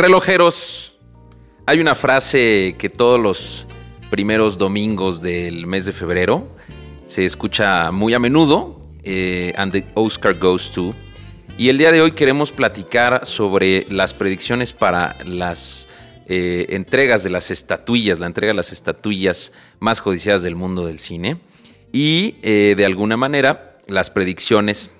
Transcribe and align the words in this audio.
Relojeros, 0.00 0.94
hay 1.66 1.78
una 1.78 1.94
frase 1.94 2.74
que 2.78 2.88
todos 2.88 3.20
los 3.20 3.66
primeros 4.08 4.56
domingos 4.56 5.20
del 5.20 5.66
mes 5.66 5.84
de 5.84 5.92
febrero 5.92 6.48
se 7.04 7.26
escucha 7.26 7.90
muy 7.90 8.14
a 8.14 8.18
menudo, 8.18 8.80
eh, 9.02 9.52
and 9.58 9.72
the 9.72 9.84
Oscar 9.92 10.38
goes 10.38 10.70
to. 10.70 10.94
Y 11.58 11.68
el 11.68 11.76
día 11.76 11.92
de 11.92 12.00
hoy 12.00 12.12
queremos 12.12 12.50
platicar 12.50 13.26
sobre 13.26 13.86
las 13.90 14.14
predicciones 14.14 14.72
para 14.72 15.16
las 15.26 15.86
eh, 16.28 16.68
entregas 16.70 17.22
de 17.22 17.28
las 17.28 17.50
estatuillas, 17.50 18.20
la 18.20 18.26
entrega 18.26 18.52
de 18.52 18.56
las 18.56 18.72
estatuillas 18.72 19.52
más 19.80 20.00
codiciadas 20.00 20.42
del 20.42 20.56
mundo 20.56 20.86
del 20.86 20.98
cine. 20.98 21.42
Y 21.92 22.36
eh, 22.40 22.72
de 22.74 22.86
alguna 22.86 23.18
manera 23.18 23.76
las 23.86 24.08
predicciones 24.08 24.90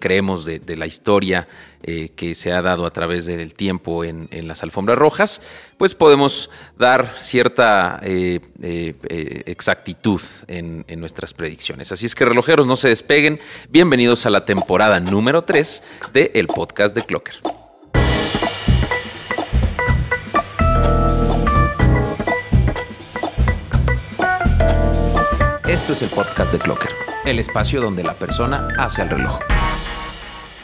creemos 0.00 0.44
de 0.44 0.76
la 0.76 0.86
historia 0.86 1.48
eh, 1.82 2.10
que 2.14 2.34
se 2.34 2.52
ha 2.52 2.62
dado 2.62 2.86
a 2.86 2.92
través 2.92 3.26
del 3.26 3.54
tiempo 3.54 4.04
en, 4.04 4.28
en 4.30 4.48
las 4.48 4.62
alfombras 4.62 4.98
rojas, 4.98 5.42
pues 5.78 5.94
podemos 5.94 6.50
dar 6.78 7.16
cierta 7.18 7.98
eh, 8.02 8.40
eh, 8.62 9.42
exactitud 9.46 10.20
en, 10.46 10.84
en 10.88 11.00
nuestras 11.00 11.34
predicciones. 11.34 11.92
Así 11.92 12.06
es 12.06 12.14
que 12.14 12.24
relojeros, 12.24 12.66
no 12.66 12.76
se 12.76 12.88
despeguen. 12.88 13.40
Bienvenidos 13.68 14.26
a 14.26 14.30
la 14.30 14.44
temporada 14.44 15.00
número 15.00 15.42
3 15.42 15.82
de 16.12 16.30
El 16.34 16.46
Podcast 16.46 16.94
de 16.94 17.02
Clocker. 17.02 17.34
Esto 25.72 25.94
es 25.94 26.02
el 26.02 26.10
podcast 26.10 26.52
de 26.52 26.58
Clocker, 26.58 26.90
el 27.24 27.38
espacio 27.38 27.80
donde 27.80 28.04
la 28.04 28.12
persona 28.12 28.68
hace 28.78 29.00
el 29.00 29.08
reloj. 29.08 29.40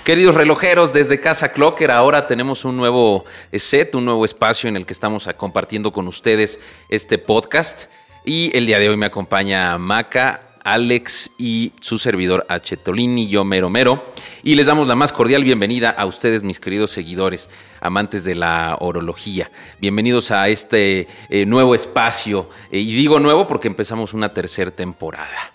Queridos 0.09 0.37
relojeros, 0.37 0.95
desde 0.95 1.21
Casa 1.21 1.53
Clocker 1.53 1.91
ahora 1.91 2.27
tenemos 2.27 2.65
un 2.65 2.79
nuevo 2.79 3.27
set, 3.53 3.95
un 3.95 4.06
nuevo 4.06 4.25
espacio 4.25 4.67
en 4.67 4.78
el 4.78 4.87
que 4.87 4.95
estamos 4.95 5.28
compartiendo 5.37 5.92
con 5.92 6.09
ustedes 6.09 6.61
este 6.89 7.19
podcast. 7.19 7.91
Y 8.25 8.50
el 8.56 8.65
día 8.65 8.78
de 8.78 8.89
hoy 8.89 8.97
me 8.97 9.05
acompaña 9.05 9.77
Maca, 9.77 10.56
Alex 10.65 11.33
y 11.37 11.73
su 11.83 11.98
servidor 11.98 12.47
H. 12.48 12.78
Tolini, 12.78 13.28
yo 13.28 13.45
Mero 13.45 13.69
Mero. 13.69 14.03
Y 14.42 14.55
les 14.55 14.65
damos 14.65 14.89
la 14.89 14.97
más 14.97 15.12
cordial 15.12 15.45
bienvenida 15.45 15.91
a 15.91 16.06
ustedes, 16.06 16.43
mis 16.43 16.59
queridos 16.59 16.91
seguidores, 16.91 17.50
amantes 17.83 18.25
de 18.25 18.34
la 18.34 18.78
orología. 18.81 19.50
Bienvenidos 19.78 20.31
a 20.31 20.48
este 20.48 21.06
eh, 21.28 21.45
nuevo 21.45 21.75
espacio. 21.75 22.48
Eh, 22.70 22.78
y 22.78 22.95
digo 22.95 23.20
nuevo 23.20 23.47
porque 23.47 23.69
empezamos 23.69 24.15
una 24.15 24.33
tercera 24.33 24.70
temporada. 24.70 25.53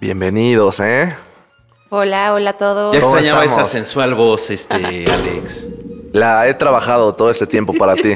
Bienvenidos, 0.00 0.80
¿eh? 0.80 1.14
Hola, 1.88 2.34
hola 2.34 2.50
a 2.50 2.52
todos. 2.58 2.94
Ya 2.94 3.00
¿Cómo 3.00 3.16
extrañaba 3.16 3.44
esa 3.44 3.64
sensual 3.64 4.14
voz, 4.14 4.50
este, 4.50 4.74
Alex. 4.74 5.68
La 6.12 6.48
he 6.48 6.54
trabajado 6.54 7.14
todo 7.14 7.30
este 7.30 7.46
tiempo 7.46 7.72
para 7.74 7.94
ti. 7.94 8.14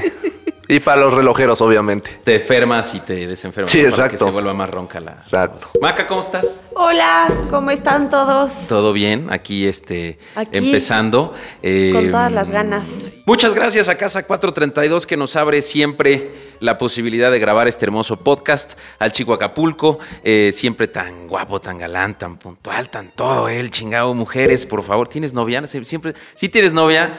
Y 0.70 0.78
para 0.78 1.00
los 1.00 1.12
relojeros, 1.12 1.60
obviamente. 1.62 2.20
Te 2.22 2.36
enfermas 2.36 2.94
y 2.94 3.00
te 3.00 3.26
desenfermas. 3.26 3.72
Sí, 3.72 3.78
¿no? 3.78 3.90
Para 3.90 3.94
exacto. 4.04 4.18
que 4.18 4.24
se 4.24 4.30
vuelva 4.30 4.54
más 4.54 4.70
ronca 4.70 5.00
la. 5.00 5.12
Exacto. 5.14 5.66
Maca, 5.80 6.06
¿cómo 6.06 6.20
estás? 6.20 6.62
Hola, 6.74 7.28
¿cómo 7.50 7.72
están 7.72 8.08
todos? 8.08 8.68
Todo 8.68 8.92
bien, 8.92 9.26
aquí 9.32 9.66
este 9.66 10.18
Aquí. 10.36 10.56
empezando. 10.56 11.34
eh, 11.60 11.90
Con 11.92 12.10
todas 12.12 12.30
las 12.30 12.52
ganas. 12.52 12.88
Muchas 13.26 13.52
gracias 13.52 13.88
a 13.88 13.96
Casa 13.96 14.22
432 14.22 15.08
que 15.08 15.16
nos 15.16 15.34
abre 15.34 15.60
siempre 15.62 16.50
la 16.60 16.78
posibilidad 16.78 17.32
de 17.32 17.40
grabar 17.40 17.66
este 17.66 17.86
hermoso 17.86 18.20
podcast. 18.20 18.78
Al 19.00 19.10
chico 19.10 19.32
Acapulco, 19.34 19.98
eh, 20.22 20.50
siempre 20.52 20.86
tan 20.86 21.26
guapo, 21.26 21.60
tan 21.60 21.78
galán, 21.78 22.16
tan 22.16 22.36
puntual, 22.38 22.88
tan 22.90 23.10
todo 23.10 23.48
él, 23.48 23.72
chingado. 23.72 24.14
Mujeres, 24.14 24.66
por 24.66 24.84
favor, 24.84 25.08
¿tienes 25.08 25.34
novia? 25.34 25.66
Siempre, 25.66 26.14
si 26.36 26.48
tienes 26.48 26.72
novia, 26.72 27.18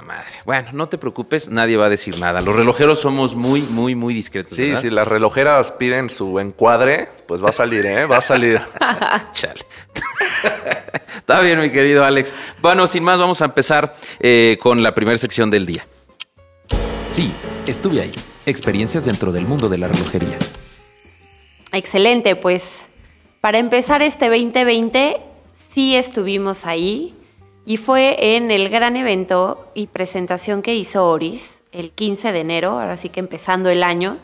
madre. 0.00 0.38
Bueno, 0.44 0.70
no 0.72 0.88
te 0.88 0.98
preocupes, 0.98 1.48
nadie 1.48 1.76
va 1.76 1.86
a 1.86 1.88
decir 1.88 2.18
nada. 2.18 2.40
Los 2.40 2.56
relojeros 2.56 3.00
somos 3.00 3.34
muy, 3.34 3.62
muy, 3.62 3.94
muy 3.94 4.14
discretos. 4.14 4.56
Sí, 4.56 4.66
¿verdad? 4.66 4.80
si 4.80 4.90
las 4.90 5.08
relojeras 5.08 5.72
piden 5.72 6.08
su 6.10 6.38
encuadre, 6.38 7.08
pues 7.26 7.44
va 7.44 7.50
a 7.50 7.52
salir, 7.52 7.84
¿eh? 7.86 8.06
Va 8.06 8.18
a 8.18 8.22
salir. 8.22 8.60
Chale. 9.32 9.60
Está 11.16 11.40
bien, 11.40 11.60
mi 11.60 11.70
querido 11.70 12.04
Alex. 12.04 12.34
Bueno, 12.62 12.86
sin 12.86 13.04
más, 13.04 13.18
vamos 13.18 13.42
a 13.42 13.46
empezar 13.46 13.94
eh, 14.20 14.58
con 14.62 14.82
la 14.82 14.94
primera 14.94 15.18
sección 15.18 15.50
del 15.50 15.66
día. 15.66 15.86
Sí, 17.12 17.32
estuve 17.66 18.00
ahí. 18.00 18.12
Experiencias 18.46 19.04
dentro 19.04 19.32
del 19.32 19.44
mundo 19.44 19.68
de 19.68 19.78
la 19.78 19.88
relojería. 19.88 20.38
Excelente, 21.72 22.36
pues 22.36 22.80
para 23.40 23.58
empezar 23.58 24.02
este 24.02 24.28
2020 24.28 25.20
sí 25.72 25.94
estuvimos 25.94 26.66
ahí 26.66 27.14
y 27.70 27.76
fue 27.76 28.34
en 28.34 28.50
el 28.50 28.68
gran 28.68 28.96
evento 28.96 29.70
y 29.74 29.86
presentación 29.86 30.60
que 30.60 30.74
hizo 30.74 31.06
Oris 31.06 31.60
el 31.70 31.92
15 31.92 32.32
de 32.32 32.40
enero, 32.40 32.70
ahora 32.70 32.96
sí 32.96 33.10
que 33.10 33.20
empezando 33.20 33.68
el 33.70 33.84
año. 33.84 34.16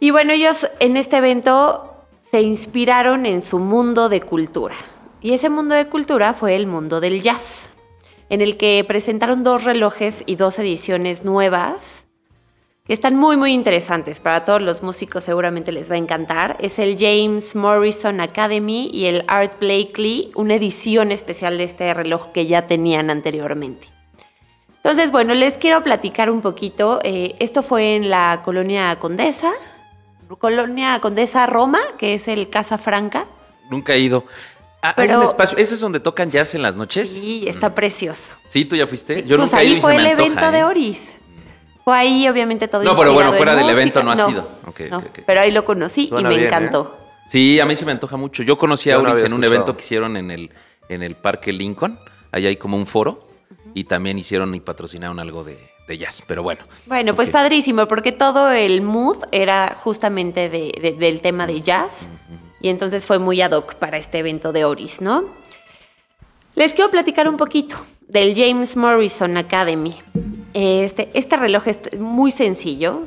Y 0.00 0.10
bueno, 0.10 0.32
ellos 0.32 0.68
en 0.80 0.96
este 0.96 1.18
evento 1.18 1.94
se 2.28 2.42
inspiraron 2.42 3.26
en 3.26 3.42
su 3.42 3.60
mundo 3.60 4.08
de 4.08 4.22
cultura. 4.22 4.74
Y 5.22 5.34
ese 5.34 5.50
mundo 5.50 5.76
de 5.76 5.86
cultura 5.86 6.34
fue 6.34 6.56
el 6.56 6.66
mundo 6.66 7.00
del 7.00 7.22
jazz, 7.22 7.70
en 8.28 8.40
el 8.40 8.56
que 8.56 8.84
presentaron 8.88 9.44
dos 9.44 9.62
relojes 9.62 10.24
y 10.26 10.34
dos 10.34 10.58
ediciones 10.58 11.24
nuevas 11.24 12.05
que 12.86 12.92
están 12.92 13.16
muy 13.16 13.36
muy 13.36 13.52
interesantes 13.52 14.20
para 14.20 14.44
todos 14.44 14.62
los 14.62 14.82
músicos 14.82 15.24
seguramente 15.24 15.72
les 15.72 15.90
va 15.90 15.94
a 15.96 15.98
encantar 15.98 16.56
es 16.60 16.78
el 16.78 16.96
James 16.98 17.54
Morrison 17.56 18.20
Academy 18.20 18.90
y 18.92 19.06
el 19.06 19.24
Art 19.28 19.58
Blakely 19.60 20.30
una 20.34 20.54
edición 20.54 21.10
especial 21.12 21.58
de 21.58 21.64
este 21.64 21.92
reloj 21.94 22.28
que 22.32 22.46
ya 22.46 22.66
tenían 22.66 23.10
anteriormente 23.10 23.88
entonces 24.76 25.10
bueno 25.10 25.34
les 25.34 25.54
quiero 25.58 25.82
platicar 25.82 26.30
un 26.30 26.42
poquito 26.42 27.00
eh, 27.02 27.34
esto 27.40 27.62
fue 27.62 27.96
en 27.96 28.08
la 28.08 28.42
colonia 28.44 28.96
Condesa 29.00 29.52
colonia 30.38 31.00
Condesa 31.00 31.46
Roma 31.46 31.80
que 31.98 32.14
es 32.14 32.28
el 32.28 32.48
Casa 32.48 32.78
Franca 32.78 33.26
Nunca 33.68 33.94
he 33.94 33.98
ido. 33.98 34.24
Ah, 34.80 34.90
hay 34.96 35.08
Pero- 35.08 35.18
un 35.18 35.24
espacio. 35.24 35.58
¿Ese 35.58 35.74
es 35.74 35.80
donde 35.80 35.98
tocan 35.98 36.30
jazz 36.30 36.54
en 36.54 36.62
las 36.62 36.76
noches? 36.76 37.10
sí 37.10 37.44
está 37.48 37.74
precioso 37.74 38.32
Sí, 38.46 38.64
tú 38.64 38.76
ya 38.76 38.86
fuiste. 38.86 39.24
Yo 39.24 39.36
pues 39.36 39.50
nunca 39.50 39.60
he 39.60 39.64
ido 39.64 39.72
ahí 39.72 39.78
y 39.78 39.80
fue 39.80 39.96
el 39.96 40.06
antoja, 40.06 40.24
evento 40.24 40.50
de 40.52 40.58
¿eh? 40.58 40.64
Oris 40.64 41.02
fue 41.86 41.96
ahí 41.96 42.28
obviamente 42.28 42.66
todo 42.66 42.82
No, 42.82 42.96
pero 42.96 43.12
bueno, 43.12 43.32
fuera 43.32 43.54
del 43.54 43.70
evento 43.70 44.02
no 44.02 44.10
has 44.10 44.28
ido. 44.28 44.40
Ok, 44.66 44.80
no, 44.90 44.98
ok, 44.98 45.04
ok. 45.08 45.18
pero 45.24 45.40
ahí 45.40 45.52
lo 45.52 45.64
conocí 45.64 46.08
Suena 46.08 46.22
y 46.28 46.32
me 46.32 46.38
bien, 46.40 46.42
¿eh? 46.42 46.46
encantó 46.48 46.98
Sí, 47.28 47.60
a 47.60 47.64
mí 47.66 47.76
se 47.76 47.84
me 47.86 47.92
antoja 47.92 48.16
mucho. 48.16 48.42
Yo 48.42 48.58
conocí 48.58 48.90
a 48.90 48.94
no 48.94 48.98
Auris 49.02 49.14
había 49.14 49.26
en 49.26 49.32
un 49.34 49.44
evento 49.44 49.76
que 49.76 49.82
hicieron 49.84 50.16
en 50.16 50.32
el, 50.32 50.50
en 50.88 51.04
el 51.04 51.14
Parque 51.14 51.52
Lincoln. 51.52 51.96
Allá 52.32 52.48
hay 52.48 52.56
como 52.56 52.76
un 52.76 52.86
foro. 52.86 53.28
Y 53.74 53.84
también 53.84 54.18
hicieron 54.18 54.52
y 54.54 54.58
patrocinaron 54.60 55.20
algo 55.20 55.44
de, 55.44 55.58
de 55.86 55.98
jazz. 55.98 56.22
Pero 56.26 56.42
bueno. 56.42 56.62
Bueno, 56.86 57.14
pues 57.14 57.30
padrísimo, 57.30 57.86
porque 57.86 58.10
todo 58.10 58.50
el 58.50 58.80
mood 58.82 59.18
era 59.32 59.76
justamente 59.82 60.48
de- 60.48 60.72
de- 60.80 60.92
del 60.92 61.20
tema 61.20 61.46
de 61.46 61.60
jazz. 61.62 62.08
Y 62.60 62.68
entonces 62.68 63.06
fue 63.06 63.18
muy 63.20 63.40
ad 63.42 63.52
hoc 63.52 63.74
para 63.76 63.96
este 63.96 64.18
evento 64.18 64.52
de 64.52 64.64
Oris, 64.64 65.00
¿no? 65.00 65.24
Les 66.56 66.74
quiero 66.74 66.90
platicar 66.90 67.28
un 67.28 67.36
poquito 67.36 67.76
del 68.08 68.34
James 68.36 68.76
Morrison 68.76 69.36
Academy. 69.36 69.94
Este, 70.58 71.10
este 71.12 71.36
reloj 71.36 71.68
es 71.68 71.78
muy 71.98 72.30
sencillo, 72.30 73.02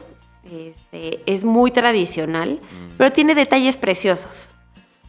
este, 0.45 1.23
es 1.25 1.43
muy 1.43 1.71
tradicional, 1.71 2.59
pero 2.95 3.11
tiene 3.11 3.33
detalles 3.33 3.75
preciosos. 3.77 4.49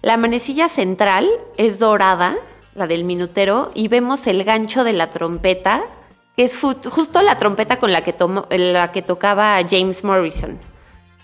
La 0.01 0.17
manecilla 0.17 0.71
central 0.71 1.28
es 1.59 1.78
dorada, 1.78 2.34
la 2.75 2.87
del 2.87 3.05
minutero, 3.05 3.71
y 3.75 3.89
vemos 3.89 4.27
el 4.27 4.43
gancho 4.45 4.84
de 4.84 4.95
la 4.95 5.11
trompeta, 5.11 5.83
que 6.34 6.45
es 6.45 6.62
ju- 6.62 6.89
justo 6.89 7.21
la 7.21 7.37
trompeta 7.37 7.78
con 7.78 7.93
la 7.93 8.03
que, 8.03 8.15
tomó- 8.15 8.47
la 8.51 8.91
que 8.91 9.03
tocaba 9.03 9.59
James 9.69 10.03
Morrison. 10.03 10.59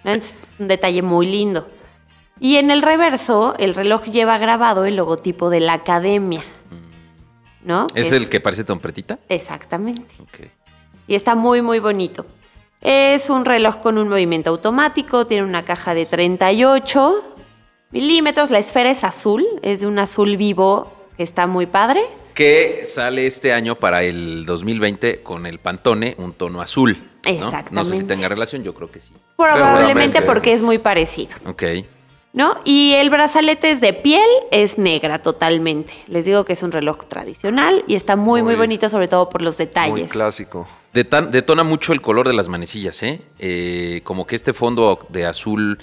Es 0.04 0.37
un 0.59 0.69
detalle 0.69 1.00
muy 1.00 1.25
lindo. 1.25 1.66
Y 2.41 2.56
en 2.56 2.71
el 2.71 2.83
reverso, 2.83 3.54
el 3.59 3.75
reloj 3.75 4.04
lleva 4.04 4.37
grabado 4.37 4.84
el 4.84 4.97
logotipo 4.97 5.48
de 5.48 5.60
la 5.60 5.72
academia. 5.72 6.44
¿No? 7.65 7.87
¿Es 7.94 8.12
el 8.12 8.28
que 8.28 8.38
parece 8.41 8.65
trompetita? 8.65 9.19
Exactamente. 9.30 10.15
Y 11.06 11.14
está 11.14 11.34
muy, 11.34 11.62
muy 11.62 11.78
bonito. 11.78 12.26
Es 12.80 13.30
un 13.30 13.44
reloj 13.44 13.76
con 13.78 13.98
un 13.98 14.08
movimiento 14.08 14.50
automático, 14.50 15.26
tiene 15.26 15.44
una 15.44 15.64
caja 15.64 15.94
de 15.94 16.06
38 16.06 17.22
milímetros, 17.91 18.50
la 18.50 18.58
esfera 18.58 18.91
es 18.91 19.04
azul, 19.04 19.44
es 19.62 19.80
de 19.80 19.86
un 19.86 19.98
azul 19.98 20.36
vivo 20.36 20.92
que 21.16 21.22
está 21.22 21.47
muy 21.47 21.66
padre. 21.66 22.03
Que 22.34 22.82
sale 22.84 23.26
este 23.26 23.53
año 23.53 23.76
para 23.76 24.03
el 24.03 24.44
2020 24.44 25.22
con 25.22 25.47
el 25.47 25.58
Pantone, 25.58 26.14
un 26.18 26.32
tono 26.34 26.60
azul. 26.60 26.97
¿no? 26.97 27.00
No 27.00 27.10
sé 27.24 27.32
si 27.32 27.44
Exactamente. 27.44 28.04
tenga 28.04 28.28
relación, 28.28 28.62
yo 28.62 28.74
creo 28.74 28.91
que 28.91 29.00
sí. 29.00 29.12
Probablemente 29.36 30.22
porque 30.22 30.52
es 30.52 30.62
muy 30.62 30.78
parecido, 30.78 31.34
Ok. 31.47 31.62
¿no? 32.34 32.54
Y 32.64 32.92
el 32.92 33.09
brazalete 33.10 33.70
es 33.70 33.80
de 33.80 33.94
piel, 33.94 34.26
es 34.52 34.76
negra 34.78 35.22
totalmente. 35.22 35.92
Les 36.06 36.24
digo 36.26 36.44
que 36.44 36.52
es 36.52 36.62
un 36.62 36.70
reloj 36.70 36.98
tradicional 37.09 37.82
y 37.88 37.94
está 37.97 38.14
muy, 38.14 38.42
muy, 38.42 38.52
Muy- 38.52 38.56
bonito, 38.60 38.88
sobre 38.91 39.09
todo 39.09 39.28
por 39.30 39.41
los 39.42 39.59
Muy 39.59 39.66
detalles. 39.66 40.10
clásico. 40.10 40.68
Detona 41.04 41.63
mucho 41.63 41.93
el 41.93 42.01
color 42.01 42.27
de 42.27 42.33
las 42.33 42.48
manecillas, 42.48 43.03
¿eh? 43.03 43.21
Eh, 43.39 44.01
Como 44.04 44.27
que 44.27 44.34
este 44.34 44.54
fondo 44.54 45.07
de 45.10 45.27
azul 45.27 45.78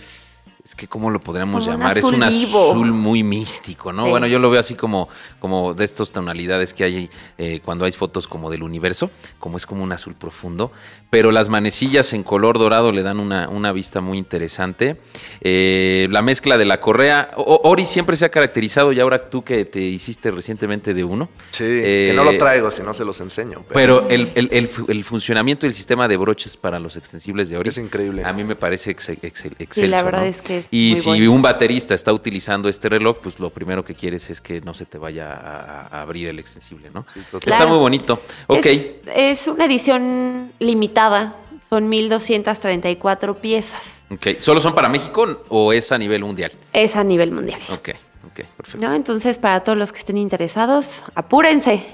es 0.65 0.75
que 0.75 0.87
cómo 0.87 1.09
lo 1.09 1.19
podríamos 1.19 1.63
Como 1.63 1.73
un 1.75 1.79
llamar, 1.81 1.97
es 1.97 2.05
un 2.05 2.19
vivo. 2.21 2.71
azul 2.71 2.91
muy 2.93 3.21
místico, 3.21 3.91
¿no? 3.91 4.05
Sí. 4.05 4.09
Bueno, 4.11 4.27
yo 4.27 4.39
lo 4.39 4.49
veo 4.49 4.61
así 4.61 4.75
como, 4.75 5.09
como 5.39 5.73
de 5.73 5.83
estas 5.83 6.11
tonalidades 6.13 6.73
que 6.73 6.85
hay 6.85 7.09
eh, 7.37 7.59
cuando 7.65 7.83
hay 7.83 7.91
fotos 7.91 8.27
como 8.27 8.49
del 8.49 8.63
universo, 8.63 9.11
como 9.39 9.57
es 9.57 9.65
como 9.65 9.83
un 9.83 9.91
azul 9.91 10.15
profundo, 10.15 10.71
pero 11.09 11.31
las 11.31 11.49
manecillas 11.49 12.13
en 12.13 12.23
color 12.23 12.57
dorado 12.59 12.93
le 12.93 13.03
dan 13.03 13.19
una, 13.19 13.49
una 13.49 13.73
vista 13.73 13.99
muy 13.99 14.17
interesante. 14.17 14.95
Eh, 15.41 16.07
la 16.11 16.21
mezcla 16.21 16.57
de 16.57 16.63
la 16.63 16.79
correa, 16.79 17.31
O- 17.35 17.59
Ori 17.69 17.85
siempre 17.85 18.15
se 18.15 18.23
ha 18.23 18.29
caracterizado, 18.29 18.93
y 18.93 19.01
ahora 19.01 19.29
tú 19.29 19.43
que 19.43 19.65
te 19.65 19.81
hiciste 19.81 20.31
recientemente 20.31 20.93
de 20.93 21.03
uno, 21.03 21.27
Sí, 21.51 21.65
Eh, 21.67 22.07
que 22.11 22.15
no 22.15 22.23
lo 22.23 22.37
traigo, 22.37 22.71
si 22.71 22.81
no 22.83 22.93
se 22.93 23.03
los 23.03 23.19
enseño. 23.19 23.63
pero 23.73 24.07
el, 24.09 24.29
el- 24.35 24.47
el 24.51 24.69
el 24.87 25.03
funcionamiento 25.03 25.65
del 25.65 25.73
sistema 25.73 26.07
de 26.07 26.15
broches 26.15 26.55
para 26.55 26.79
los 26.79 26.95
extensibles 26.95 27.49
de 27.49 27.57
Ori 27.57 27.69
Es 27.69 27.77
increíble. 27.77 28.23
A 28.23 28.31
mí 28.31 28.45
me 28.45 28.55
parece 28.55 28.91
ex- 28.91 29.09
ex- 29.09 29.45
excelso. 29.59 29.91
la 29.91 30.03
verdad 30.03 30.21
¿no? 30.21 30.25
es 30.27 30.41
que 30.41 30.52
es 30.59 30.67
Y 30.71 30.95
si 30.95 31.09
bueno. 31.09 31.31
un 31.33 31.41
baterista 31.41 31.93
está 31.93 32.11
utilizando 32.13 32.69
este 32.69 32.89
reloj, 32.89 33.17
pues 33.21 33.39
lo 33.39 33.49
primero 33.49 33.83
que 33.85 33.95
quieres 33.95 34.29
es 34.29 34.41
que 34.41 34.61
no 34.61 34.73
se 34.73 34.85
te 34.85 34.97
vaya 34.97 35.31
a, 35.33 35.87
a 35.87 36.01
abrir 36.01 36.27
el 36.27 36.39
extensible, 36.39 36.89
¿no? 36.93 37.05
Sí. 37.13 37.21
Está 37.45 37.65
muy 37.65 37.77
bonito. 37.77 38.21
Ok. 38.47 38.65
Es, 38.65 38.87
es 39.15 39.47
una 39.47 39.65
edición 39.65 40.51
limitada. 40.59 41.35
Son 41.69 41.89
1234 41.89 43.35
piezas. 43.41 43.97
ok. 44.11 44.37
¿Solo 44.39 44.59
son 44.59 44.75
para 44.75 44.89
México 44.89 45.41
o 45.49 45.73
es 45.73 45.91
a 45.91 45.97
nivel 45.97 46.23
mundial? 46.23 46.51
Es 46.71 46.95
a 46.95 47.03
nivel 47.03 47.31
mundial. 47.31 47.59
Ok, 47.71 47.89
ok, 48.27 48.45
perfecto. 48.57 48.77
¿No? 48.87 48.93
Entonces, 48.93 49.39
para 49.39 49.61
todos 49.63 49.77
los 49.77 49.91
que 49.91 49.99
estén 49.99 50.17
interesados, 50.17 51.03
apúrense. 51.15 51.85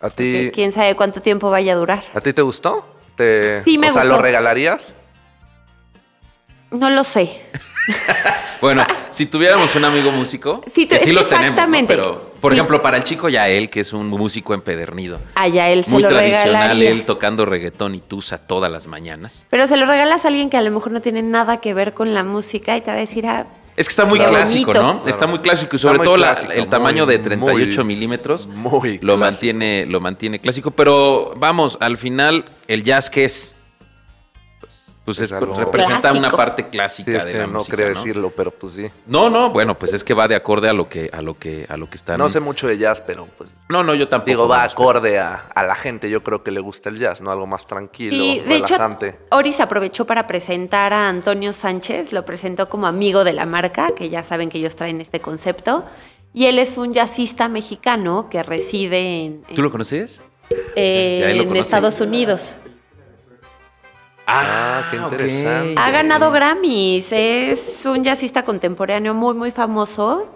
¿A 0.00 0.10
ti, 0.10 0.50
Quién 0.54 0.72
sabe 0.72 0.94
cuánto 0.94 1.20
tiempo 1.20 1.50
vaya 1.50 1.72
a 1.72 1.76
durar. 1.76 2.04
¿A 2.14 2.20
ti 2.20 2.32
te 2.32 2.42
gustó? 2.42 2.86
¿Te, 3.16 3.62
Sí, 3.64 3.76
me 3.78 3.88
o 3.88 3.92
sea, 3.92 4.02
gustó. 4.02 4.16
¿lo 4.16 4.22
regalarías? 4.22 4.94
No 6.70 6.90
lo 6.90 7.02
sé. 7.04 7.42
Bueno, 8.60 8.84
si 9.10 9.26
tuviéramos 9.26 9.74
un 9.76 9.84
amigo 9.84 10.10
músico, 10.10 10.62
Sí, 10.72 10.86
que 10.86 10.98
sí 10.98 11.12
los 11.12 11.28
tenemos. 11.28 11.60
Pero, 11.86 12.32
por 12.40 12.52
Sí. 12.52 12.56
ejemplo, 12.56 12.80
para 12.80 12.96
el 12.96 13.04
chico 13.04 13.28
Yael, 13.28 13.68
que 13.68 13.80
es 13.80 13.92
un 13.92 14.08
músico 14.08 14.54
empedernido, 14.54 15.20
Allá 15.34 15.68
él 15.68 15.84
se 15.84 15.90
muy 15.90 16.02
lo 16.02 16.08
tradicional, 16.08 16.46
regalaría. 16.52 16.90
él 16.90 17.04
tocando 17.04 17.44
reggaetón 17.44 17.94
y 17.94 18.00
tusa 18.00 18.38
todas 18.38 18.70
las 18.72 18.86
mañanas. 18.86 19.46
Pero 19.50 19.66
se 19.66 19.76
lo 19.76 19.84
regalas 19.86 20.24
a 20.24 20.28
alguien 20.28 20.48
que 20.50 20.56
a 20.56 20.62
lo 20.62 20.70
mejor 20.70 20.92
no 20.92 21.00
tiene 21.02 21.22
nada 21.22 21.60
que 21.60 21.74
ver 21.74 21.92
con 21.92 22.14
la 22.14 22.24
música 22.24 22.76
y 22.76 22.80
te 22.80 22.90
va 22.90 22.96
a 22.96 23.00
decir, 23.00 23.26
ah, 23.26 23.46
Es 23.76 23.88
que 23.88 23.92
está 23.92 24.06
muy 24.06 24.18
clásico, 24.20 24.72
bonito. 24.72 25.02
¿no? 25.04 25.08
Está 25.08 25.26
muy 25.26 25.40
clásico 25.40 25.76
y 25.76 25.78
sobre 25.78 25.98
todo 25.98 26.16
la- 26.16 26.32
el 26.54 26.66
tamaño 26.68 27.04
de 27.04 27.18
38 27.18 27.84
muy, 27.84 27.94
milímetros 27.94 28.46
muy 28.46 28.94
lo 28.98 28.98
clásico. 29.00 29.16
mantiene, 29.18 29.84
lo 29.86 30.00
mantiene 30.00 30.40
clásico. 30.40 30.70
Pero 30.70 31.34
vamos, 31.36 31.76
al 31.80 31.98
final, 31.98 32.46
el 32.68 32.82
jazz 32.84 33.10
que 33.10 33.26
es, 33.26 33.55
pues 35.06 35.20
Es 35.20 35.30
representa 35.30 36.00
Clásico. 36.00 36.18
una 36.18 36.30
parte 36.30 36.68
clásica 36.68 37.10
Sí, 37.12 37.16
es 37.16 37.24
de 37.24 37.32
que 37.32 37.38
la 37.38 37.46
no 37.46 37.52
música, 37.60 37.76
quería 37.76 37.92
¿no? 37.92 37.98
decirlo, 37.98 38.32
pero 38.36 38.50
pues 38.50 38.72
sí. 38.74 38.90
No, 39.06 39.30
no, 39.30 39.48
bueno, 39.50 39.78
pues 39.78 39.94
es 39.94 40.04
que 40.04 40.12
va 40.12 40.28
de 40.28 40.34
acorde 40.34 40.68
a 40.68 40.74
lo 40.74 40.86
que, 40.88 41.08
a 41.12 41.22
lo 41.22 41.38
que, 41.38 41.64
a 41.68 41.76
lo 41.78 41.88
que 41.88 41.96
están. 41.96 42.18
No 42.18 42.28
sé 42.28 42.40
mucho 42.40 42.66
de 42.66 42.76
jazz, 42.76 43.00
pero 43.00 43.26
pues 43.38 43.56
No, 43.70 43.82
no, 43.82 43.94
yo 43.94 44.08
tampoco. 44.08 44.28
digo, 44.28 44.48
va 44.48 44.64
acorde 44.64 45.18
a, 45.18 45.46
a 45.54 45.62
la 45.64 45.74
gente. 45.74 46.10
Yo 46.10 46.22
creo 46.22 46.42
que 46.42 46.50
le 46.50 46.60
gusta 46.60 46.90
el 46.90 46.98
jazz, 46.98 47.20
¿no? 47.22 47.30
Algo 47.30 47.46
más 47.46 47.66
tranquilo, 47.66 48.16
Y 48.22 48.40
de 48.40 48.56
hecho, 48.56 48.66
relajante. 48.74 49.16
Oris 49.30 49.60
aprovechó 49.60 50.04
para 50.06 50.26
presentar 50.26 50.92
a 50.92 51.08
Antonio 51.08 51.52
Sánchez, 51.54 52.12
lo 52.12 52.24
presentó 52.26 52.68
como 52.68 52.86
amigo 52.86 53.24
de 53.24 53.32
la 53.32 53.46
marca, 53.46 53.92
que 53.96 54.10
ya 54.10 54.22
saben 54.24 54.50
que 54.50 54.58
ellos 54.58 54.76
traen 54.76 55.00
este 55.00 55.20
concepto. 55.20 55.84
Y 56.34 56.46
él 56.46 56.58
es 56.58 56.76
un 56.76 56.92
jazzista 56.92 57.48
mexicano 57.48 58.28
que 58.28 58.42
reside 58.42 59.24
en, 59.24 59.42
¿Tú 59.54 59.62
lo 59.62 59.70
conoces? 59.70 60.20
eh, 60.74 61.20
lo 61.34 61.42
en 61.42 61.48
conoce. 61.48 61.60
Estados 61.60 62.00
Unidos. 62.00 62.42
Ah, 64.26 64.84
qué 64.90 64.98
ok. 64.98 65.12
interesante. 65.12 65.74
Ha 65.76 65.90
ganado 65.90 66.30
Grammys, 66.30 67.06
es 67.12 67.82
un 67.86 68.02
jazzista 68.04 68.44
contemporáneo 68.44 69.14
muy, 69.14 69.34
muy 69.34 69.50
famoso. 69.50 70.26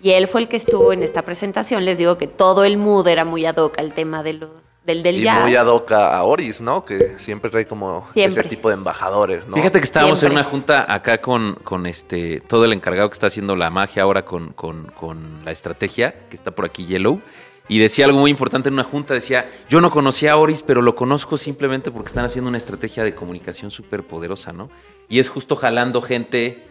Y 0.00 0.10
él 0.10 0.28
fue 0.28 0.42
el 0.42 0.48
que 0.48 0.56
estuvo 0.56 0.92
en 0.92 1.02
esta 1.02 1.22
presentación. 1.22 1.84
Les 1.84 1.98
digo 1.98 2.18
que 2.18 2.26
todo 2.28 2.64
el 2.64 2.76
mood 2.76 3.08
era 3.08 3.24
muy 3.24 3.44
ad 3.46 3.56
hoc 3.56 3.78
al 3.78 3.94
tema 3.94 4.22
de 4.22 4.34
los, 4.34 4.50
del, 4.84 5.02
del 5.02 5.16
Y 5.16 5.22
jazz. 5.22 5.40
muy 5.42 5.56
ad 5.56 5.66
hoc 5.66 5.90
a 5.90 6.16
a 6.16 6.22
Oris, 6.22 6.60
¿no? 6.60 6.84
Que 6.84 7.14
siempre 7.18 7.50
trae 7.50 7.66
como 7.66 8.06
Siempre. 8.12 8.42
ese 8.42 8.48
tipo 8.48 8.68
de 8.68 8.74
embajadores, 8.74 9.48
¿no? 9.48 9.56
Fíjate 9.56 9.80
que 9.80 9.84
estábamos 9.84 10.20
Siempre. 10.20 10.38
en 10.38 10.44
una 10.44 10.48
junta 10.50 10.86
acá 10.92 11.20
con, 11.20 11.54
con 11.64 11.84
este 11.86 12.40
todo 12.42 12.64
el 12.64 12.72
encargado 12.72 13.08
que 13.10 13.14
está 13.14 13.26
haciendo 13.26 13.56
la 13.56 13.70
magia 13.70 14.04
ahora 14.04 14.24
con, 14.24 14.52
con- 14.52 14.86
con 14.92 15.40
la 15.44 15.50
estrategia, 15.50 16.14
que 16.30 16.36
está 16.36 16.52
por 16.52 16.64
aquí 16.64 16.86
Yellow, 16.86 17.20
y 17.68 17.78
decía 17.78 18.06
algo 18.06 18.18
muy 18.18 18.30
importante 18.30 18.68
en 18.68 18.74
una 18.74 18.84
junta, 18.84 19.12
decía, 19.12 19.50
yo 19.68 19.80
no 19.80 19.90
conocía 19.90 20.32
a 20.32 20.36
Oris, 20.36 20.62
pero 20.62 20.80
lo 20.80 20.96
conozco 20.96 21.36
simplemente 21.36 21.90
porque 21.90 22.08
están 22.08 22.24
haciendo 22.24 22.48
una 22.48 22.56
estrategia 22.56 23.04
de 23.04 23.14
comunicación 23.14 23.70
súper 23.70 24.04
poderosa, 24.04 24.52
¿no? 24.52 24.70
Y 25.08 25.18
es 25.18 25.28
justo 25.28 25.54
jalando 25.54 26.00
gente, 26.00 26.66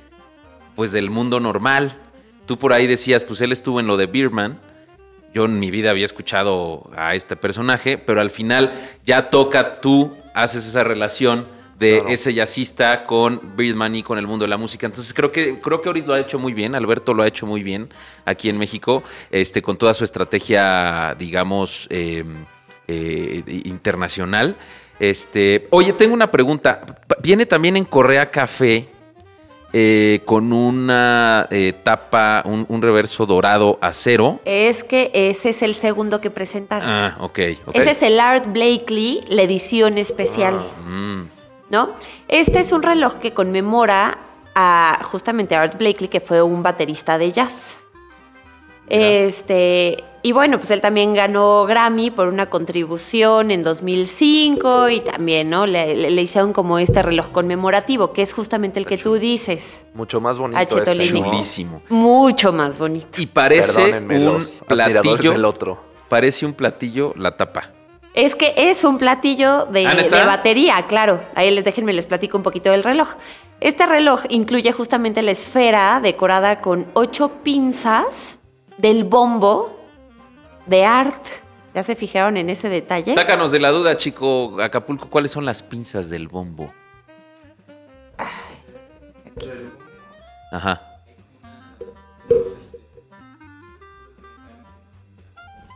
pues, 0.76 0.92
del 0.92 1.12
mundo 1.12 1.40
normal. 1.40 1.98
Tú 2.48 2.58
por 2.58 2.74
ahí 2.74 2.88
decías, 2.88 3.24
pues, 3.24 3.42
él 3.42 3.52
estuvo 3.52 3.80
en 3.80 3.86
lo 3.86 3.96
de 3.96 4.08
Beerman, 4.08 4.60
yo 5.34 5.46
en 5.46 5.60
mi 5.60 5.70
vida 5.70 5.92
había 5.92 6.06
escuchado 6.06 6.90
a 6.96 7.14
este 7.14 7.36
personaje, 7.36 8.00
pero 8.00 8.20
al 8.20 8.32
final 8.32 8.74
ya 9.06 9.30
toca, 9.30 9.82
tú 9.82 10.16
haces 10.34 10.66
esa 10.66 10.84
relación 10.84 11.46
de 11.78 11.98
Claro. 12.00 12.10
ese 12.10 12.34
jazzista 12.34 13.04
con 13.06 13.40
Birdman 13.56 13.96
y 13.96 14.04
con 14.04 14.18
el 14.18 14.26
mundo 14.26 14.46
de 14.46 14.50
la 14.50 14.58
música. 14.58 14.86
Entonces 14.88 15.14
creo 15.14 15.32
que 15.32 15.60
creo 15.60 15.82
que 15.82 15.90
Oris 15.90 16.08
lo 16.08 16.14
ha 16.14 16.20
hecho 16.20 16.40
muy 16.40 16.54
bien, 16.54 16.74
Alberto 16.76 17.14
lo 17.14 17.22
ha 17.24 17.28
hecho 17.28 17.46
muy 17.46 17.62
bien 17.64 17.90
aquí 18.26 18.50
en 18.50 18.58
México, 18.58 19.04
este 19.32 19.62
con 19.62 19.78
toda 19.78 19.94
su 19.94 20.04
estrategia, 20.04 21.16
digamos, 21.20 21.88
eh, 21.92 22.24
eh, 22.88 23.44
internacional. 23.66 24.56
Este, 25.00 25.68
oye, 25.70 25.94
tengo 25.94 26.14
una 26.16 26.32
pregunta. 26.32 26.82
Viene 27.22 27.46
también 27.46 27.78
en 27.78 27.86
Correa 27.86 28.32
Café 28.32 28.88
eh, 29.74 30.22
con 30.26 30.52
una 30.54 31.48
eh, 31.52 31.74
tapa, 31.84 32.42
un, 32.46 32.66
un 32.70 32.82
reverso 32.82 33.26
dorado 33.28 33.78
acero. 33.82 34.40
Es 34.46 34.84
que 34.84 35.12
ese 35.14 35.50
es 35.50 35.62
el 35.62 35.76
segundo 35.76 36.20
que 36.22 36.32
presentaron. 36.32 36.90
Ah, 36.90 37.18
ok, 37.20 37.40
ok. 37.68 37.76
Ese 37.76 37.92
es 37.92 38.02
el 38.02 38.20
Art 38.20 38.48
Blakely, 38.52 39.22
la 39.28 39.44
edición 39.44 39.98
especial, 40.00 40.66
Mm, 40.88 41.24
¿no? 41.70 41.90
Este 42.28 42.60
es 42.60 42.72
un 42.72 42.84
reloj 42.84 43.16
que 43.16 43.34
conmemora 43.34 44.18
a 44.56 45.00
justamente 45.04 45.56
a 45.56 45.62
Art 45.64 45.78
Blakely, 45.78 46.08
que 46.08 46.20
fue 46.22 46.42
un 46.42 46.64
baterista 46.64 47.18
de 47.18 47.32
jazz. 47.32 47.78
Este, 48.90 49.98
y 50.24 50.32
bueno, 50.32 50.58
pues 50.60 50.72
él 50.72 50.80
también 50.80 51.14
ganó 51.14 51.66
Grammy 51.66 52.10
por 52.10 52.28
una 52.30 52.50
contribución 52.50 53.52
en 53.52 53.62
2005 53.64 54.90
y 54.90 55.02
también, 55.02 55.50
¿no? 55.50 55.66
Le, 55.66 55.94
le- 55.96 56.10
le 56.10 56.22
hicieron 56.22 56.54
como 56.54 56.80
este 56.80 57.02
reloj 57.02 57.30
conmemorativo, 57.32 58.14
que 58.14 58.22
es 58.22 58.34
justamente 58.34 58.80
el 58.80 58.86
que 58.86 58.98
tú 58.98 59.16
dices. 59.16 59.86
Mucho 59.94 60.22
más 60.22 60.40
bonito 60.40 60.60
este, 60.60 60.96
chulísimo. 61.10 61.82
Mucho 61.90 62.54
más 62.54 62.78
bonito. 62.78 63.08
Y 63.22 63.26
parece 63.26 63.74
Perdónenme 63.74 64.28
un 64.30 64.40
platillo. 64.68 65.32
del 65.34 65.44
otro. 65.46 65.80
Parece 66.08 66.46
un 66.46 66.54
platillo 66.54 67.14
la 67.18 67.36
tapa. 67.36 67.72
Es 68.18 68.34
que 68.34 68.56
es 68.58 68.84
un 68.84 68.98
platillo 68.98 69.68
de, 69.68 69.86
¿Ah, 69.86 69.94
de 69.94 70.10
batería, 70.10 70.84
claro. 70.88 71.22
Ahí 71.36 71.52
les 71.52 71.64
déjenme 71.64 71.94
les 71.94 72.08
platico 72.08 72.36
un 72.36 72.42
poquito 72.42 72.72
del 72.72 72.84
reloj. 72.84 73.10
Este 73.62 73.86
reloj 73.86 74.24
incluye 74.30 74.72
justamente 74.72 75.22
la 75.22 75.30
esfera 75.30 76.00
decorada 76.02 76.60
con 76.60 76.88
ocho 76.96 77.30
pinzas 77.44 78.40
del 78.80 79.04
bombo 79.04 79.80
de 80.66 80.84
art. 80.84 81.24
¿Ya 81.76 81.84
se 81.84 81.96
fijaron 81.96 82.38
en 82.38 82.50
ese 82.50 82.70
detalle? 82.70 83.14
Sácanos 83.14 83.52
de 83.52 83.60
la 83.60 83.70
duda, 83.70 83.96
chico 83.98 84.58
Acapulco, 84.64 85.12
¿cuáles 85.12 85.30
son 85.30 85.46
las 85.46 85.62
pinzas 85.62 86.10
del 86.10 86.28
bombo? 86.28 86.74
Ajá. 90.52 90.82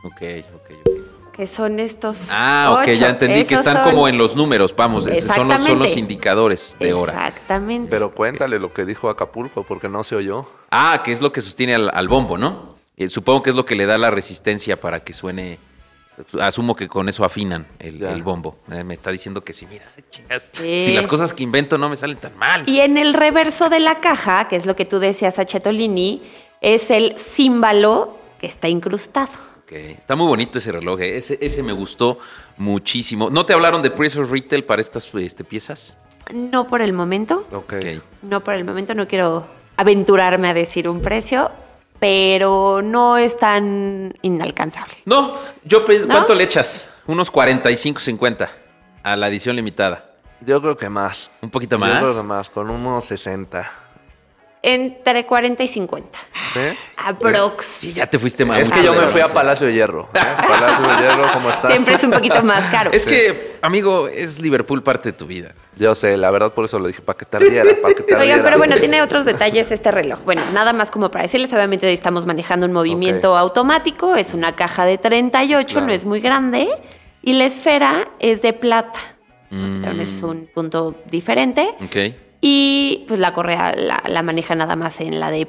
Ok, 0.02 0.22
ok, 0.56 0.70
ok. 0.84 1.01
Que 1.32 1.46
son 1.46 1.80
estos. 1.80 2.18
Ah, 2.30 2.68
ok, 2.74 2.82
ocho. 2.82 2.92
ya 2.92 3.08
entendí 3.08 3.44
que 3.46 3.54
están 3.54 3.76
son- 3.78 3.84
como 3.90 4.06
en 4.06 4.18
los 4.18 4.36
números, 4.36 4.74
vamos, 4.76 5.06
esos 5.06 5.34
son 5.34 5.48
los, 5.48 5.62
son 5.64 5.78
los 5.78 5.96
indicadores 5.96 6.76
de 6.78 6.92
hora. 6.92 7.12
Exactamente. 7.28 7.88
Pero 7.90 8.14
cuéntale 8.14 8.58
lo 8.58 8.72
que 8.74 8.84
dijo 8.84 9.08
Acapulco, 9.08 9.62
porque 9.62 9.88
no 9.88 10.04
se 10.04 10.14
oyó. 10.14 10.44
Ah, 10.70 11.00
que 11.02 11.10
es 11.12 11.22
lo 11.22 11.32
que 11.32 11.40
sostiene 11.40 11.74
al, 11.74 11.90
al 11.94 12.08
bombo, 12.08 12.36
¿no? 12.36 12.74
Eh, 12.98 13.08
supongo 13.08 13.42
que 13.42 13.48
es 13.50 13.56
lo 13.56 13.64
que 13.64 13.74
le 13.74 13.86
da 13.86 13.96
la 13.96 14.10
resistencia 14.10 14.78
para 14.78 15.00
que 15.00 15.14
suene. 15.14 15.58
Asumo 16.38 16.76
que 16.76 16.88
con 16.88 17.08
eso 17.08 17.24
afinan 17.24 17.66
el, 17.78 18.02
el 18.02 18.22
bombo. 18.22 18.58
Eh, 18.70 18.84
me 18.84 18.92
está 18.92 19.10
diciendo 19.10 19.42
que 19.42 19.54
sí, 19.54 19.66
mira, 19.70 19.86
chingas. 20.10 20.50
Sí. 20.52 20.84
Si 20.84 20.92
las 20.94 21.06
cosas 21.06 21.32
que 21.32 21.42
invento 21.42 21.78
no 21.78 21.88
me 21.88 21.96
salen 21.96 22.18
tan 22.18 22.36
mal. 22.36 22.68
Y 22.68 22.80
en 22.80 22.98
el 22.98 23.14
reverso 23.14 23.70
de 23.70 23.80
la 23.80 23.94
caja, 23.96 24.46
que 24.48 24.56
es 24.56 24.66
lo 24.66 24.76
que 24.76 24.84
tú 24.84 24.98
decías 24.98 25.38
a 25.38 25.46
Chetolini, 25.46 26.22
es 26.60 26.90
el 26.90 27.14
címbalo 27.18 28.18
que 28.38 28.46
está 28.46 28.68
incrustado. 28.68 29.30
Ok, 29.72 29.98
Está 29.98 30.16
muy 30.16 30.26
bonito 30.26 30.58
ese 30.58 30.70
reloj, 30.70 31.00
eh. 31.00 31.16
ese, 31.16 31.38
ese 31.40 31.62
me 31.62 31.72
gustó 31.72 32.18
muchísimo. 32.58 33.30
¿No 33.30 33.46
te 33.46 33.54
hablaron 33.54 33.80
de 33.80 33.90
Precious 33.90 34.28
Retail 34.28 34.64
para 34.64 34.82
estas 34.82 35.08
este, 35.14 35.44
piezas? 35.44 35.96
No 36.34 36.66
por 36.66 36.82
el 36.82 36.92
momento. 36.92 37.46
Ok. 37.52 37.74
No 38.20 38.44
por 38.44 38.54
el 38.54 38.64
momento, 38.64 38.94
no 38.94 39.08
quiero 39.08 39.46
aventurarme 39.78 40.48
a 40.48 40.54
decir 40.54 40.88
un 40.88 41.00
precio, 41.00 41.50
pero 41.98 42.82
no 42.82 43.16
están 43.16 44.12
inalcanzables. 44.20 45.06
No, 45.06 45.36
yo. 45.64 45.84
¿cuánto 45.84 46.34
le 46.34 46.44
echas? 46.44 46.90
Unos 47.06 47.30
45, 47.30 47.98
50 47.98 48.50
a 49.02 49.16
la 49.16 49.28
edición 49.28 49.56
limitada. 49.56 50.10
Yo 50.42 50.60
creo 50.60 50.76
que 50.76 50.90
más. 50.90 51.30
¿Un 51.40 51.50
poquito 51.50 51.76
Yo 51.76 51.80
más? 51.80 51.98
creo 51.98 52.14
que 52.14 52.22
más, 52.22 52.50
con 52.50 52.68
unos 52.68 53.06
60. 53.06 53.81
Entre 54.64 55.26
40 55.26 55.60
y 55.64 55.66
50. 55.66 56.18
¿Sí? 56.54 56.60
Aprox. 56.96 57.64
Sí, 57.66 57.92
ya 57.92 58.06
te 58.06 58.16
fuiste 58.16 58.44
mal. 58.44 58.60
Es 58.60 58.70
que 58.70 58.82
yo 58.82 58.94
me 58.94 59.06
fui 59.08 59.20
a 59.20 59.26
Palacio 59.26 59.66
de 59.66 59.72
Hierro. 59.74 60.08
¿eh? 60.14 60.18
Palacio 60.48 60.86
de 60.86 61.02
Hierro, 61.02 61.32
¿cómo 61.32 61.50
estás? 61.50 61.68
Siempre 61.70 61.94
es 61.94 62.04
un 62.04 62.12
poquito 62.12 62.42
más 62.44 62.70
caro. 62.70 62.92
Es 62.92 63.04
que, 63.04 63.56
amigo, 63.60 64.06
es 64.06 64.38
Liverpool 64.38 64.82
parte 64.84 65.10
de 65.10 65.12
tu 65.14 65.26
vida. 65.26 65.52
Yo 65.76 65.94
sé, 65.96 66.16
la 66.16 66.30
verdad 66.30 66.52
por 66.52 66.64
eso 66.66 66.78
lo 66.78 66.86
dije, 66.86 67.02
para 67.02 67.18
que 67.18 67.24
tardiera, 67.24 67.70
para 67.82 67.92
que 67.94 68.02
tardiera. 68.02 68.20
Oigan, 68.20 68.42
pero 68.44 68.58
bueno, 68.58 68.76
tiene 68.76 69.02
otros 69.02 69.24
detalles 69.24 69.72
este 69.72 69.90
reloj. 69.90 70.20
Bueno, 70.24 70.42
nada 70.52 70.72
más 70.72 70.92
como 70.92 71.10
para 71.10 71.22
decirles, 71.22 71.52
obviamente 71.52 71.90
estamos 71.92 72.24
manejando 72.26 72.66
un 72.66 72.72
movimiento 72.72 73.36
automático, 73.36 74.14
es 74.14 74.32
una 74.32 74.54
caja 74.54 74.84
de 74.84 74.96
38, 74.98 75.66
Claro. 75.72 75.86
no 75.88 75.92
es 75.92 76.04
muy 76.04 76.20
grande, 76.20 76.68
y 77.22 77.32
la 77.32 77.46
esfera 77.46 78.08
es 78.20 78.42
de 78.42 78.52
plata. 78.52 79.00
Mm. 79.50 80.00
Es 80.00 80.22
un 80.22 80.48
punto 80.54 80.94
diferente. 81.10 81.68
Ok. 81.84 82.31
Y 82.44 83.04
pues 83.06 83.20
la 83.20 83.32
correa 83.32 83.72
la, 83.76 84.02
la 84.04 84.22
maneja 84.22 84.54
nada 84.56 84.74
más 84.76 85.00
en 85.00 85.20
la 85.20 85.30
de 85.30 85.46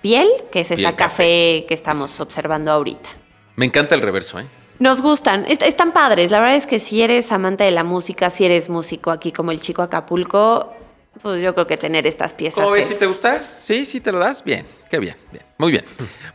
piel, 0.00 0.28
que 0.52 0.60
es 0.60 0.70
esta 0.70 0.94
café 0.96 1.64
que 1.66 1.74
estamos 1.74 2.20
observando 2.20 2.70
ahorita. 2.70 3.10
Me 3.56 3.66
encanta 3.66 3.96
el 3.96 4.00
reverso, 4.02 4.38
¿eh? 4.38 4.44
Nos 4.78 5.02
gustan, 5.02 5.44
est- 5.46 5.62
están 5.62 5.90
padres. 5.92 6.30
La 6.30 6.38
verdad 6.38 6.54
es 6.54 6.66
que 6.66 6.78
si 6.78 7.02
eres 7.02 7.32
amante 7.32 7.64
de 7.64 7.72
la 7.72 7.82
música, 7.82 8.30
si 8.30 8.44
eres 8.44 8.68
músico 8.68 9.10
aquí 9.10 9.32
como 9.32 9.50
el 9.50 9.60
chico 9.60 9.82
Acapulco, 9.82 10.72
pues 11.20 11.42
yo 11.42 11.52
creo 11.54 11.66
que 11.66 11.76
tener 11.76 12.06
estas 12.06 12.32
piezas. 12.34 12.62
¿Cómo 12.62 12.70
ves? 12.70 12.82
es- 12.86 12.92
¿Sí 12.94 12.98
te 13.00 13.06
gusta? 13.06 13.42
¿Sí? 13.58 13.84
¿Sí 13.84 14.00
te 14.00 14.12
lo 14.12 14.20
das? 14.20 14.44
Bien, 14.44 14.64
qué 14.90 14.98
bien, 14.98 15.16
bien. 15.30 15.44
Muy 15.58 15.72
bien. 15.72 15.84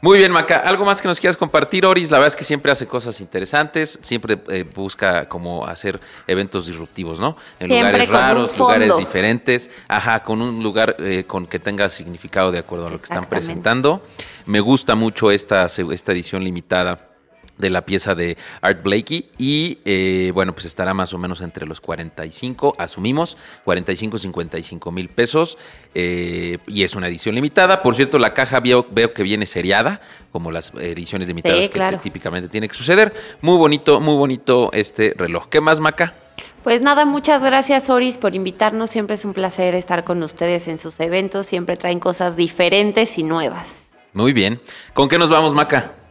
Muy 0.01 0.17
bien, 0.17 0.31
Maca. 0.31 0.57
¿Algo 0.57 0.83
más 0.83 1.01
que 1.01 1.07
nos 1.07 1.19
quieras 1.19 1.38
compartir, 1.38 1.86
Oris? 1.86 2.12
La 2.12 2.17
verdad 2.17 2.27
es 2.27 2.36
que 2.36 2.43
siempre 2.43 2.72
hace 2.72 2.88
cosas 2.88 3.22
interesantes, 3.22 3.98
siempre 4.01 4.38
eh, 4.50 4.63
busca 4.63 5.29
como 5.29 5.65
hacer 5.65 6.00
eventos 6.27 6.67
disruptivos, 6.67 7.19
¿no? 7.19 7.38
En 7.60 7.69
Siempre 7.69 8.05
lugares 8.05 8.10
raros, 8.10 8.57
lugares 8.57 8.98
diferentes, 8.98 9.72
ajá, 9.88 10.24
con 10.24 10.41
un 10.41 10.62
lugar 10.62 10.98
eh, 11.00 11.24
con 11.25 11.48
que 11.48 11.60
tenga 11.60 11.89
significado 11.89 12.51
de 12.51 12.60
acuerdo 12.60 12.88
a 12.88 12.89
lo 12.89 12.98
que 12.98 13.05
están 13.05 13.25
presentando. 13.25 14.05
Me 14.45 14.60
gusta 14.60 14.95
mucho 14.95 15.31
esta, 15.31 15.67
esta 15.67 16.12
edición 16.12 16.43
limitada 16.43 17.12
de 17.57 17.69
la 17.69 17.86
pieza 17.86 18.15
de 18.15 18.38
Art 18.62 18.83
Blakey 18.83 19.29
y 19.38 19.77
eh, 19.86 20.31
bueno 20.33 20.53
pues 20.53 20.65
estará 20.65 20.93
más 20.93 21.13
o 21.13 21.17
menos 21.17 21.41
entre 21.41 21.65
los 21.65 21.79
45 21.81 22.75
asumimos 22.77 23.38
45 23.63 24.17
55 24.17 24.91
mil 24.91 25.10
pesos 25.10 25.57
eh, 25.93 26.57
y 26.67 26.83
es 26.83 26.95
una 26.95 27.07
edición 27.07 27.36
limitada. 27.36 27.81
Por 27.81 27.95
cierto 27.95 28.17
la 28.17 28.33
caja 28.33 28.60
veo, 28.60 28.86
veo 28.89 29.13
que 29.13 29.24
viene 29.24 29.45
seriada 29.45 30.01
como 30.31 30.51
las 30.51 30.74
ediciones 30.75 31.27
limitadas 31.27 31.65
Sí, 31.65 31.69
que 31.69 31.98
típicamente 32.01 32.50
tiene 32.50 32.67
que 32.67 32.75
suceder. 32.75 33.13
Muy 33.41 33.57
bonito 33.57 34.00
muy 34.00 34.15
bonito 34.15 34.72
este 34.74 35.13
reloj. 35.15 35.48
Qué 35.50 35.62
más 35.62 35.79
Maca 35.79 36.15
Pues 36.63 36.81
nada, 36.81 37.05
muchas 37.05 37.43
gracias 37.43 37.89
Oris 37.89 38.17
por 38.17 38.36
invitarnos. 38.36 38.89
Siempre 38.89 39.15
es 39.15 39.25
un 39.25 39.33
placer 39.33 39.75
estar 39.75 40.03
con 40.03 40.22
ustedes 40.24 40.67
en 40.67 40.79
sus 40.79 41.00
eventos. 41.00 41.45
Siempre 41.45 41.77
traen 41.77 42.00
cosas 42.00 42.36
diferentes 42.36 43.17
y 43.17 43.24
nuevas. 43.24 43.83
muy 44.13 44.33
bien. 44.33 44.60
Con 44.93 45.07
qué 45.07 45.17
nos 45.17 45.29
vamos 45.29 45.53
Maca 45.53 46.02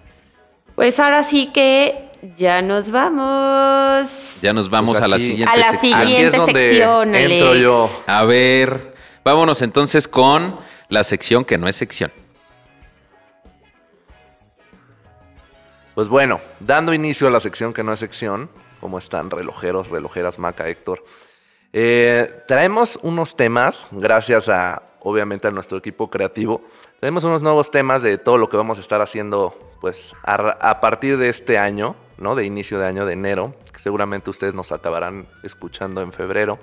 Pues 0.74 0.98
ahora 0.98 1.22
sí 1.22 1.50
que 1.52 2.10
ya 2.36 2.62
nos 2.62 2.90
vamos. 2.90 4.08
ya 4.40 4.52
nos 4.52 4.70
vamos 4.70 4.92
Pues 4.92 5.02
a 5.02 5.08
la 5.08 5.18
siguiente 5.18 5.52
A 5.52 5.56
la 5.56 5.70
sección 5.72 5.94
Aquí 6.00 6.02
es 6.02 6.08
Siguiente 6.16 6.36
donde 6.38 6.68
sección, 6.68 7.14
entro 7.14 7.48
Alex. 7.50 7.62
yo. 7.62 7.90
a 8.06 8.24
ver 8.24 8.94
vámonos 9.24 9.62
entonces 9.62 10.08
con 10.08 10.58
la 10.88 11.04
sección 11.04 11.44
que 11.44 11.58
no 11.58 11.68
es 11.68 11.76
sección 11.76 12.10
Pues 15.94 16.08
bueno, 16.08 16.40
dando 16.60 16.94
inicio 16.94 17.26
a 17.28 17.30
la 17.30 17.38
sección 17.40 17.74
que 17.74 17.82
no 17.82 17.92
es 17.92 17.98
sección, 18.00 18.48
¿cómo 18.80 18.98
están 18.98 19.30
relojeros, 19.30 19.88
relojeras, 19.88 20.38
Maca, 20.38 20.66
Héctor? 20.66 21.04
Eh, 21.74 22.44
traemos 22.48 22.98
unos 23.02 23.36
temas, 23.36 23.88
gracias 23.90 24.48
a, 24.48 24.82
obviamente, 25.00 25.48
a 25.48 25.50
nuestro 25.50 25.76
equipo 25.76 26.08
creativo. 26.08 26.62
Tenemos 26.98 27.24
unos 27.24 27.42
nuevos 27.42 27.70
temas 27.70 28.02
de 28.02 28.16
todo 28.16 28.38
lo 28.38 28.48
que 28.48 28.56
vamos 28.56 28.78
a 28.78 28.80
estar 28.80 29.02
haciendo, 29.02 29.54
pues, 29.82 30.14
a, 30.22 30.80
partir 30.80 31.18
de 31.18 31.28
este 31.28 31.58
año, 31.58 31.96
¿no? 32.16 32.36
De 32.36 32.46
inicio 32.46 32.78
de 32.78 32.86
año 32.86 33.04
de 33.04 33.14
enero, 33.14 33.52
que 33.72 33.80
seguramente 33.80 34.30
ustedes 34.30 34.54
nos 34.54 34.70
acabarán 34.70 35.26
escuchando 35.42 36.00
en 36.02 36.12
febrero. 36.12 36.60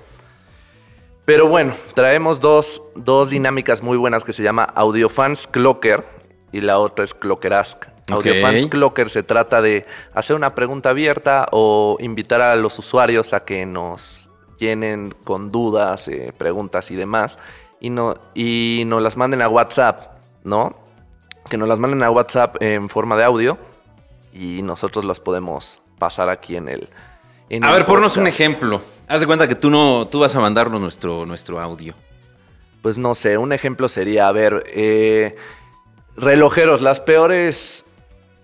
Pero 1.25 1.49
bueno, 1.49 1.73
traemos 1.93 2.39
dos, 2.39 2.81
dos 2.95 3.29
dinámicas 3.29 3.83
muy 3.83 3.97
buenas 3.97 4.23
que 4.23 4.31
se 4.31 4.41
llama 4.41 4.63
Audiofans 4.63 5.47
Clocker 5.47 6.05
y 6.53 6.61
la 6.61 6.79
otra 6.79 7.03
es 7.03 7.13
Clockerask. 7.13 7.87
Ok. 8.05 8.25
Audiofans 8.25 8.67
Clocker 8.67 9.09
se 9.09 9.21
trata 9.21 9.61
de 9.61 9.85
hacer 10.13 10.37
una 10.37 10.55
pregunta 10.55 10.91
abierta 10.91 11.45
o 11.51 11.97
invitar 11.99 12.41
a 12.41 12.55
los 12.55 12.79
usuarios 12.79 13.33
a 13.33 13.43
que 13.43 13.65
nos 13.65 14.29
llenen 14.59 15.13
con 15.25 15.51
dudas, 15.51 16.07
eh, 16.07 16.33
preguntas 16.37 16.89
y 16.89 16.95
demás 16.95 17.37
y, 17.81 17.89
no, 17.89 18.15
y 18.33 18.83
nos 18.87 19.03
las 19.03 19.17
manden 19.17 19.41
a 19.41 19.49
WhatsApp, 19.49 20.19
¿no? 20.45 20.88
Que 21.49 21.57
nos 21.57 21.67
las 21.67 21.79
manden 21.79 22.03
a 22.03 22.11
WhatsApp 22.11 22.57
en 22.61 22.89
forma 22.89 23.17
de 23.17 23.23
audio 23.23 23.57
y 24.33 24.61
nosotros 24.61 25.03
las 25.03 25.19
podemos 25.19 25.81
pasar 25.97 26.29
aquí 26.29 26.55
en 26.55 26.69
el... 26.69 26.89
en 27.49 27.63
A 27.63 27.69
el 27.69 27.73
ver, 27.73 27.85
ponnos 27.85 28.17
un 28.17 28.27
ejemplo. 28.27 28.81
Haz 29.07 29.21
de 29.21 29.27
cuenta 29.27 29.47
que 29.47 29.55
tú 29.55 29.71
no, 29.71 30.07
tú 30.07 30.19
vas 30.19 30.35
a 30.35 30.39
mandarnos 30.39 30.79
nuestro, 30.79 31.25
nuestro 31.25 31.59
audio. 31.59 31.95
Pues 32.83 32.97
no 32.97 33.15
sé, 33.15 33.37
un 33.37 33.51
ejemplo 33.51 33.87
sería, 33.89 34.27
a 34.27 34.31
ver, 34.31 34.63
eh, 34.67 35.35
relojeros, 36.15 36.81
las 36.81 36.99
peores... 36.99 37.85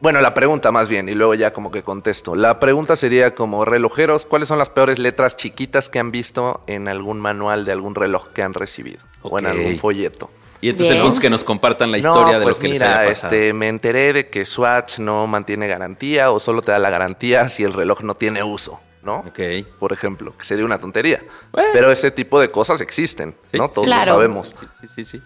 Bueno, 0.01 0.19
la 0.19 0.33
pregunta 0.33 0.71
más 0.71 0.89
bien, 0.89 1.07
y 1.07 1.13
luego 1.13 1.35
ya 1.35 1.53
como 1.53 1.71
que 1.71 1.83
contesto. 1.83 2.35
La 2.35 2.59
pregunta 2.59 2.95
sería 2.95 3.33
como, 3.33 3.63
relojeros, 3.63 4.25
¿cuáles 4.25 4.49
son 4.49 4.59
las 4.59 4.69
peores 4.69 4.99
letras 4.99 5.37
chiquitas 5.37 5.87
que 5.87 5.99
han 5.99 6.11
visto 6.11 6.61
en 6.67 6.87
algún 6.87 7.19
manual 7.19 7.63
de 7.65 7.71
algún 7.71 7.95
reloj 7.95 8.27
que 8.33 8.43
han 8.43 8.53
recibido? 8.53 8.99
O 9.21 9.39
en 9.39 9.45
algún 9.45 9.79
folleto. 9.79 10.29
Y 10.61 10.69
entonces 10.69 10.91
el 10.91 10.97
Bien. 10.97 11.03
punto 11.03 11.13
es 11.15 11.21
que 11.21 11.29
nos 11.29 11.43
compartan 11.43 11.91
la 11.91 11.97
historia 11.97 12.33
no, 12.33 12.39
de 12.39 12.43
pues 12.45 12.57
lo 12.57 12.61
que 12.61 12.67
les 12.69 12.79
mira, 12.79 12.99
haya 12.99 13.09
pasado. 13.09 13.33
este, 13.33 13.53
me 13.53 13.67
enteré 13.67 14.13
de 14.13 14.29
que 14.29 14.45
Swatch 14.45 14.99
no 14.99 15.27
mantiene 15.27 15.67
garantía 15.67 16.31
o 16.31 16.39
solo 16.39 16.61
te 16.61 16.71
da 16.71 16.79
la 16.79 16.89
garantía 16.89 17.49
si 17.49 17.63
el 17.63 17.73
reloj 17.73 18.01
no 18.01 18.15
tiene 18.15 18.41
uso, 18.43 18.79
¿no? 19.03 19.17
Ok. 19.19 19.39
Por 19.79 19.93
ejemplo, 19.93 20.35
que 20.37 20.45
sería 20.45 20.65
una 20.65 20.79
tontería. 20.79 21.21
Bueno. 21.51 21.69
Pero 21.73 21.91
ese 21.91 22.09
tipo 22.11 22.39
de 22.39 22.49
cosas 22.51 22.81
existen, 22.81 23.35
Sí, 23.51 23.57
¿no? 23.57 23.69
Todos 23.69 23.85
Claro. 23.85 24.05
lo 24.05 24.13
sabemos. 24.15 24.55
Sí, 24.59 24.65
sí, 24.81 24.87
sí. 24.87 25.03
sí. 25.05 25.21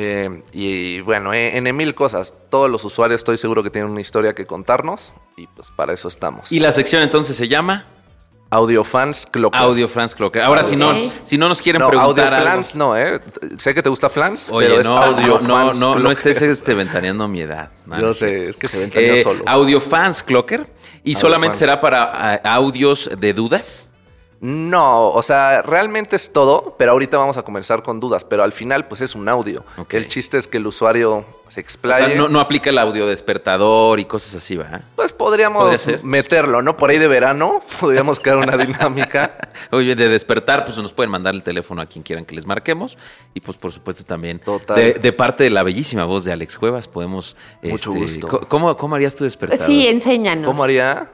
Eh, 0.00 0.42
y 0.52 1.00
bueno, 1.00 1.32
eh, 1.34 1.56
en 1.56 1.76
mil 1.76 1.94
cosas. 1.94 2.32
Todos 2.50 2.70
los 2.70 2.84
usuarios 2.84 3.20
estoy 3.20 3.36
seguro 3.36 3.62
que 3.64 3.70
tienen 3.70 3.90
una 3.90 4.00
historia 4.00 4.32
que 4.32 4.46
contarnos 4.46 5.12
y 5.36 5.46
pues 5.48 5.70
para 5.74 5.92
eso 5.92 6.06
estamos. 6.08 6.52
Y 6.52 6.60
la 6.60 6.70
sección 6.70 7.02
entonces 7.02 7.34
se 7.36 7.48
llama 7.48 7.86
Audiofans 8.50 9.26
Clocker. 9.26 9.60
Audio 9.60 9.88
Franz 9.88 10.14
Clocker. 10.14 10.40
Ahora, 10.42 10.62
si, 10.62 10.74
no, 10.74 10.98
si 11.00 11.36
no 11.36 11.48
nos 11.48 11.60
quieren 11.60 11.80
No, 11.80 11.88
preguntar 11.88 12.32
algo... 12.32 12.38
Audioflans 12.38 12.74
no, 12.74 12.96
¿eh? 12.96 13.20
Sé 13.58 13.74
que 13.74 13.82
te 13.82 13.88
gusta 13.90 14.08
Flans, 14.08 14.48
Oye, 14.50 14.68
pero 14.68 14.80
es 14.80 14.86
no, 14.86 14.96
Audiofans 14.96 15.78
no, 15.78 15.94
no, 15.94 15.98
no, 15.98 16.10
estés 16.10 16.40
este, 16.40 16.72
ventaneando 16.74 17.28
mi 17.28 17.42
edad. 17.42 17.70
Yo 17.86 18.10
es 18.10 18.18
sé, 18.18 18.48
es 18.50 18.56
que 18.56 18.68
se 18.68 18.78
ventaneó 18.78 19.14
Eh, 19.14 19.22
solo. 19.22 19.44
Audio 19.46 19.80
Fans 19.80 20.22
Clocker. 20.22 20.66
¿Y 21.04 21.10
Audio 21.10 21.20
solamente 21.20 21.52
Fans. 21.54 21.58
será 21.58 21.80
para 21.80 22.34
ah, 22.34 22.54
audios 22.54 23.10
de 23.18 23.32
dudas? 23.34 23.87
No, 24.40 25.10
o 25.10 25.22
sea, 25.22 25.62
realmente 25.62 26.14
es 26.14 26.32
todo, 26.32 26.76
pero 26.78 26.92
ahorita 26.92 27.18
vamos 27.18 27.36
a 27.36 27.42
comenzar 27.42 27.82
con 27.82 27.98
dudas, 27.98 28.24
pero 28.24 28.44
al 28.44 28.52
final 28.52 28.86
pues 28.86 29.00
es 29.00 29.14
un 29.16 29.28
audio. 29.28 29.64
El 29.90 30.08
chiste 30.08 30.38
es 30.38 30.46
que 30.46 30.58
el 30.58 30.66
usuario 30.66 31.26
se 31.48 31.58
O 31.58 31.62
explaye. 31.62 32.06
sea, 32.06 32.14
no, 32.16 32.28
no 32.28 32.38
aplica 32.38 32.70
el 32.70 32.78
audio 32.78 33.06
despertador 33.06 33.98
y 33.98 34.04
cosas 34.04 34.36
así, 34.36 34.56
¿va? 34.56 34.80
Pues 34.94 35.12
podríamos 35.12 35.86
meterlo, 36.04 36.62
¿no? 36.62 36.76
Por 36.76 36.90
ahí 36.90 36.98
de 36.98 37.08
verano 37.08 37.62
podríamos 37.80 38.20
crear 38.20 38.38
una 38.38 38.56
dinámica. 38.56 39.36
Oye, 39.72 39.96
de 39.96 40.08
despertar, 40.08 40.64
pues 40.64 40.76
nos 40.78 40.92
pueden 40.92 41.10
mandar 41.10 41.34
el 41.34 41.42
teléfono 41.42 41.82
a 41.82 41.86
quien 41.86 42.04
quieran 42.04 42.24
que 42.24 42.36
les 42.36 42.46
marquemos. 42.46 42.96
Y 43.34 43.40
pues, 43.40 43.56
por 43.56 43.72
supuesto, 43.72 44.04
también 44.04 44.38
Total. 44.38 44.76
de, 44.76 44.92
de 44.94 45.12
parte 45.12 45.44
de 45.44 45.50
la 45.50 45.64
bellísima 45.64 46.04
voz 46.04 46.24
de 46.24 46.32
Alex 46.32 46.56
Cuevas, 46.56 46.86
podemos. 46.86 47.34
Mucho 47.62 47.90
este, 47.90 48.20
gusto. 48.20 48.40
¿cómo, 48.48 48.76
¿Cómo 48.76 48.94
harías 48.94 49.16
tu 49.16 49.24
despertador? 49.24 49.66
Sí, 49.66 49.88
enséñanos. 49.88 50.46
¿Cómo 50.46 50.62
haría? 50.62 51.10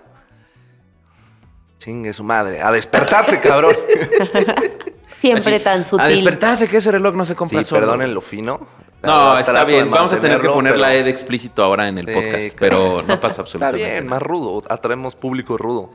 Chingue 1.85 2.15
su 2.15 2.25
madre. 2.25 2.63
A 2.63 2.73
despertarse, 2.73 3.41
cabrón. 3.41 3.75
Siempre 5.19 5.57
Así, 5.57 5.65
tan 5.65 5.85
sutil. 5.85 6.05
A 6.05 6.09
despertarse, 6.09 6.69
que 6.69 6.79
ese 6.79 6.91
reloj 6.91 7.15
no 7.15 7.25
se 7.25 7.35
compra 7.35 7.63
Sí, 7.63 7.69
solo. 7.69 7.81
perdonen 7.83 8.15
lo 8.15 8.21
fino. 8.21 8.61
No, 9.03 9.39
está 9.39 9.65
bien. 9.65 9.91
Vamos 9.91 10.13
a 10.15 10.19
tener 10.21 10.41
que 10.41 10.49
poner 10.49 10.79
la 10.79 10.89
pero- 10.89 11.07
E 11.07 11.11
explícito 11.11 11.63
ahora 11.63 11.89
en 11.89 11.99
el 11.99 12.07
Sí, 12.07 12.13
podcast, 12.15 12.43
claro. 12.43 12.57
pero 12.59 13.03
no 13.03 13.21
pasa 13.21 13.27
Está 13.29 13.43
absolutamente 13.43 13.85
bien, 13.85 14.07
nada. 14.07 14.11
más 14.17 14.23
rudo. 14.23 14.63
Atraemos 14.69 15.15
público 15.15 15.57
rudo. 15.59 15.91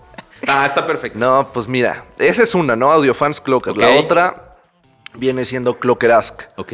Ah, 0.48 0.66
está 0.66 0.86
perfecto. 0.86 1.18
No, 1.20 1.50
pues 1.52 1.68
mira, 1.68 2.06
esa 2.18 2.44
es 2.44 2.54
una, 2.56 2.76
¿no? 2.76 2.92
Audiofans 2.92 3.42
Clocker. 3.42 3.76
La 3.78 3.90
otra 4.00 4.56
viene 5.16 5.44
siendo 5.46 5.80
Clocker 5.80 6.12
Ask. 6.12 6.44
Ok. 6.58 6.74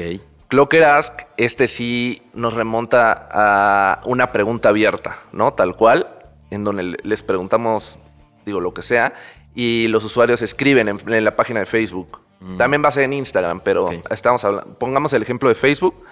Clocker 0.49 0.83
Ask, 0.83 1.21
este 1.37 1.67
sí 1.67 2.21
nos 2.33 2.53
remonta 2.53 3.27
a 3.31 4.01
una 4.05 4.31
pregunta 4.31 4.69
abierta, 4.69 5.17
¿no? 5.31 5.53
Tal 5.53 5.75
cual, 5.75 6.07
en 6.51 6.63
donde 6.65 6.83
le- 6.83 6.97
les 7.03 7.23
preguntamos, 7.23 7.97
digo, 8.45 8.59
lo 8.59 8.73
que 8.73 8.81
sea, 8.81 9.13
y 9.53 9.87
los 9.87 10.03
usuarios 10.03 10.41
escriben 10.41 10.87
en, 10.87 10.99
en 11.07 11.25
la 11.25 11.35
página 11.35 11.61
de 11.61 11.65
Facebook. 11.65 12.19
También 12.57 12.83
va 12.83 12.89
a 12.89 12.91
ser 12.91 13.03
en 13.05 13.13
Instagram, 13.13 13.61
pero 13.61 13.89
estamos 14.11 14.43
hablando, 14.43 14.77
pongamos 14.77 15.13
el 15.13 15.23
ejemplo 15.23 15.49
de 15.49 15.55
Facebook, 15.55 16.03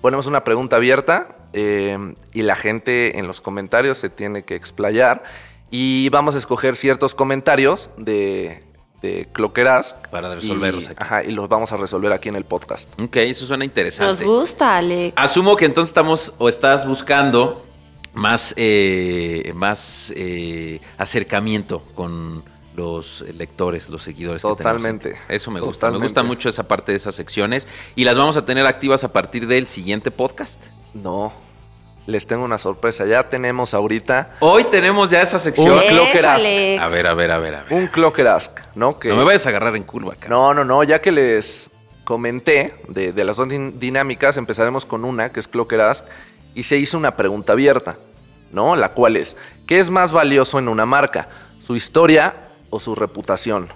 ponemos 0.00 0.26
una 0.26 0.44
pregunta 0.44 0.76
abierta 0.76 1.36
eh, 1.52 2.14
y 2.32 2.42
la 2.42 2.54
gente 2.54 3.18
en 3.18 3.26
los 3.26 3.40
comentarios 3.40 3.98
se 3.98 4.08
tiene 4.08 4.44
que 4.44 4.54
explayar 4.54 5.24
y 5.70 6.08
vamos 6.10 6.36
a 6.36 6.38
escoger 6.38 6.76
ciertos 6.76 7.16
comentarios 7.16 7.90
de, 7.96 8.62
de 9.02 9.28
Clocker 9.32 9.66
Ask. 9.66 9.96
Para 10.08 10.34
resolverlos 10.34 10.84
y, 10.84 10.86
aquí. 10.88 10.96
Ajá, 10.98 11.24
y 11.24 11.32
los 11.32 11.48
vamos 11.48 11.72
a 11.72 11.76
resolver 11.76 12.12
aquí 12.12 12.28
en 12.28 12.36
el 12.36 12.44
podcast. 12.44 12.88
Ok, 13.00 13.16
eso 13.16 13.46
suena 13.46 13.64
interesante. 13.64 14.24
Nos 14.24 14.32
gusta, 14.38 14.76
Alex. 14.76 15.14
Asumo 15.16 15.56
que 15.56 15.64
entonces 15.64 15.90
estamos 15.90 16.34
o 16.38 16.48
estás 16.48 16.86
buscando 16.86 17.64
más, 18.14 18.54
eh, 18.56 19.52
más 19.54 20.12
eh, 20.16 20.80
acercamiento 20.98 21.82
con 21.94 22.42
los 22.76 23.24
lectores, 23.36 23.88
los 23.90 24.02
seguidores. 24.02 24.42
que. 24.42 24.48
Totalmente. 24.48 25.16
Eso 25.28 25.50
me 25.50 25.60
gusta. 25.60 25.74
Totalmente. 25.88 26.00
Me 26.02 26.06
gusta 26.06 26.22
mucho 26.22 26.48
esa 26.48 26.66
parte 26.68 26.92
de 26.92 26.96
esas 26.96 27.14
secciones 27.14 27.66
y 27.94 28.04
las 28.04 28.16
vamos 28.16 28.36
a 28.36 28.44
tener 28.44 28.66
activas 28.66 29.04
a 29.04 29.12
partir 29.12 29.46
del 29.46 29.66
siguiente 29.66 30.10
podcast. 30.10 30.66
No, 30.94 31.32
les 32.06 32.26
tengo 32.26 32.44
una 32.44 32.58
sorpresa. 32.58 33.04
Ya 33.06 33.28
tenemos 33.28 33.74
ahorita 33.74 34.36
Hoy 34.40 34.64
tenemos 34.64 35.10
ya 35.10 35.20
esa 35.22 35.38
sección. 35.38 35.74
Un 35.78 35.80
Clocker 35.88 36.26
Ask. 36.26 36.44
Alex. 36.46 36.82
A 36.82 36.88
ver, 36.88 37.06
a 37.06 37.14
ver, 37.14 37.30
a 37.32 37.38
ver, 37.38 37.54
a 37.56 37.62
ver. 37.64 37.72
un 37.74 37.86
Clocker 37.88 38.26
Ask, 38.28 38.58
¿no? 38.74 38.98
Que 38.98 39.08
No 39.08 39.16
me 39.16 39.24
vayas 39.24 39.44
a 39.46 39.50
agarrar 39.50 39.76
en 39.76 39.84
curva, 39.84 40.14
acá. 40.14 40.28
No, 40.28 40.54
no, 40.54 40.64
no, 40.64 40.82
ya 40.82 41.00
que 41.00 41.12
les 41.12 41.70
comenté 42.04 42.74
de, 42.88 43.12
de 43.12 43.24
las 43.24 43.36
dos 43.36 43.46
din- 43.48 43.78
dinámicas, 43.78 44.36
empezaremos 44.36 44.84
con 44.86 45.04
una, 45.04 45.30
que 45.30 45.38
es 45.38 45.46
Clocker 45.46 45.80
Ask, 45.80 46.04
y 46.54 46.62
se 46.64 46.76
hizo 46.76 46.98
una 46.98 47.16
pregunta 47.16 47.52
abierta, 47.52 47.96
¿no? 48.52 48.76
La 48.76 48.92
cual 48.92 49.16
es, 49.16 49.36
¿qué 49.66 49.78
es 49.78 49.90
más 49.90 50.12
valioso 50.12 50.58
en 50.58 50.68
una 50.68 50.86
marca? 50.86 51.28
¿Su 51.60 51.76
historia 51.76 52.34
o 52.70 52.80
su 52.80 52.94
reputación? 52.94 53.68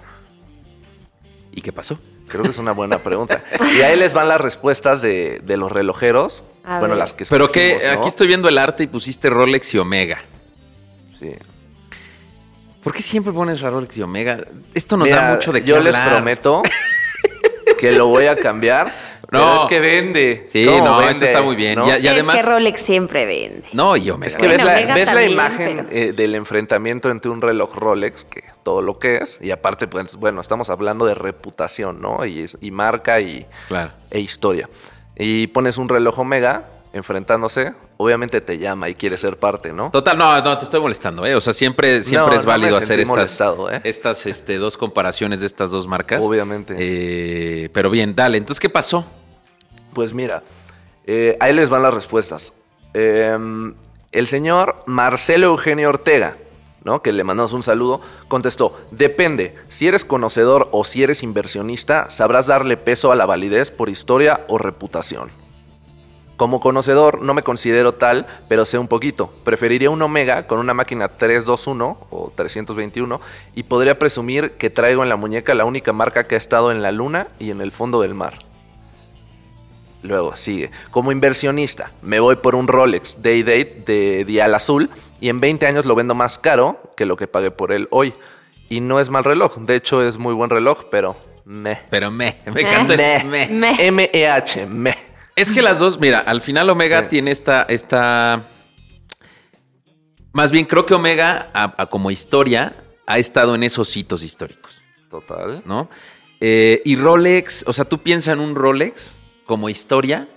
¿Y 1.51 1.61
qué 1.61 1.71
pasó? 1.71 1.99
Creo 2.27 2.43
que 2.43 2.49
es 2.49 2.57
una 2.57 2.71
buena 2.71 2.97
pregunta. 2.99 3.43
Y 3.77 3.81
ahí 3.81 3.97
les 3.97 4.13
van 4.13 4.27
las 4.27 4.41
respuestas 4.41 5.01
de, 5.01 5.39
de 5.43 5.57
los 5.57 5.71
relojeros. 5.71 6.43
A 6.63 6.79
bueno, 6.79 6.93
ver. 6.95 6.97
las 6.99 7.13
que 7.13 7.23
Pero 7.25 7.51
que 7.51 7.87
aquí 7.87 8.07
estoy 8.07 8.27
viendo 8.27 8.49
el 8.49 8.57
arte 8.57 8.83
y 8.83 8.87
pusiste 8.87 9.29
Rolex 9.29 9.73
y 9.75 9.77
Omega. 9.77 10.17
Sí. 11.19 11.31
¿Por 12.83 12.93
qué 12.93 13.01
siempre 13.01 13.31
pones 13.31 13.61
la 13.61 13.69
Rolex 13.69 13.97
y 13.97 14.01
Omega? 14.01 14.39
Esto 14.73 14.97
nos 14.97 15.07
Mira, 15.07 15.21
da 15.21 15.33
mucho 15.35 15.51
de 15.51 15.61
qué 15.61 15.67
Yo 15.67 15.79
les 15.79 15.95
hablar. 15.95 16.15
prometo 16.15 16.63
que 17.79 17.91
lo 17.93 18.07
voy 18.07 18.25
a 18.25 18.35
cambiar. 18.35 18.91
No. 19.31 19.39
Pero 19.39 19.55
es 19.61 19.65
que 19.67 19.79
vende. 19.79 20.43
Sí, 20.47 20.65
¿Cómo 20.65 20.85
no, 20.85 20.97
vende? 20.97 21.11
esto 21.13 21.25
está 21.25 21.41
muy 21.41 21.55
bien. 21.55 21.79
Y 21.85 22.07
además- 22.07 22.37
Es 22.37 22.41
que 22.43 22.49
Rolex 22.49 22.81
siempre 22.81 23.25
vende. 23.25 23.63
No, 23.73 23.95
y 23.97 24.09
Omega. 24.09 24.27
Es 24.27 24.35
que 24.35 24.47
Bueno, 24.47 24.65
ves, 24.65 24.85
la, 24.87 24.93
ves 24.95 25.13
la 25.13 25.25
imagen 25.25 25.85
pero- 25.89 25.97
eh, 26.09 26.11
del 26.13 26.35
enfrentamiento 26.35 27.09
entre 27.09 27.31
un 27.31 27.41
reloj 27.41 27.75
Rolex, 27.75 28.23
que 28.25 28.43
todo 28.63 28.81
lo 28.81 28.99
que 28.99 29.17
es, 29.17 29.39
y 29.41 29.51
aparte, 29.51 29.87
pues, 29.87 30.15
bueno, 30.15 30.41
estamos 30.41 30.69
hablando 30.69 31.05
de 31.05 31.13
reputación, 31.15 32.01
¿no? 32.01 32.25
Y, 32.25 32.39
es- 32.41 32.57
y 32.61 32.71
marca 32.71 33.19
y, 33.19 33.45
Claro. 33.67 33.91
e 34.11 34.19
historia. 34.19 34.69
Y 35.15 35.47
pones 35.47 35.77
un 35.77 35.89
reloj 35.89 36.19
Omega 36.19 36.65
enfrentándose, 36.93 37.73
obviamente 37.97 38.41
te 38.41 38.57
llama 38.57 38.89
y 38.89 38.95
quiere 38.95 39.17
ser 39.17 39.37
parte, 39.37 39.73
¿no? 39.73 39.91
Total, 39.91 40.17
no, 40.17 40.41
no, 40.41 40.57
te 40.57 40.65
estoy 40.65 40.81
molestando, 40.81 41.25
¿eh? 41.25 41.35
O 41.35 41.41
sea, 41.41 41.53
siempre, 41.53 42.01
siempre 42.01 42.33
No, 42.33 42.39
es 42.39 42.45
no 42.45 42.51
válido 42.51 42.77
hacer 42.77 42.99
estas, 42.99 43.39
¿eh? 43.71 43.81
estas 43.83 44.25
este, 44.25 44.57
dos 44.57 44.77
comparaciones 44.77 45.39
de 45.39 45.45
estas 45.45 45.71
dos 45.71 45.87
marcas. 45.87 46.23
Obviamente. 46.23 46.75
Eh, 46.77 47.69
pero 47.73 47.89
bien, 47.89 48.15
dale. 48.15 48.37
Entonces, 48.37 48.59
¿qué 48.59 48.69
pasó? 48.69 49.05
Pues 49.93 50.13
mira, 50.13 50.43
eh, 51.05 51.37
ahí 51.39 51.53
les 51.53 51.69
van 51.69 51.83
las 51.83 51.93
respuestas. 51.93 52.53
Eh, 52.93 53.37
el 54.11 54.27
señor 54.27 54.83
Marcelo 54.85 55.47
Eugenio 55.47 55.89
Ortega, 55.89 56.37
¿no? 56.83 57.01
que 57.01 57.11
le 57.11 57.23
mandamos 57.23 57.53
un 57.53 57.63
saludo, 57.63 58.01
contestó, 58.27 58.79
depende, 58.91 59.55
si 59.69 59.87
eres 59.87 60.05
conocedor 60.05 60.69
o 60.71 60.85
si 60.85 61.03
eres 61.03 61.23
inversionista, 61.23 62.09
sabrás 62.09 62.47
darle 62.47 62.77
peso 62.77 63.11
a 63.11 63.15
la 63.15 63.25
validez 63.25 63.71
por 63.71 63.89
historia 63.89 64.45
o 64.47 64.57
reputación. 64.57 65.44
Como 66.37 66.59
conocedor 66.59 67.21
no 67.21 67.33
me 67.33 67.43
considero 67.43 67.93
tal, 67.93 68.27
pero 68.49 68.65
sé 68.65 68.77
un 68.77 68.87
poquito. 68.87 69.31
Preferiría 69.43 69.89
un 69.89 70.01
Omega 70.01 70.47
con 70.47 70.59
una 70.59 70.73
máquina 70.73 71.07
321 71.07 72.07
o 72.09 72.33
321 72.35 73.21
y 73.55 73.63
podría 73.63 73.97
presumir 73.97 74.51
que 74.53 74.69
traigo 74.69 75.03
en 75.03 75.09
la 75.09 75.15
muñeca 75.15 75.53
la 75.53 75.65
única 75.65 75.93
marca 75.93 76.27
que 76.27 76.35
ha 76.35 76.37
estado 76.37 76.71
en 76.71 76.81
la 76.81 76.91
luna 76.91 77.27
y 77.39 77.51
en 77.51 77.61
el 77.61 77.71
fondo 77.71 78.01
del 78.01 78.15
mar. 78.15 78.39
Luego 80.01 80.35
sigue. 80.35 80.71
Como 80.91 81.11
inversionista, 81.11 81.91
me 82.01 82.19
voy 82.19 82.35
por 82.35 82.53
un 82.53 82.67
Rolex 82.67 83.21
Day 83.23 83.41
Date 83.41 83.83
de 83.85 84.25
Dial 84.25 84.53
Azul 84.53 84.89
y 85.19 85.29
en 85.29 85.39
20 85.39 85.65
años 85.65 85.85
lo 85.85 85.95
vendo 85.95 86.15
más 86.15 86.37
caro 86.37 86.91
que 86.97 87.05
lo 87.05 87.15
que 87.15 87.27
pagué 87.27 87.49
por 87.49 87.71
él 87.71 87.87
hoy. 87.91 88.13
Y 88.67 88.81
no 88.81 88.99
es 88.99 89.09
mal 89.09 89.23
reloj, 89.23 89.57
de 89.59 89.75
hecho 89.75 90.03
es 90.03 90.17
muy 90.17 90.33
buen 90.33 90.49
reloj, 90.49 90.85
pero 90.91 91.15
me. 91.45 91.79
Pero 91.89 92.11
me, 92.11 92.37
me 92.53 92.61
encanta 92.61 92.93
el 92.93 93.25
Me. 93.25 93.47
me. 93.47 93.47
Me. 93.47 93.87
M-E-H, 93.87 94.65
me. 94.65 95.14
Es 95.35 95.51
que 95.51 95.61
las 95.61 95.79
dos, 95.79 95.99
mira, 95.99 96.19
al 96.19 96.41
final 96.41 96.69
Omega 96.69 97.01
Sí. 97.03 97.07
tiene 97.09 97.31
esta, 97.31 97.63
esta. 97.63 98.43
Más 100.31 100.51
bien, 100.51 100.65
creo 100.65 100.85
que 100.85 100.93
Omega, 100.93 101.49
a- 101.53 101.81
a 101.81 101.85
como 101.87 102.11
historia, 102.11 102.75
ha 103.05 103.17
estado 103.19 103.55
en 103.55 103.63
esos 103.63 103.95
hitos 103.95 104.23
históricos, 104.23 104.81
Total. 105.09 105.61
¿no? 105.65 105.89
Eh, 106.41 106.81
y 106.85 106.95
Rolex, 106.95 107.63
o 107.67 107.73
sea, 107.73 107.85
tú 107.85 107.99
piensas 107.99 108.33
en 108.33 108.39
un 108.39 108.55
Rolex 108.55 109.17
como 109.45 109.69
historia, 109.69 110.27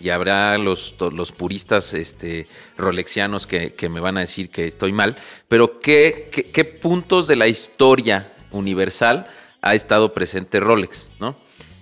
y 0.00 0.10
habrá 0.10 0.58
los, 0.58 0.94
los 1.12 1.30
puristas 1.30 1.94
este, 1.94 2.48
rolexianos 2.76 3.46
que, 3.46 3.74
que 3.74 3.88
me 3.88 4.00
van 4.00 4.16
a 4.16 4.20
decir 4.20 4.50
que 4.50 4.66
estoy 4.66 4.92
mal, 4.92 5.16
pero 5.48 5.78
¿qué, 5.78 6.28
qué, 6.32 6.50
qué 6.50 6.64
puntos 6.64 7.26
de 7.28 7.36
la 7.36 7.46
historia 7.46 8.32
universal 8.50 9.28
ha 9.62 9.74
estado 9.74 10.12
presente 10.12 10.58
Rolex, 10.58 11.12
¿no? 11.20 11.36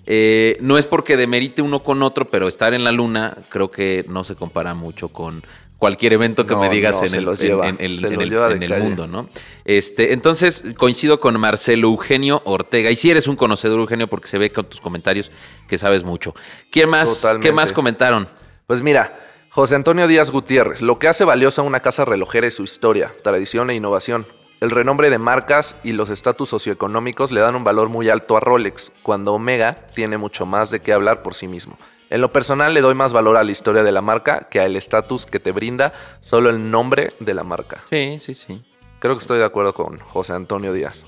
Eh, 0.06 0.58
no 0.60 0.78
es 0.78 0.86
porque 0.86 1.16
demerite 1.16 1.62
uno 1.62 1.82
con 1.82 2.02
otro, 2.02 2.26
pero 2.26 2.48
estar 2.48 2.74
en 2.74 2.84
la 2.84 2.92
luna 2.92 3.36
creo 3.48 3.70
que 3.70 4.04
no 4.08 4.24
se 4.24 4.34
compara 4.34 4.74
mucho 4.74 5.08
con 5.08 5.42
cualquier 5.78 6.12
evento 6.12 6.46
que 6.46 6.54
No, 6.54 6.60
me 6.60 6.68
digas 6.68 7.00
no, 7.00 7.06
en 7.06 7.14
el, 7.14 7.36
lleva, 7.36 7.68
en 7.68 7.76
en 7.80 8.62
en 8.62 8.82
mundo, 8.82 9.08
¿no? 9.08 9.28
Este, 9.64 10.12
entonces 10.12 10.64
coincido 10.76 11.18
con 11.18 11.38
Marcelo 11.40 11.88
Eugenio 11.88 12.40
Ortega. 12.44 12.90
Y 12.90 12.96
si 12.96 13.10
eres 13.10 13.26
un 13.26 13.34
conocedor, 13.34 13.80
Eugenio, 13.80 14.06
porque 14.06 14.28
se 14.28 14.38
ve 14.38 14.52
con 14.52 14.66
tus 14.66 14.80
comentarios 14.80 15.32
que 15.66 15.78
sabes 15.78 16.04
mucho. 16.04 16.36
¿Quién 16.70 16.88
más? 16.88 17.16
Totalmente. 17.16 17.48
¿Qué 17.48 17.52
más 17.52 17.72
comentaron? 17.72 18.28
Pues 18.68 18.80
mira, 18.80 19.18
José 19.50 19.74
Antonio 19.74 20.06
Díaz 20.06 20.30
Gutiérrez, 20.30 20.82
lo 20.82 21.00
que 21.00 21.08
hace 21.08 21.24
valiosa 21.24 21.62
una 21.62 21.80
casa 21.80 22.04
relojera 22.04 22.46
es 22.46 22.54
su 22.54 22.62
historia, 22.62 23.12
tradición 23.22 23.68
e 23.70 23.74
innovación. 23.74 24.24
El 24.62 24.70
renombre 24.70 25.10
de 25.10 25.18
marcas 25.18 25.74
y 25.82 25.90
los 25.90 26.08
estatus 26.08 26.48
socioeconómicos 26.50 27.32
le 27.32 27.40
dan 27.40 27.56
un 27.56 27.64
valor 27.64 27.88
muy 27.88 28.08
alto 28.08 28.36
a 28.36 28.40
Rolex, 28.40 28.92
cuando 29.02 29.34
Omega 29.34 29.88
tiene 29.96 30.18
mucho 30.18 30.46
más 30.46 30.70
de 30.70 30.78
qué 30.78 30.92
hablar 30.92 31.24
por 31.24 31.34
sí 31.34 31.48
mismo. 31.48 31.76
En 32.10 32.20
lo 32.20 32.32
personal 32.32 32.72
le 32.72 32.80
doy 32.80 32.94
más 32.94 33.12
valor 33.12 33.36
a 33.36 33.42
la 33.42 33.50
historia 33.50 33.82
de 33.82 33.90
la 33.90 34.02
marca 34.02 34.46
que 34.48 34.60
al 34.60 34.76
estatus 34.76 35.26
que 35.26 35.40
te 35.40 35.50
brinda 35.50 35.92
solo 36.20 36.48
el 36.48 36.70
nombre 36.70 37.12
de 37.18 37.34
la 37.34 37.42
marca. 37.42 37.82
Sí, 37.90 38.18
sí, 38.20 38.34
sí. 38.34 38.64
Creo 39.00 39.16
que 39.16 39.22
estoy 39.22 39.40
de 39.40 39.46
acuerdo 39.46 39.74
con 39.74 39.98
José 39.98 40.32
Antonio 40.32 40.72
Díaz. 40.72 41.06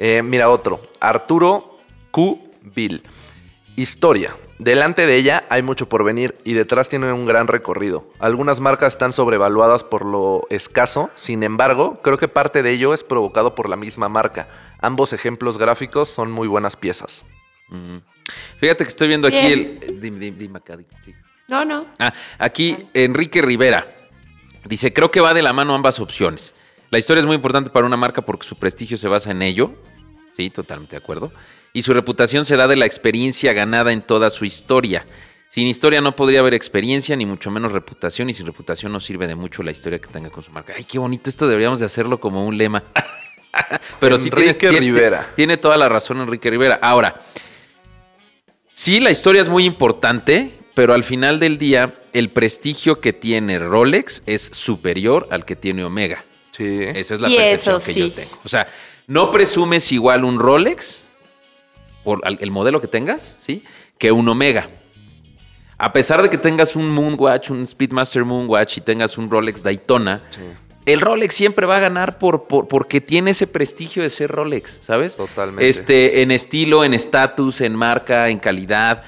Eh, 0.00 0.22
mira 0.24 0.50
otro, 0.50 0.80
Arturo 0.98 1.78
Q. 2.10 2.40
Bill. 2.74 3.04
Historia. 3.76 4.34
Delante 4.58 5.06
de 5.06 5.16
ella 5.16 5.44
hay 5.50 5.62
mucho 5.62 5.88
por 5.88 6.02
venir 6.02 6.36
y 6.44 6.54
detrás 6.54 6.88
tiene 6.88 7.12
un 7.12 7.26
gran 7.26 7.46
recorrido. 7.46 8.10
Algunas 8.18 8.58
marcas 8.58 8.94
están 8.94 9.12
sobrevaluadas 9.12 9.84
por 9.84 10.04
lo 10.04 10.46
escaso, 10.50 11.10
sin 11.14 11.44
embargo, 11.44 12.00
creo 12.02 12.18
que 12.18 12.26
parte 12.26 12.64
de 12.64 12.72
ello 12.72 12.92
es 12.92 13.04
provocado 13.04 13.54
por 13.54 13.68
la 13.68 13.76
misma 13.76 14.08
marca. 14.08 14.48
Ambos 14.80 15.12
ejemplos 15.12 15.58
gráficos 15.58 16.08
son 16.08 16.32
muy 16.32 16.48
buenas 16.48 16.74
piezas. 16.74 17.24
Mm. 17.68 17.98
Fíjate 18.58 18.84
que 18.84 18.88
estoy 18.88 19.08
viendo 19.08 19.28
aquí 19.28 19.40
Bien. 19.40 19.78
el. 19.80 20.00
Dime, 20.00 20.18
dime, 20.18 20.36
dime 20.36 20.58
acá, 20.58 20.76
dime, 20.76 20.90
sí. 21.04 21.14
No, 21.46 21.64
no. 21.64 21.86
Ah, 21.98 22.12
aquí 22.38 22.88
Enrique 22.94 23.40
Rivera 23.40 23.86
dice, 24.64 24.92
creo 24.92 25.10
que 25.10 25.20
va 25.20 25.34
de 25.34 25.42
la 25.42 25.52
mano 25.52 25.74
ambas 25.74 26.00
opciones. 26.00 26.54
La 26.90 26.98
historia 26.98 27.20
es 27.20 27.26
muy 27.26 27.36
importante 27.36 27.70
para 27.70 27.86
una 27.86 27.96
marca 27.96 28.22
porque 28.22 28.46
su 28.46 28.56
prestigio 28.56 28.98
se 28.98 29.08
basa 29.08 29.30
en 29.30 29.42
ello. 29.42 29.72
Sí, 30.38 30.50
totalmente 30.50 30.92
de 30.94 30.98
acuerdo. 31.02 31.32
Y 31.72 31.82
su 31.82 31.92
reputación 31.92 32.44
se 32.44 32.56
da 32.56 32.68
de 32.68 32.76
la 32.76 32.86
experiencia 32.86 33.52
ganada 33.52 33.90
en 33.92 34.02
toda 34.02 34.30
su 34.30 34.44
historia. 34.44 35.04
Sin 35.48 35.66
historia 35.66 36.00
no 36.00 36.14
podría 36.14 36.38
haber 36.38 36.54
experiencia, 36.54 37.16
ni 37.16 37.26
mucho 37.26 37.50
menos 37.50 37.72
reputación, 37.72 38.30
y 38.30 38.34
sin 38.34 38.46
reputación 38.46 38.92
no 38.92 39.00
sirve 39.00 39.26
de 39.26 39.34
mucho 39.34 39.64
la 39.64 39.72
historia 39.72 39.98
que 39.98 40.06
tenga 40.06 40.30
con 40.30 40.44
su 40.44 40.52
marca. 40.52 40.74
Ay, 40.76 40.84
qué 40.84 41.00
bonito, 41.00 41.28
esto 41.28 41.48
deberíamos 41.48 41.80
de 41.80 41.86
hacerlo 41.86 42.20
como 42.20 42.46
un 42.46 42.56
lema. 42.56 42.84
Pero 44.00 44.16
sí 44.16 44.30
tienes- 44.30 44.54
Enrique 44.54 44.68
tiene- 44.68 44.86
Rivera. 44.86 45.28
Tiene 45.34 45.56
toda 45.56 45.76
la 45.76 45.88
razón 45.88 46.20
Enrique 46.20 46.48
Rivera. 46.50 46.78
Ahora, 46.80 47.20
Sí, 48.70 49.00
la 49.00 49.10
historia 49.10 49.42
es 49.42 49.48
muy 49.48 49.64
importante, 49.64 50.52
pero 50.76 50.94
al 50.94 51.02
final 51.02 51.40
del 51.40 51.58
día, 51.58 51.98
el 52.12 52.30
prestigio 52.30 53.00
que 53.00 53.12
tiene 53.12 53.58
Rolex 53.58 54.22
es 54.26 54.42
superior 54.54 55.26
al 55.32 55.44
que 55.44 55.56
tiene 55.56 55.82
Omega. 55.82 56.24
Sí. 56.58 56.80
Esa 56.94 57.14
es 57.14 57.20
la 57.20 57.30
Y 57.30 57.36
percepción 57.36 57.76
eso 57.76 57.86
que 57.86 57.92
sí. 57.94 58.00
yo 58.00 58.12
tengo. 58.12 58.38
O 58.44 58.48
sea, 58.48 58.66
no 59.06 59.30
presumes 59.30 59.90
igual 59.92 60.24
un 60.24 60.38
Rolex, 60.38 61.04
por 62.04 62.20
el 62.26 62.50
modelo 62.50 62.80
que 62.82 62.88
tengas, 62.88 63.36
¿sí? 63.40 63.64
Que 63.96 64.12
un 64.12 64.28
Omega. 64.28 64.68
A 65.78 65.92
pesar 65.92 66.20
de 66.22 66.28
que 66.28 66.38
tengas 66.38 66.74
un 66.74 66.90
Moonwatch, 66.90 67.50
un 67.50 67.66
Speedmaster 67.66 68.24
Moonwatch 68.24 68.78
y 68.78 68.80
tengas 68.80 69.16
un 69.16 69.30
Rolex 69.30 69.62
Daytona, 69.62 70.22
Sí. 70.30 70.40
el 70.86 71.00
Rolex 71.00 71.34
siempre 71.34 71.66
va 71.66 71.76
a 71.76 71.80
ganar 71.80 72.18
por, 72.18 72.48
por- 72.48 72.66
porque 72.66 73.00
tiene 73.00 73.30
ese 73.30 73.46
prestigio 73.46 74.02
de 74.02 74.10
ser 74.10 74.30
Rolex, 74.30 74.80
¿sabes? 74.82 75.16
Totalmente. 75.16 75.68
Este, 75.68 76.22
en 76.22 76.32
estilo, 76.32 76.82
en 76.84 76.94
estatus, 76.94 77.60
en 77.60 77.76
marca, 77.76 78.28
en 78.28 78.38
calidad. 78.40 79.04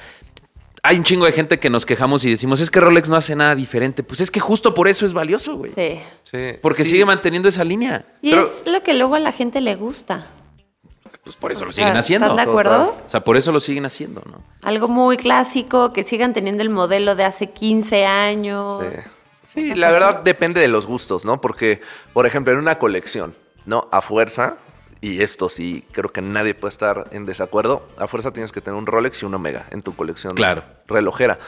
Hay 0.83 0.97
un 0.97 1.05
chingo 1.05 1.27
de 1.27 1.33
gente 1.33 1.59
que 1.59 1.69
nos 1.69 1.85
quejamos 1.85 2.25
y 2.25 2.31
decimos, 2.31 2.61
es 2.61 2.71
que 2.71 2.81
Rolex 2.81 3.09
no 3.11 3.17
hace 3.17 3.37
nada 3.37 3.55
diferente. 3.55 4.03
Pues 4.03 4.21
es 4.21 4.31
que 4.31 4.41
justo 4.41 4.73
por 4.73 4.89
eso 4.89 5.05
es 5.05 5.13
valioso, 5.13 5.57
güey. 5.57 5.73
Sí. 5.75 6.01
Sí. 6.25 6.59
Porque 6.63 6.85
Sí. 6.85 6.93
sigue 6.93 7.05
manteniendo 7.05 7.49
esa 7.51 7.65
línea. 7.65 8.05
Y 8.23 8.31
Pero- 8.31 8.45
es 8.65 8.71
lo 8.73 8.83
que 8.83 8.95
luego 8.95 9.15
a 9.15 9.19
la 9.21 9.33
gente 9.33 9.61
le 9.61 9.75
gusta. 9.77 10.27
pues 11.23 11.37
por 11.37 11.53
eso 11.53 11.65
lo 11.67 11.71
siguen 11.73 11.97
haciendo. 11.97 12.29
¿Están 12.29 12.45
de 12.45 12.51
acuerdo? 12.51 12.97
O 13.07 13.11
sea, 13.11 13.23
por 13.23 13.37
eso 13.37 13.53
lo 13.53 13.61
siguen 13.61 13.85
haciendo, 13.85 14.23
¿no? 14.27 14.43
Algo 14.63 14.89
muy 14.89 15.17
clásico, 15.19 15.93
que 15.93 16.03
sigan 16.03 16.33
teniendo 16.33 16.63
el 16.63 16.71
modelo 16.71 17.15
de 17.15 17.25
hace 17.25 17.51
15 17.51 18.05
años. 18.07 18.83
Sí. 18.83 19.01
Sí, 19.45 19.75
la 19.75 19.91
verdad 19.91 20.23
depende 20.23 20.61
de 20.61 20.69
los 20.69 20.87
gustos, 20.87 21.25
¿no? 21.25 21.41
Porque, 21.41 21.81
por 22.15 22.25
ejemplo, 22.27 22.53
en 22.53 22.59
una 22.59 22.79
colección, 22.79 23.35
¿no? 23.67 23.87
A 23.93 24.01
fuerza, 24.01 24.57
y 25.01 25.23
esto 25.23 25.49
sí 25.49 25.85
creo 25.93 26.11
que 26.13 26.23
nadie 26.23 26.55
puede 26.55 26.71
estar 26.71 27.09
en 27.13 27.25
desacuerdo, 27.27 27.89
a 27.97 28.07
fuerza 28.07 28.33
tienes 28.33 28.53
que 28.53 28.61
tener 28.61 28.79
un 28.79 28.87
Rolex 28.87 29.23
y 29.23 29.27
un 29.27 29.35
Omega 29.35 29.67
en 29.71 29.83
tu 29.83 29.95
colección 29.97 30.35
Claro. 30.35 30.63
relojera. 30.87 31.39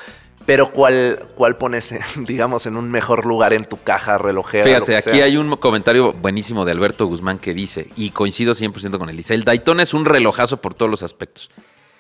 Pero 0.44 0.72
¿cuál, 0.72 1.28
cuál 1.36 1.56
pones, 1.56 1.94
digamos, 2.26 2.66
en 2.66 2.76
un 2.76 2.90
mejor 2.90 3.26
lugar 3.26 3.52
en 3.52 3.64
tu 3.64 3.80
caja 3.80 4.18
relojera? 4.18 4.64
lo 4.64 4.86
Fíjate, 4.86 4.96
aquí 4.96 5.16
sea? 5.18 5.24
hay 5.26 5.36
un 5.36 5.54
comentario 5.56 6.12
buenísimo 6.12 6.64
de 6.64 6.72
Alberto 6.72 7.06
Guzmán 7.06 7.38
que 7.38 7.54
dice, 7.54 7.90
y 7.96 8.10
coincido 8.10 8.52
100% 8.54 8.98
con 8.98 9.08
él, 9.08 9.16
dice, 9.16 9.34
el 9.34 9.44
Daytona 9.44 9.84
es 9.84 9.94
un 9.94 10.04
relojazo 10.04 10.60
por 10.60 10.74
todos 10.74 10.90
los 10.90 11.02
aspectos. 11.04 11.50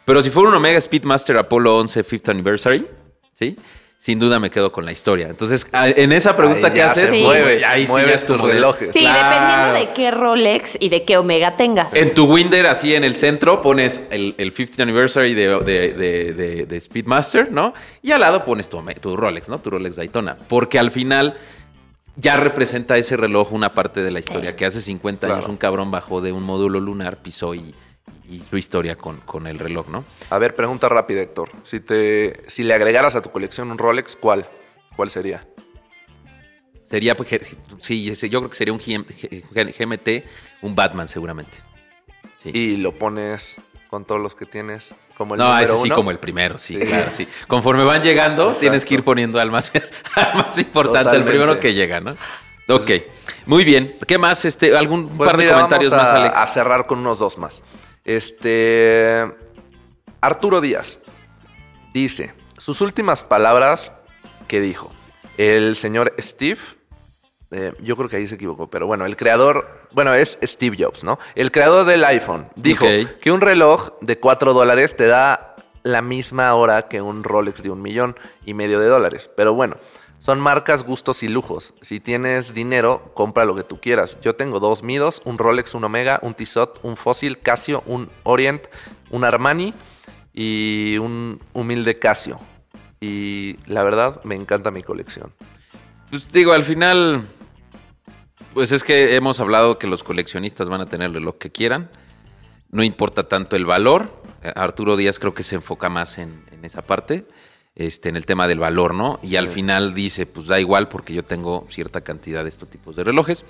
Pero 0.04 0.20
si 0.22 0.30
fuera 0.30 0.48
un 0.48 0.56
Omega 0.56 0.80
Speedmaster 0.80 1.36
Apollo 1.38 1.76
11 1.78 2.02
Fifth 2.02 2.28
Anniversary, 2.30 2.84
¿sí? 3.38 3.56
Sin 4.04 4.18
duda 4.18 4.40
me 4.40 4.50
quedo 4.50 4.72
con 4.72 4.84
la 4.84 4.90
historia. 4.90 5.28
Entonces, 5.28 5.64
en 5.72 6.10
esa 6.10 6.36
pregunta 6.36 6.66
Ahí 6.66 6.72
que 6.74 6.82
haces, 6.82 7.08
Sí. 7.10 7.22
mueve, 7.22 7.64
ahí 7.64 7.82
sí 7.82 7.86
ya 7.86 7.92
mueves 7.92 8.14
es 8.16 8.26
tus 8.26 8.36
como 8.36 8.48
de- 8.48 8.54
relojes. 8.54 8.90
Sí, 8.92 8.98
Claro. 8.98 9.28
dependiendo 9.30 9.72
de 9.78 9.94
qué 9.94 10.10
Rolex 10.10 10.76
y 10.80 10.88
de 10.88 11.04
qué 11.04 11.18
Omega 11.18 11.56
tengas. 11.56 11.94
En 11.94 12.12
tu 12.12 12.24
Winder, 12.24 12.66
así 12.66 12.96
en 12.96 13.04
el 13.04 13.14
centro, 13.14 13.62
pones 13.62 14.04
el, 14.10 14.34
el 14.38 14.50
50th 14.52 14.80
anniversary 14.82 15.34
de, 15.34 15.46
de- 15.60 15.92
de- 15.92 16.32
de- 16.34 16.66
de 16.66 16.80
Speedmaster, 16.80 17.52
¿no? 17.52 17.74
Y 18.02 18.10
al 18.10 18.22
lado 18.22 18.44
pones 18.44 18.68
tu, 18.68 18.82
tu 19.00 19.16
Rolex, 19.16 19.48
¿no? 19.48 19.60
Tu 19.60 19.70
Rolex 19.70 19.94
Daytona. 19.94 20.36
Porque 20.48 20.80
al 20.80 20.90
final 20.90 21.36
ya 22.16 22.34
representa 22.34 22.96
ese 22.98 23.16
reloj 23.16 23.52
una 23.52 23.72
parte 23.72 24.02
de 24.02 24.10
la 24.10 24.18
historia. 24.18 24.56
Que 24.56 24.66
hace 24.66 24.80
50 24.82 25.28
años 25.28 25.38
Claro. 25.38 25.52
un 25.52 25.58
cabrón 25.58 25.92
bajó 25.92 26.20
de 26.20 26.32
un 26.32 26.42
módulo 26.42 26.80
lunar, 26.80 27.18
pisó 27.22 27.54
y, 27.54 27.72
y 28.32 28.42
su 28.42 28.56
historia 28.56 28.96
con, 28.96 29.18
con 29.18 29.46
el 29.46 29.58
reloj, 29.58 29.88
¿no? 29.88 30.04
A 30.30 30.38
ver, 30.38 30.54
pregunta 30.56 30.88
rápida, 30.88 31.20
Héctor. 31.20 31.50
Si, 31.62 31.80
te, 31.80 32.42
si 32.48 32.62
le 32.62 32.74
agregaras 32.74 33.14
a 33.16 33.22
tu 33.22 33.30
colección 33.30 33.70
un 33.70 33.78
Rolex, 33.78 34.16
¿cuál? 34.16 34.46
¿Cuál 34.96 35.10
sería? 35.10 35.46
Sería, 36.84 37.14
pues, 37.14 37.28
sí, 37.78 38.04
yo 38.28 38.40
creo 38.40 38.50
que 38.50 38.56
sería 38.56 38.72
un 38.74 38.78
GMT, 38.80 40.08
un 40.62 40.74
Batman 40.74 41.08
seguramente. 41.08 41.58
Sí. 42.38 42.50
Y 42.52 42.76
lo 42.76 42.92
pones 42.92 43.60
con 43.88 44.04
todos 44.04 44.20
los 44.20 44.34
que 44.34 44.46
tienes 44.46 44.94
como 45.16 45.34
el 45.34 45.38
no, 45.40 45.58
ese 45.58 45.76
sí 45.76 45.82
uno. 45.86 45.94
como 45.94 46.10
el 46.10 46.18
primero, 46.18 46.58
sí, 46.58 46.76
Sí. 46.80 46.86
claro, 46.86 47.10
sí. 47.10 47.28
Conforme 47.46 47.84
van 47.84 48.02
llegando, 48.02 48.42
Exacto. 48.44 48.60
tienes 48.60 48.84
que 48.84 48.94
ir 48.94 49.04
poniendo 49.04 49.38
al 49.40 49.50
más, 49.50 49.70
al 50.14 50.34
más 50.34 50.58
importante, 50.58 50.98
Totalmente. 51.04 51.30
el 51.30 51.36
primero 51.38 51.60
que 51.60 51.74
llega, 51.74 52.00
¿no? 52.00 52.16
Ok, 52.68 52.90
muy 53.46 53.64
bien. 53.64 53.94
¿Qué 54.06 54.18
más? 54.18 54.44
Este, 54.44 54.76
¿Algún 54.76 55.08
Pues 55.08 55.28
par 55.28 55.36
de 55.36 55.48
comentarios 55.48 55.90
vamos 55.90 56.06
más, 56.08 56.14
Alex? 56.20 56.36
a 56.36 56.46
cerrar 56.46 56.86
con 56.86 57.00
unos 57.00 57.18
dos 57.18 57.36
más. 57.36 57.62
Este. 58.04 59.30
Arturo 60.20 60.60
Díaz 60.60 61.00
dice: 61.92 62.34
Sus 62.58 62.80
últimas 62.80 63.22
palabras 63.22 63.92
que 64.48 64.60
dijo. 64.60 64.90
El 65.38 65.76
señor 65.76 66.14
Steve. 66.18 66.60
eh, 67.50 67.72
yo 67.80 67.96
creo 67.96 68.08
que 68.08 68.16
ahí 68.16 68.28
se 68.28 68.34
equivocó, 68.36 68.68
pero 68.70 68.86
bueno, 68.86 69.04
el 69.06 69.16
creador, 69.16 69.88
bueno, 69.92 70.14
es 70.14 70.38
Steve 70.42 70.76
Jobs, 70.78 71.04
¿no? 71.04 71.18
El 71.34 71.50
creador 71.50 71.86
del 71.86 72.04
iPhone 72.04 72.48
dijo 72.54 72.86
que 73.20 73.32
un 73.32 73.40
reloj 73.40 73.90
de 74.00 74.18
4 74.18 74.52
dólares 74.52 74.96
te 74.96 75.06
da 75.06 75.56
la 75.82 76.02
misma 76.02 76.54
hora 76.54 76.88
que 76.88 77.02
un 77.02 77.24
Rolex 77.24 77.62
de 77.62 77.70
un 77.70 77.82
millón 77.82 78.16
y 78.44 78.54
medio 78.54 78.78
de 78.78 78.86
dólares. 78.86 79.30
Pero 79.36 79.54
bueno, 79.54 79.76
son 80.22 80.38
marcas, 80.38 80.84
gustos 80.84 81.24
y 81.24 81.28
lujos. 81.28 81.74
Si 81.80 81.98
tienes 81.98 82.54
dinero, 82.54 83.10
compra 83.12 83.44
lo 83.44 83.56
que 83.56 83.64
tú 83.64 83.80
quieras. 83.80 84.20
Yo 84.20 84.36
tengo 84.36 84.60
dos 84.60 84.84
Midos, 84.84 85.20
un 85.24 85.36
Rolex, 85.36 85.74
un 85.74 85.82
Omega, 85.82 86.20
un 86.22 86.34
Tissot, 86.34 86.78
un 86.84 86.94
Fossil, 86.94 87.40
Casio, 87.40 87.82
un 87.86 88.08
Orient, 88.22 88.62
un 89.10 89.24
Armani 89.24 89.74
y 90.32 90.96
un 90.98 91.40
humilde 91.54 91.98
Casio. 91.98 92.38
Y 93.00 93.56
la 93.66 93.82
verdad, 93.82 94.22
me 94.22 94.36
encanta 94.36 94.70
mi 94.70 94.84
colección. 94.84 95.32
Pues 96.08 96.30
digo, 96.30 96.52
al 96.52 96.62
final, 96.62 97.26
pues 98.54 98.70
es 98.70 98.84
que 98.84 99.16
hemos 99.16 99.40
hablado 99.40 99.76
que 99.80 99.88
los 99.88 100.04
coleccionistas 100.04 100.68
van 100.68 100.82
a 100.82 100.86
tener 100.86 101.10
lo 101.10 101.36
que 101.36 101.50
quieran. 101.50 101.90
No 102.70 102.84
importa 102.84 103.26
tanto 103.26 103.56
el 103.56 103.66
valor. 103.66 104.22
Eh, 104.44 104.52
Arturo 104.54 104.96
Díaz 104.96 105.18
creo 105.18 105.34
que 105.34 105.42
se 105.42 105.56
enfoca 105.56 105.88
más 105.88 106.16
en 106.18 106.44
esa 106.62 106.82
parte, 106.82 107.26
este, 107.74 108.08
en 108.10 108.16
el 108.16 108.26
tema 108.26 108.46
del 108.48 108.58
valor, 108.58 108.94
¿no? 108.94 109.18
Y 109.22 109.36
al 109.36 109.48
Sí. 109.48 109.54
final 109.54 109.94
dice, 109.94 110.26
pues 110.26 110.46
da 110.46 110.60
igual 110.60 110.88
porque 110.88 111.14
yo 111.14 111.22
tengo 111.24 111.64
cierta 111.70 112.02
cantidad 112.02 112.42
de 112.42 112.50
estos 112.50 112.68
tipos 112.68 112.96
de 112.96 113.04
relojes. 113.04 113.44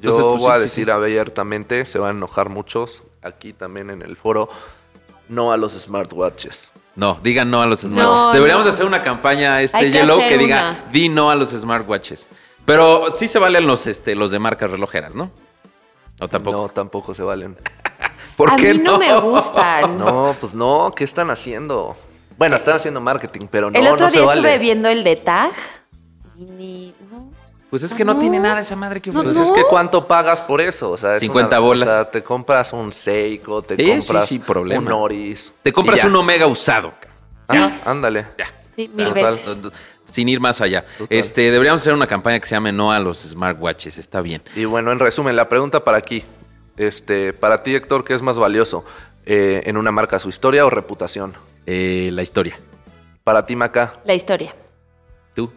Yo 0.00 0.12
pues, 0.14 0.24
voy 0.26 0.38
sí, 0.40 0.46
a 0.50 0.58
decir 0.58 0.84
sí. 0.86 0.90
abiertamente, 0.90 1.84
se 1.84 1.98
van 1.98 2.14
a 2.14 2.18
enojar 2.18 2.48
muchos 2.50 3.02
aquí 3.22 3.52
también 3.52 3.90
en 3.90 4.02
el 4.02 4.16
foro, 4.16 4.48
no 5.28 5.52
a 5.52 5.56
los 5.56 5.72
smartwatches. 5.72 6.72
No, 6.96 7.18
digan 7.24 7.50
no 7.50 7.60
a 7.62 7.66
los 7.66 7.80
smart. 7.80 8.06
No, 8.06 8.32
Deberíamos 8.32 8.66
no. 8.66 8.70
hacer 8.72 8.86
una 8.86 9.02
campaña 9.02 9.60
este 9.60 9.76
Hay 9.78 9.90
Yellow 9.90 10.20
que 10.20 10.38
diga 10.38 10.84
di 10.92 11.08
no 11.08 11.30
a 11.30 11.34
los 11.34 11.50
smartwatches. 11.50 12.28
Pero 12.64 13.10
sí 13.12 13.26
se 13.26 13.40
valen 13.40 13.66
los 13.66 13.88
este 13.88 14.14
los 14.14 14.30
de 14.30 14.38
marcas 14.38 14.70
relojeras, 14.70 15.16
¿no? 15.16 15.32
O 16.20 16.28
tampoco. 16.28 16.56
No, 16.56 16.68
tampoco 16.68 17.12
se 17.12 17.24
valen. 17.24 17.56
¿Por 18.36 18.52
a 18.52 18.56
qué 18.56 18.74
mí 18.74 18.80
no, 18.80 18.98
me 18.98 19.18
gustan. 19.18 19.98
No, 19.98 20.36
pues 20.38 20.54
no, 20.54 20.92
¿qué 20.94 21.02
están 21.02 21.30
haciendo? 21.30 21.96
Bueno, 22.36 22.56
están 22.56 22.76
haciendo 22.76 23.00
marketing, 23.00 23.46
pero 23.50 23.70
no, 23.70 23.78
el 23.78 23.86
otro 23.86 24.06
no 24.06 24.10
se 24.10 24.18
día 24.18 24.26
vale. 24.26 24.40
estuve 24.40 24.58
viendo 24.58 24.88
el 24.88 25.04
de 25.04 25.16
Tag 25.16 25.52
y 26.36 26.44
ni... 26.44 26.94
no. 27.10 27.30
Pues 27.70 27.82
es 27.82 27.94
que 27.94 28.04
no, 28.04 28.14
No. 28.14 28.20
tiene 28.20 28.38
nada 28.40 28.60
esa 28.60 28.76
madre 28.76 29.00
que 29.00 29.10
No, 29.10 29.20
ofrece. 29.20 29.36
Pues 29.36 29.48
no. 29.50 29.54
es 29.56 29.62
que 29.62 29.68
¿cuánto 29.68 30.06
pagas 30.06 30.40
por 30.40 30.60
eso? 30.60 30.90
O 30.92 30.96
sea, 30.96 31.14
es 31.16 31.20
50 31.20 31.58
una- 31.58 31.66
bolas. 31.66 31.88
O 31.88 31.90
sea, 31.92 32.10
te 32.10 32.22
compras 32.22 32.72
un 32.72 32.92
Seiko, 32.92 33.62
te 33.62 33.76
Sí, 33.76 33.84
sí, 33.84 33.98
compras 33.98 34.28
sí, 34.28 34.38
problema. 34.38 34.86
un 34.86 34.92
Oris. 34.92 35.52
Te 35.62 35.72
compras 35.72 36.04
un 36.04 36.14
Omega 36.16 36.46
usado. 36.46 36.92
Ah, 37.48 37.78
ándale. 37.84 38.26
Ya. 38.38 38.46
Sí, 38.76 38.90
mil 38.94 39.08
Total. 39.08 39.34
veces. 39.36 39.56
Sin 40.06 40.28
ir 40.28 40.38
más 40.40 40.60
allá. 40.60 40.84
Total. 40.98 41.18
Este, 41.18 41.50
deberíamos 41.50 41.80
hacer 41.80 41.92
una 41.94 42.06
campaña 42.06 42.38
que 42.38 42.46
se 42.46 42.54
llame 42.54 42.70
No 42.72 42.92
a 42.92 42.98
los 43.00 43.18
smartwatches. 43.22 43.98
Está 43.98 44.20
bien. 44.20 44.42
Y 44.54 44.64
bueno, 44.64 44.92
en 44.92 44.98
resumen, 45.00 45.34
la 45.34 45.48
pregunta 45.48 45.82
para 45.84 45.98
aquí. 45.98 46.22
Este, 46.76 47.32
para 47.32 47.62
ti, 47.62 47.74
Héctor, 47.74 48.04
¿qué 48.04 48.14
es 48.14 48.22
más 48.22 48.38
valioso? 48.38 48.84
Eh, 49.26 49.62
¿En 49.66 49.76
una 49.76 49.90
marca 49.90 50.18
su 50.18 50.28
historia 50.28 50.64
o 50.66 50.70
reputación? 50.70 51.34
Eh, 51.66 52.10
la 52.12 52.22
historia. 52.22 52.58
Para 53.22 53.44
ti, 53.46 53.56
Maca, 53.56 53.94
La 54.04 54.14
historia. 54.14 54.54
Tú. 55.34 55.50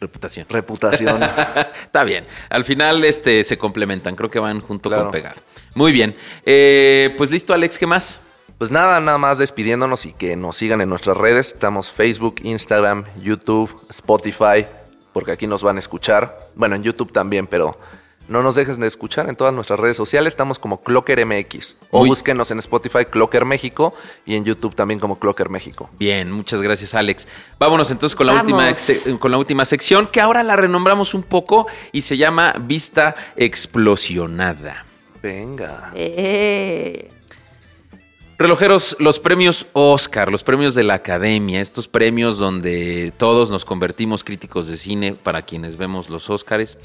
Reputación. 0.00 0.46
reputación. 0.48 1.22
Está 1.82 2.04
bien. 2.04 2.24
Al 2.50 2.64
final 2.64 3.04
este, 3.04 3.42
se 3.44 3.58
complementan. 3.58 4.14
Creo 4.16 4.30
que 4.30 4.38
van 4.38 4.60
junto 4.60 4.88
Claro. 4.88 5.04
con 5.04 5.12
pegado. 5.12 5.40
Muy 5.74 5.90
bien. 5.92 6.16
Eh, 6.46 7.14
pues 7.18 7.30
listo, 7.30 7.52
Alex. 7.52 7.78
¿Qué 7.78 7.86
más? 7.86 8.20
Pues 8.58 8.70
nada, 8.70 9.00
nada 9.00 9.18
más 9.18 9.38
despidiéndonos 9.38 10.06
y 10.06 10.12
que 10.12 10.36
nos 10.36 10.56
sigan 10.56 10.80
en 10.80 10.88
nuestras 10.88 11.16
redes. 11.16 11.48
Estamos 11.48 11.90
Facebook, 11.92 12.36
Instagram, 12.42 13.04
YouTube, 13.22 13.84
Spotify, 13.90 14.66
porque 15.12 15.32
aquí 15.32 15.46
nos 15.46 15.62
van 15.62 15.76
a 15.76 15.78
escuchar. 15.80 16.48
Bueno, 16.54 16.74
en 16.76 16.82
YouTube 16.84 17.12
también, 17.12 17.46
pero 17.46 17.78
no 18.28 18.42
nos 18.42 18.54
dejes 18.54 18.78
de 18.78 18.86
escuchar 18.86 19.28
en 19.28 19.36
todas 19.36 19.52
nuestras 19.54 19.80
redes 19.80 19.96
sociales. 19.96 20.32
Estamos 20.32 20.58
como 20.58 20.82
Clocker 20.82 21.24
MX. 21.24 21.76
O 21.90 22.00
Muy- 22.00 22.10
búsquenos 22.10 22.50
en 22.50 22.58
Spotify 22.58 23.04
Clocker 23.10 23.44
México 23.44 23.94
y 24.26 24.34
en 24.36 24.44
YouTube 24.44 24.74
también 24.74 25.00
como 25.00 25.18
Clocker 25.18 25.48
México. 25.48 25.90
Bien, 25.98 26.30
muchas 26.30 26.60
gracias, 26.62 26.94
Alex. 26.94 27.26
Vámonos 27.58 27.90
entonces 27.90 28.14
con 28.14 28.26
la, 28.26 28.34
Vamos. 28.34 28.44
última, 28.52 28.70
ex- 28.70 29.08
con 29.18 29.30
la 29.30 29.38
última 29.38 29.64
sección, 29.64 30.06
que 30.06 30.20
ahora 30.20 30.42
la 30.42 30.56
renombramos 30.56 31.14
un 31.14 31.22
poco 31.22 31.66
y 31.92 32.02
se 32.02 32.16
llama 32.16 32.54
Vista 32.60 33.14
Explosionada. 33.36 34.84
Venga. 35.22 35.90
Eh, 35.94 37.10
Relojeros, 38.38 38.94
los 39.00 39.18
premios 39.18 39.66
Oscar, 39.72 40.30
los 40.30 40.44
premios 40.44 40.76
de 40.76 40.84
la 40.84 40.94
Academia, 40.94 41.60
estos 41.60 41.88
premios 41.88 42.38
donde 42.38 43.12
todos 43.16 43.50
nos 43.50 43.64
convertimos 43.64 44.22
críticos 44.22 44.68
de 44.68 44.76
cine 44.76 45.14
para 45.14 45.42
quienes 45.42 45.76
vemos 45.76 46.08
los 46.08 46.30
Oscars. 46.30 46.78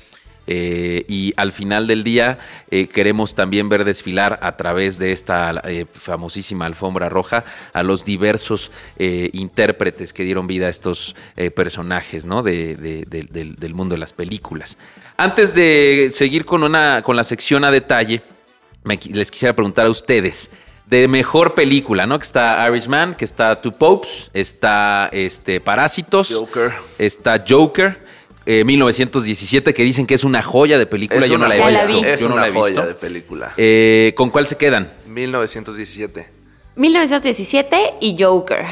Eh, 0.48 1.06
y 1.08 1.34
al 1.38 1.52
final 1.52 1.88
del 1.88 2.04
día 2.04 2.40
eh, 2.70 2.88
queremos 2.88 3.34
también 3.36 3.70
ver 3.70 3.86
desfilar 3.86 4.40
a 4.42 4.58
través 4.58 5.00
de 5.00 5.12
esta 5.12 5.62
eh, 5.64 5.86
famosísima 5.92 6.66
alfombra 6.66 7.08
roja 7.10 7.46
a 7.74 7.84
los 7.84 8.04
diversos 8.06 8.72
intérpretes 9.32 10.14
que 10.14 10.24
dieron 10.24 10.48
vida 10.48 10.68
a 10.68 10.70
estos 10.70 11.16
personajes 11.56 12.26
¿no? 12.26 12.44
de- 12.44 12.76
de- 12.76 13.06
de- 13.08 13.24
del- 13.24 13.56
del 13.56 13.74
mundo 13.74 13.96
de 13.96 14.00
las 14.00 14.14
películas. 14.14 14.78
Antes 15.18 15.54
de 15.56 16.10
seguir 16.12 16.46
con, 16.46 16.64
una, 16.64 17.02
con 17.04 17.16
la 17.16 17.24
sección 17.24 17.64
a 17.64 17.72
detalle, 17.72 18.22
me 18.84 19.00
les 19.12 19.32
quisiera 19.32 19.56
preguntar 19.56 19.86
a 19.86 19.90
ustedes 19.90 20.52
de 20.86 21.08
mejor 21.08 21.56
película, 21.56 22.06
¿no? 22.06 22.20
Que 22.20 22.26
está 22.26 22.68
Irishman, 22.70 23.16
que 23.16 23.24
está 23.26 23.62
Two 23.62 23.72
Popes, 23.78 24.30
está 24.34 25.10
este 25.14 25.62
Parásitos, 25.62 26.30
Joker. 26.34 26.74
está 27.00 27.44
Joker, 27.48 28.04
eh, 28.46 28.64
1917, 28.66 29.74
que 29.74 29.84
dicen 29.84 30.06
que 30.06 30.14
es 30.16 30.24
una 30.24 30.42
joya 30.44 30.78
de 30.78 30.86
película. 30.86 31.22
Es 31.22 31.30
yo 31.32 31.38
no 31.38 31.48
la 31.48 31.56
he 31.58 31.62
joya, 31.62 31.86
visto. 31.86 32.06
Es 32.08 32.20
yo 32.22 32.28
no 32.30 32.34
una 32.36 32.42
la 32.44 32.48
he 32.50 32.52
joya 32.54 32.68
visto. 32.82 32.88
de 32.88 32.94
película. 32.96 33.54
Eh, 33.58 34.14
¿Con 34.18 34.30
cuál 34.30 34.46
se 34.46 34.58
quedan? 34.58 34.92
1917. 35.08 36.30
1917 36.76 37.96
y 38.02 38.22
Joker. 38.22 38.66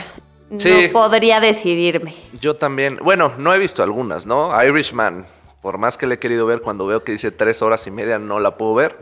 Sí. 0.57 0.69
No 0.87 0.91
podría 0.91 1.39
decidirme. 1.39 2.13
Yo 2.39 2.55
también, 2.55 2.99
bueno, 3.01 3.33
no 3.37 3.53
he 3.53 3.59
visto 3.59 3.83
algunas, 3.83 4.25
¿no? 4.25 4.51
Irishman, 4.63 5.25
por 5.61 5.77
más 5.77 5.97
que 5.97 6.07
le 6.07 6.15
he 6.15 6.19
querido 6.19 6.45
ver, 6.45 6.59
cuando 6.61 6.85
veo 6.85 7.03
que 7.03 7.13
dice 7.13 7.31
tres 7.31 7.61
horas 7.61 7.87
y 7.87 7.91
media 7.91 8.19
no 8.19 8.39
la 8.39 8.57
puedo 8.57 8.73
ver. 8.73 8.97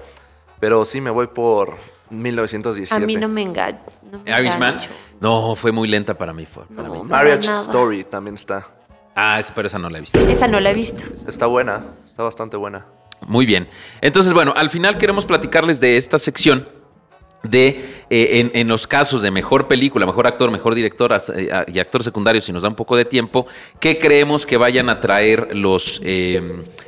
Pero 0.60 0.86
sí 0.86 1.02
me 1.02 1.10
voy 1.10 1.28
por 1.28 1.78
1917. 2.12 2.94
A 3.04 3.06
mí 3.06 3.16
no 3.16 3.28
me 3.30 3.42
engaño. 3.42 3.80
No 4.12 4.20
me 4.20 4.30
Irishman. 4.32 4.74
engancho. 4.76 4.90
No, 5.22 5.56
fue 5.56 5.72
muy 5.72 5.88
lenta 5.88 6.14
para 6.16 6.34
mí. 6.34 6.46
fue- 6.46 6.66
para 6.66 6.88
No. 6.88 6.96
mí. 7.04 7.10
Marriage. 7.10 7.48
Story 7.62 8.04
también 8.04 8.36
está. 8.36 8.68
Ah, 9.22 9.38
esa- 9.38 9.54
pero 9.54 9.68
esa 9.68 9.78
no 9.80 9.90
la 9.90 9.98
he 9.98 10.02
visto. 10.02 10.18
Esa 10.30 10.48
no 10.48 10.60
la 10.62 10.72
he 10.72 10.74
visto. 10.74 11.02
Está 11.28 11.46
buena, 11.46 11.84
está 12.06 12.24
bastante 12.24 12.56
buena. 12.56 12.86
Muy 13.28 13.46
bien. 13.46 13.68
Entonces, 14.00 14.32
bueno, 14.32 14.54
al 14.56 14.70
final 14.70 14.98
queremos 14.98 15.26
platicarles 15.26 15.82
de 15.82 15.98
esta 15.98 16.18
sección 16.20 16.70
de, 17.44 17.68
eh, 18.10 18.40
en, 18.40 18.52
en 18.54 18.68
los 18.70 18.88
casos 18.88 19.22
de 19.22 19.32
mejor 19.32 19.68
película, 19.68 20.06
mejor 20.06 20.26
actor, 20.28 20.50
mejor 20.52 20.74
director 20.76 21.12
as- 21.14 21.30
eh, 21.36 21.50
y 21.68 21.80
actor 21.80 22.02
secundario, 22.04 22.42
si 22.42 22.52
nos 22.54 22.64
da 22.64 22.70
un 22.70 22.76
poco 22.76 22.96
de 22.98 23.04
tiempo, 23.06 23.46
¿qué 23.80 23.98
creemos 23.98 24.46
que 24.46 24.56
vayan 24.58 24.90
a 24.90 25.00
traer 25.02 25.50
los 25.56 26.00
eh, 26.04 26.36
eh, 26.36 26.42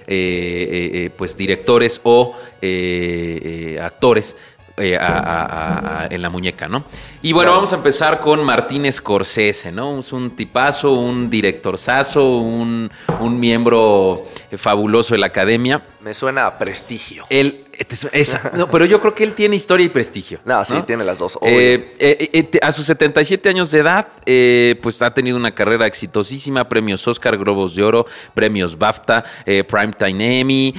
eh, 0.08 0.92
eh, 1.06 1.10
pues 1.18 1.36
directores 1.38 2.00
o 2.04 2.36
eh, 2.62 3.76
eh, 3.76 3.80
actores 3.82 4.36
eh, 4.82 4.98
a- 4.98 5.06
a- 5.08 5.44
a- 5.46 6.02
a- 6.04 6.08
en 6.08 6.22
la 6.22 6.30
muñeca, 6.30 6.68
¿no? 6.68 6.84
Y 7.22 7.34
bueno, 7.34 7.52
vamos 7.54 7.72
a 7.74 7.76
empezar 7.76 8.20
con 8.20 8.44
Martín 8.44 8.92
Scorsese, 8.92 9.72
¿no? 9.72 10.00
Es 10.00 10.12
un 10.12 10.32
tipazo, 10.36 10.94
un 10.94 11.30
directorzazo, 11.30 12.38
un, 12.38 12.90
un 13.20 13.40
miembro 13.40 14.26
eh, 14.50 14.58
fabuloso 14.58 15.14
de 15.14 15.20
la 15.20 15.28
academia. 15.28 15.82
Me 16.02 16.14
suena 16.14 16.48
a 16.48 16.58
prestigio. 16.58 17.26
Él, 17.30 17.66
eh, 17.82 17.86
te 17.86 17.96
su- 17.96 18.10
es- 18.12 18.38
no, 18.54 18.70
pero 18.70 18.86
yo 18.86 19.00
creo 19.02 19.16
que 19.16 19.24
él 19.24 19.34
tiene 19.34 19.56
historia 19.56 19.86
y 19.86 19.90
prestigio. 19.90 20.40
No, 20.46 20.64
sí, 20.64 20.76
tiene 20.86 21.04
las 21.04 21.20
dos. 21.20 21.38
Eh, 21.42 21.94
eh, 22.00 22.30
eh, 22.54 22.60
a 22.62 22.72
sus 22.72 22.86
77 22.86 23.50
años 23.50 23.72
de 23.72 23.80
edad, 23.80 24.08
pues 24.82 25.02
ha 25.02 25.14
tenido 25.14 25.38
una 25.38 25.54
carrera 25.56 25.86
exitosísima, 25.88 26.70
premios 26.70 27.08
Oscar, 27.08 27.38
Globos 27.38 27.76
de 27.76 27.84
Oro, 27.84 28.06
premios 28.34 28.78
BAFTA, 28.78 29.24
Primetime 29.68 30.40
Emmy, 30.42 30.74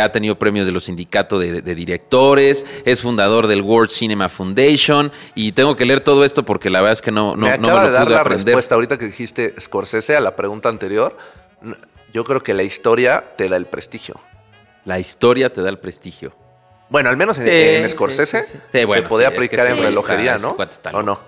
ha 0.00 0.10
tenido 0.12 0.38
premios 0.38 0.66
de 0.66 0.72
los 0.72 0.84
sindicatos 0.84 1.40
de, 1.40 1.60
de 1.62 1.74
directores, 1.74 2.64
es 2.84 3.00
fundador 3.00 3.46
del 3.46 3.62
World 3.62 3.90
Cinema 3.90 4.28
Foundation 4.28 5.12
y 5.34 5.52
tengo 5.52 5.76
que 5.76 5.84
leer 5.84 6.00
todo 6.00 6.24
esto 6.24 6.44
porque 6.44 6.70
la 6.70 6.80
verdad 6.80 6.92
es 6.94 7.02
que 7.02 7.10
no, 7.12 7.36
no, 7.36 7.46
me 7.48 7.58
no 7.58 7.68
me 7.68 7.80
de 7.80 7.86
lo 7.86 7.92
dar 7.92 8.04
pude 8.04 8.14
la 8.14 8.20
aprender. 8.20 8.46
respuesta 8.46 8.74
ahorita 8.76 8.98
que 8.98 9.04
dijiste 9.06 9.54
Scorsese 9.60 10.16
a 10.16 10.20
la 10.20 10.34
pregunta 10.36 10.68
anterior. 10.68 11.16
Yo 12.14 12.24
creo 12.24 12.42
que 12.42 12.54
la 12.54 12.62
historia 12.62 13.22
te 13.36 13.48
da 13.48 13.56
el 13.56 13.66
prestigio. 13.66 14.14
La 14.84 14.98
historia 14.98 15.52
te 15.52 15.60
da 15.62 15.68
el 15.68 15.78
prestigio. 15.78 16.32
Bueno, 16.88 17.08
al 17.10 17.16
menos 17.16 17.38
en, 17.38 17.44
Sí, 17.44 17.50
en 17.50 17.88
Scorsese 17.88 18.44
sí, 18.44 18.52
sí. 18.52 18.58
Sí, 18.72 18.84
bueno, 18.84 19.02
se 19.02 19.08
podía 19.08 19.28
sí, 19.28 19.34
es 19.34 19.38
que 19.38 19.46
aplicar 19.46 19.66
sí, 19.66 19.72
en 19.72 19.84
relojería, 19.84 20.38
¿no? 20.38 20.56
¿O 20.92 21.02
no? 21.02 21.18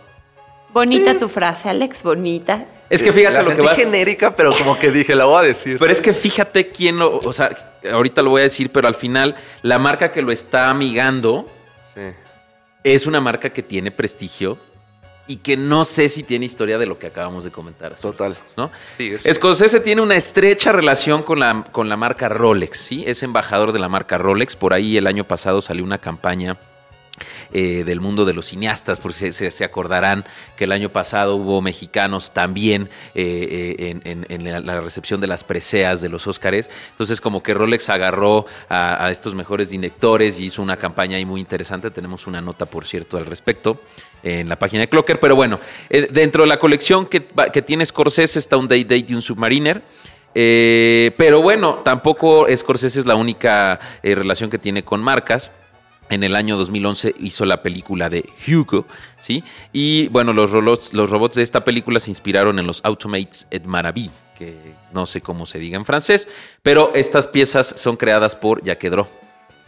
Bonita 0.72 1.18
tu 1.18 1.28
frase, 1.28 1.68
Alex, 1.68 2.02
bonita. 2.02 2.64
Es 2.90 3.02
que 3.02 3.12
fíjate 3.12 3.34
la 3.34 3.42
lo 3.42 3.54
que 3.56 3.60
vas... 3.62 3.76
genérica, 3.76 4.34
pero 4.34 4.52
como 4.52 4.78
que 4.78 4.90
dije, 4.90 5.14
la 5.14 5.24
voy 5.24 5.44
a 5.44 5.48
decir. 5.48 5.78
Pero 5.78 5.92
es 5.92 6.00
que 6.00 6.12
fíjate 6.12 6.68
quién 6.68 6.98
lo, 6.98 7.18
o 7.18 7.32
sea, 7.32 7.50
ahorita 7.90 8.22
lo 8.22 8.30
voy 8.30 8.40
a 8.40 8.44
decir, 8.44 8.70
pero 8.70 8.88
al 8.88 8.94
final 8.94 9.36
la 9.62 9.78
marca 9.78 10.10
que 10.12 10.22
lo 10.22 10.32
está 10.32 10.70
amigando 10.70 11.48
Sí. 11.94 12.00
es 12.84 13.06
una 13.06 13.20
marca 13.20 13.50
que 13.50 13.62
tiene 13.62 13.90
prestigio 13.90 14.58
y 15.28 15.36
que 15.36 15.56
no 15.56 15.84
sé 15.84 16.08
si 16.08 16.24
tiene 16.24 16.46
historia 16.46 16.78
de 16.78 16.86
lo 16.86 16.98
que 16.98 17.06
acabamos 17.06 17.44
de 17.44 17.50
comentar. 17.52 17.94
Total. 17.96 18.36
¿no? 18.56 18.70
Sí, 18.96 19.12
es- 19.24 19.36
Scorsese 19.36 19.78
tiene 19.80 20.00
una 20.02 20.16
estrecha 20.16 20.72
relación 20.72 21.22
con 21.22 21.38
la, 21.38 21.64
con 21.70 21.88
la 21.88 21.96
marca 21.96 22.28
Rolex, 22.28 22.78
¿sí? 22.78 23.04
Es 23.06 23.22
embajador 23.22 23.72
de 23.72 23.78
la 23.78 23.88
marca 23.88 24.18
Rolex. 24.18 24.56
Por 24.56 24.72
ahí 24.72 24.96
el 24.96 25.06
año 25.06 25.24
pasado 25.24 25.62
salió 25.62 25.84
una 25.84 25.98
campaña 25.98 26.56
eh, 27.52 27.82
del 27.84 28.00
mundo 28.00 28.24
de 28.24 28.32
los 28.34 28.46
cineastas, 28.46 28.98
por 28.98 29.12
si 29.12 29.32
se, 29.32 29.50
se 29.50 29.64
acordarán 29.64 30.24
que 30.56 30.64
el 30.64 30.72
año 30.72 30.90
pasado 30.90 31.34
hubo 31.36 31.60
mexicanos 31.62 32.32
también 32.32 32.90
eh, 33.14 33.74
eh, 33.78 33.90
en, 33.90 34.02
en- 34.04 34.26
en 34.46 34.52
la, 34.52 34.60
la 34.60 34.80
recepción 34.80 35.20
de 35.20 35.26
las 35.26 35.44
preseas 35.44 36.00
de 36.00 36.10
los 36.10 36.26
Óscares. 36.26 36.70
Entonces 36.90 37.20
como 37.20 37.42
que 37.42 37.54
Rolex 37.54 37.88
agarró 37.88 38.46
a, 38.68 39.04
a 39.04 39.10
estos 39.10 39.34
mejores 39.34 39.70
directores 39.70 40.38
y 40.38 40.44
hizo 40.44 40.62
una 40.62 40.76
campaña 40.76 41.16
ahí 41.16 41.24
muy 41.24 41.40
interesante. 41.40 41.90
Tenemos 41.90 42.26
una 42.26 42.40
nota, 42.40 42.66
por 42.66 42.86
cierto, 42.86 43.16
al 43.16 43.26
respecto 43.26 43.80
en 44.22 44.48
la 44.48 44.56
página 44.56 44.82
de 44.82 44.88
Clocker. 44.88 45.20
Pero 45.20 45.36
bueno, 45.36 45.60
eh, 45.90 46.08
dentro 46.10 46.42
de 46.42 46.48
la 46.48 46.58
colección 46.58 47.06
que, 47.06 47.24
que 47.52 47.62
tiene 47.62 47.84
Scorsese 47.84 48.38
está 48.38 48.56
un 48.56 48.68
Day 48.68 48.84
Date 48.84 49.06
y 49.08 49.14
un 49.14 49.22
Submariner. 49.22 49.82
Eh, 50.34 51.12
pero 51.16 51.42
bueno, 51.42 51.80
tampoco 51.84 52.46
Scorsese 52.54 53.00
es 53.00 53.06
la 53.06 53.16
única 53.16 53.80
eh, 54.02 54.14
relación 54.14 54.50
que 54.50 54.58
tiene 54.58 54.84
con 54.84 55.02
marcas. 55.02 55.52
En 56.10 56.22
el 56.22 56.36
año 56.36 56.56
2011 56.56 57.16
hizo 57.20 57.44
la 57.44 57.60
película 57.60 58.08
de 58.08 58.24
Hugo, 58.46 58.86
¿sí? 59.20 59.44
Y 59.74 60.08
bueno, 60.08 60.32
los 60.32 60.52
robots, 60.52 60.94
los 60.94 61.10
robots 61.10 61.36
de 61.36 61.42
esta 61.42 61.64
película 61.64 62.00
se 62.00 62.10
inspiraron 62.10 62.58
en 62.58 62.66
los 62.66 62.80
Automates 62.82 63.46
et 63.50 63.66
Maraví, 63.66 64.10
que 64.34 64.56
no 64.94 65.04
sé 65.04 65.20
cómo 65.20 65.44
se 65.44 65.58
diga 65.58 65.76
en 65.76 65.84
francés, 65.84 66.26
pero 66.62 66.92
estas 66.94 67.26
piezas 67.26 67.74
son 67.76 67.98
creadas 67.98 68.34
por 68.34 68.64
Jacques 68.64 68.90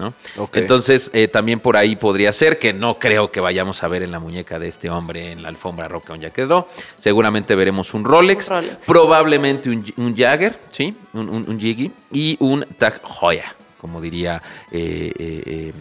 ¿no? 0.01 0.15
Entonces, 0.55 1.11
eh, 1.15 1.29
también 1.29 1.61
por 1.61 1.77
ahí 1.77 1.95
podría 1.95 2.33
ser, 2.33 2.59
que 2.59 2.73
no 2.73 2.99
creo 2.99 3.31
que 3.31 3.41
vayamos 3.41 3.83
a 3.83 3.89
ver 3.89 4.03
en 4.03 4.11
la 4.11 4.19
muñeca 4.19 4.59
de 4.59 4.67
este 4.67 4.91
hombre 4.91 5.31
en 5.31 5.43
la 5.43 5.49
alfombra 5.51 5.87
roca 5.87 6.13
un 6.15 6.21
Jacques 6.21 6.49
Dro. 6.49 6.69
Seguramente 6.99 7.55
veremos 7.55 7.95
un 7.95 8.05
Rolex, 8.05 8.49
Un 8.49 8.57
Rolex. 8.57 8.77
probablemente 8.87 9.71
un, 9.71 9.85
un 9.97 10.17
Jagger, 10.17 10.59
¿sí? 10.71 10.97
Un, 11.13 11.29
un, 11.29 11.49
un 11.49 11.61
Jiggy 11.61 11.93
y 12.13 12.37
un 12.41 12.67
Tag 12.79 13.01
Heuer, 13.23 13.45
como 13.81 14.01
diría... 14.01 14.43
eh, 14.73 15.13
eh, 15.19 15.43
eh, 15.47 15.73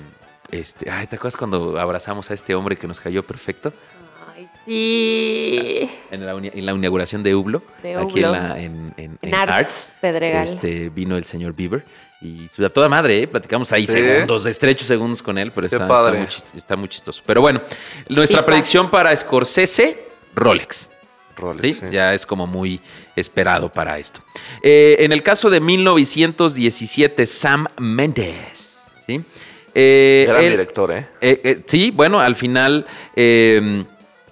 este, 0.51 0.89
ay, 0.89 1.05
¿te 1.05 1.15
acuerdas 1.15 1.37
cuando 1.37 1.79
abrazamos 1.79 2.31
a 2.31 2.33
este 2.33 2.55
hombre 2.55 2.75
que 2.75 2.87
nos 2.87 2.99
cayó 2.99 3.21
perfecto? 3.21 3.71
Sí. 4.69 5.89
En 6.11 6.25
la, 6.25 6.33
en 6.33 6.65
la 6.65 6.71
inauguración 6.73 7.23
de 7.23 7.33
Ublo, 7.33 7.63
De 7.81 7.95
aquí 7.95 8.19
en, 8.19 8.25
Ublo. 8.25 8.31
la, 8.31 8.59
en, 8.59 8.93
en- 8.97 9.17
En 9.21 9.29
en 9.29 9.33
Arts, 9.35 9.51
Arts, 9.51 9.93
Pedregal. 9.99 10.43
Este, 10.45 10.89
vino 10.89 11.17
el 11.17 11.23
señor 11.23 11.55
Bieber 11.55 11.83
y 12.21 12.47
su- 12.49 12.63
a 12.63 12.69
toda 12.69 12.87
madre, 12.87 13.23
¿eh? 13.23 13.27
platicamos 13.27 13.71
ahí 13.71 13.87
Sí. 13.87 13.93
segundos, 13.93 14.43
de 14.43 14.51
estrechos 14.51 14.87
segundos 14.87 15.23
con 15.23 15.37
él, 15.39 15.51
pero 15.51 15.65
está, 15.65 15.87
padre. 15.87 16.21
está 16.21 16.43
muy, 16.51 16.57
está 16.59 16.75
muy 16.75 16.87
chistoso. 16.87 17.23
Pero 17.25 17.41
bueno, 17.41 17.61
nuestra 18.09 18.45
predicción 18.45 18.91
para 18.91 19.15
Scorsese, 19.15 20.03
Rolex. 20.35 20.87
Rolex, 21.35 21.61
¿sí? 21.63 21.73
sí. 21.73 21.85
Ya 21.91 22.13
es 22.13 22.25
como 22.27 22.45
muy 22.45 22.79
esperado 23.15 23.69
para 23.71 23.97
esto. 23.97 24.21
Eh, 24.61 24.97
en 24.99 25.11
el 25.11 25.23
caso 25.23 25.49
de 25.49 25.61
1917, 25.61 27.25
Sam 27.25 27.65
Mendes. 27.79 28.77
¿sí? 29.07 29.19
Eh, 29.73 30.25
Gran 30.27 30.43
él- 30.43 30.51
director, 30.51 30.91
¿eh? 30.91 31.07
eh, 31.21 31.41
eh, 31.43 31.61
sí, 31.65 31.91
bueno, 31.91 32.19
al 32.19 32.35
final 32.35 32.85
eh, 33.15 33.83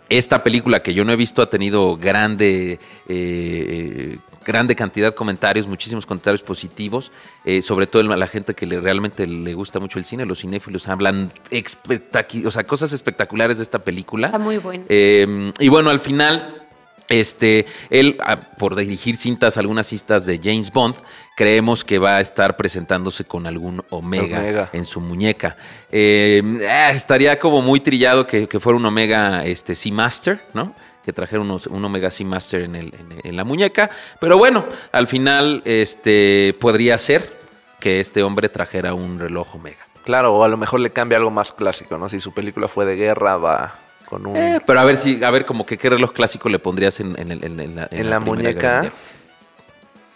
esta 0.10 0.44
película 0.44 0.82
que 0.82 0.94
yo 0.94 1.04
no 1.04 1.12
he 1.12 1.16
visto 1.16 1.42
ha 1.42 1.50
tenido 1.50 1.98
grande, 1.98 2.80
eh, 3.08 4.18
grande 4.46 4.76
cantidad 4.76 5.10
de 5.10 5.16
comentarios, 5.16 5.68
muchísimos 5.68 6.06
comentarios 6.06 6.42
positivos, 6.42 7.12
eh, 7.44 7.62
sobre 7.62 7.88
todo 7.88 8.04
la 8.04 8.28
gente 8.28 8.54
que 8.54 8.66
le, 8.66 8.80
realmente 8.80 9.28
le 9.28 9.54
gusta 9.54 9.80
mucho 9.80 10.00
el 10.00 10.06
cine, 10.06 10.26
los 10.26 10.40
cinéfilos 10.40 10.88
hablan 10.88 11.32
espectacu- 11.52 12.46
o 12.46 12.52
sea, 12.52 12.64
cosas 12.64 12.94
espectaculares 12.94 13.58
de 13.58 13.64
esta 13.64 13.80
película. 13.80 14.28
Está 14.28 14.40
muy 14.40 14.58
bueno. 14.58 14.86
Eh, 14.88 15.52
y 15.60 15.68
bueno, 15.68 15.90
al 15.90 16.00
final, 16.00 16.68
este, 17.10 17.66
él, 17.90 18.18
ah, 18.20 18.38
por 18.58 18.76
dirigir 18.76 19.18
cintas, 19.18 19.58
algunas 19.58 19.88
cintas 19.88 20.26
de 20.26 20.40
James 20.42 20.72
Bond, 20.72 20.96
creemos 21.38 21.86
que 21.86 22.00
va 22.00 22.18
a 22.18 22.20
estar 22.20 22.58
presentándose 22.58 23.24
con 23.24 23.46
algún 23.46 23.84
Omega, 23.92 24.40
Omega. 24.40 24.70
en 24.74 24.86
su 24.86 25.00
muñeca. 25.00 25.56
Eh, 25.92 26.42
ah, 26.68 26.90
estaría 26.90 27.38
como 27.38 27.62
muy 27.62 27.80
trillado 27.80 28.26
que, 28.26 28.48
que 28.48 28.60
fuera 28.60 28.76
un 28.78 28.86
Omega 28.88 29.46
este, 29.46 29.76
Seamaster, 29.76 30.42
¿no? 30.56 30.74
Que 31.06 31.14
trajera 31.14 31.40
unos- 31.44 31.68
un 31.68 31.86
Omega 31.86 32.10
Seamaster 32.10 32.62
en, 32.64 32.76
el, 32.76 32.88
en, 32.88 33.22
en 33.24 33.36
la 33.38 33.44
muñeca. 33.44 33.92
Pero 34.20 34.40
bueno, 34.40 34.66
al 34.92 35.06
final 35.06 35.62
este, 35.64 36.56
podría 36.60 36.98
ser 36.98 37.32
que 37.80 38.00
este 38.00 38.24
hombre 38.24 38.50
trajera 38.50 38.96
un 38.96 39.20
reloj 39.20 39.54
Omega. 39.56 39.86
Claro, 40.06 40.34
o 40.36 40.44
a 40.44 40.48
lo 40.48 40.58
mejor 40.58 40.80
le 40.80 40.90
cambia 40.90 41.20
algo 41.20 41.30
más 41.30 41.52
clásico, 41.52 42.00
¿no? 42.00 42.10
Si 42.10 42.20
su 42.20 42.34
película 42.34 42.68
fue 42.68 42.86
de 42.88 42.96
guerra, 42.96 43.38
va 43.38 43.76
con 44.10 44.26
un... 44.26 44.36
Eh, 44.38 44.60
pero 44.66 44.80
a 44.80 44.86
ver 44.86 44.98
si, 44.98 45.24
a 45.24 45.30
ver 45.30 45.46
como 45.46 45.68
que 45.68 45.78
qué 45.78 45.90
reloj 45.92 46.14
clásico 46.14 46.50
le 46.50 46.58
pondrías 46.58 47.00
en, 47.00 47.18
en 47.20 47.32
el- 47.32 47.44
en- 47.44 47.60
en 47.60 47.76
la, 47.76 47.88
En 47.92 48.10
la 48.10 48.20
Primera 48.20 48.20
muñeca. 48.22 48.92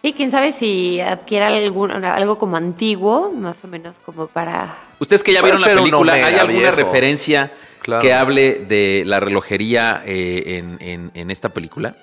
Y 0.04 0.14
quién 0.14 0.32
sabe 0.32 0.52
si 0.52 1.00
adquiera 1.00 1.48
algún, 1.48 1.92
algo 1.92 2.38
como 2.38 2.58
antiguo, 2.58 3.32
más 3.32 3.64
o 3.64 3.68
menos 3.68 4.00
como 4.00 4.28
para... 4.28 4.76
Ustedes 5.00 5.24
que 5.24 5.32
ya 5.34 5.42
vieron 5.44 5.62
la 5.62 5.68
película, 5.76 6.14
¿hay 6.14 6.36
alguna 6.36 6.58
viejo. 6.60 6.76
referencia 6.76 7.52
Claro. 7.84 8.02
que 8.02 8.14
hable 8.14 8.66
de 8.66 9.04
la 9.06 9.20
relojería 9.20 10.04
eh, 10.06 10.58
en, 10.60 10.78
en- 10.82 11.12
en 11.16 11.32
esta 11.32 11.50
película? 11.50 11.96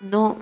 No, 0.00 0.36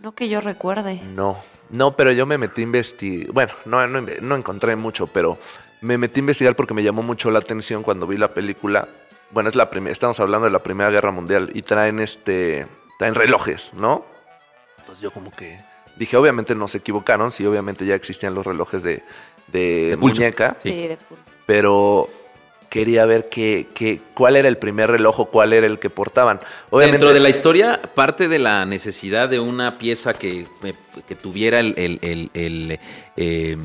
no 0.00 0.12
que 0.12 0.28
yo 0.28 0.40
recuerde. 0.40 1.00
No, 1.14 1.36
no, 1.70 1.96
pero 1.96 2.10
yo 2.12 2.26
me 2.26 2.38
metí 2.38 2.60
a 2.62 2.64
investigar. 2.64 3.32
Bueno, 3.32 3.52
no, 3.66 3.86
no, 3.86 4.04
no 4.20 4.34
encontré 4.36 4.74
mucho, 4.76 5.06
pero 5.06 5.38
me 5.80 5.96
metí 5.98 6.18
a 6.18 6.22
investigar 6.22 6.56
porque 6.56 6.74
me 6.74 6.82
llamó 6.82 7.02
mucho 7.02 7.30
la 7.30 7.38
atención 7.40 7.82
cuando 7.84 8.06
vi 8.06 8.16
la 8.18 8.34
película. 8.34 8.88
Bueno, 9.30 9.48
es 9.48 9.54
la 9.56 9.70
primera, 9.70 9.92
estamos 9.92 10.18
hablando 10.20 10.44
de 10.46 10.50
la 10.52 10.62
Primera 10.62 10.90
Guerra 10.90 11.10
Mundial 11.12 11.50
y 11.54 11.62
traen 11.62 12.00
este, 12.00 12.66
traen 12.98 13.14
relojes, 13.14 13.72
¿no? 13.74 14.04
Entonces 14.78 15.02
yo 15.02 15.10
como 15.12 15.30
que 15.30 15.58
dije, 15.96 16.16
obviamente 16.16 16.54
no 16.54 16.68
se 16.68 16.78
equivocaron, 16.78 17.32
sí, 17.32 17.44
obviamente 17.46 17.84
ya 17.86 17.94
existían 17.94 18.34
los 18.34 18.44
relojes 18.46 18.82
de, 18.82 19.02
de 19.52 19.88
De 19.90 19.96
pulso. 19.98 20.16
muñeca, 20.20 20.56
Sí. 20.62 20.70
Sí, 20.70 20.88
de 20.88 20.98
pero 21.46 22.08
quería 22.70 23.04
ver 23.04 23.28
qué, 23.28 23.66
qué, 23.74 24.00
cuál 24.14 24.34
era 24.36 24.48
el 24.48 24.56
primer 24.56 24.90
reloj 24.90 25.20
o 25.20 25.24
cuál 25.26 25.52
era 25.52 25.66
el 25.66 25.78
que 25.78 25.90
portaban. 25.90 26.40
Obviamente, 26.70 26.98
Dentro 27.00 27.12
de 27.12 27.20
la 27.20 27.28
historia, 27.28 27.78
parte 27.94 28.28
de 28.28 28.38
la 28.38 28.64
necesidad 28.64 29.28
de 29.28 29.40
una 29.40 29.76
pieza 29.76 30.14
que, 30.14 30.46
que 31.06 31.14
tuviera 31.14 31.60
el, 31.60 31.74
el- 31.76 31.98
el- 32.00 32.30
el, 32.32 32.80
eh, 33.18 33.56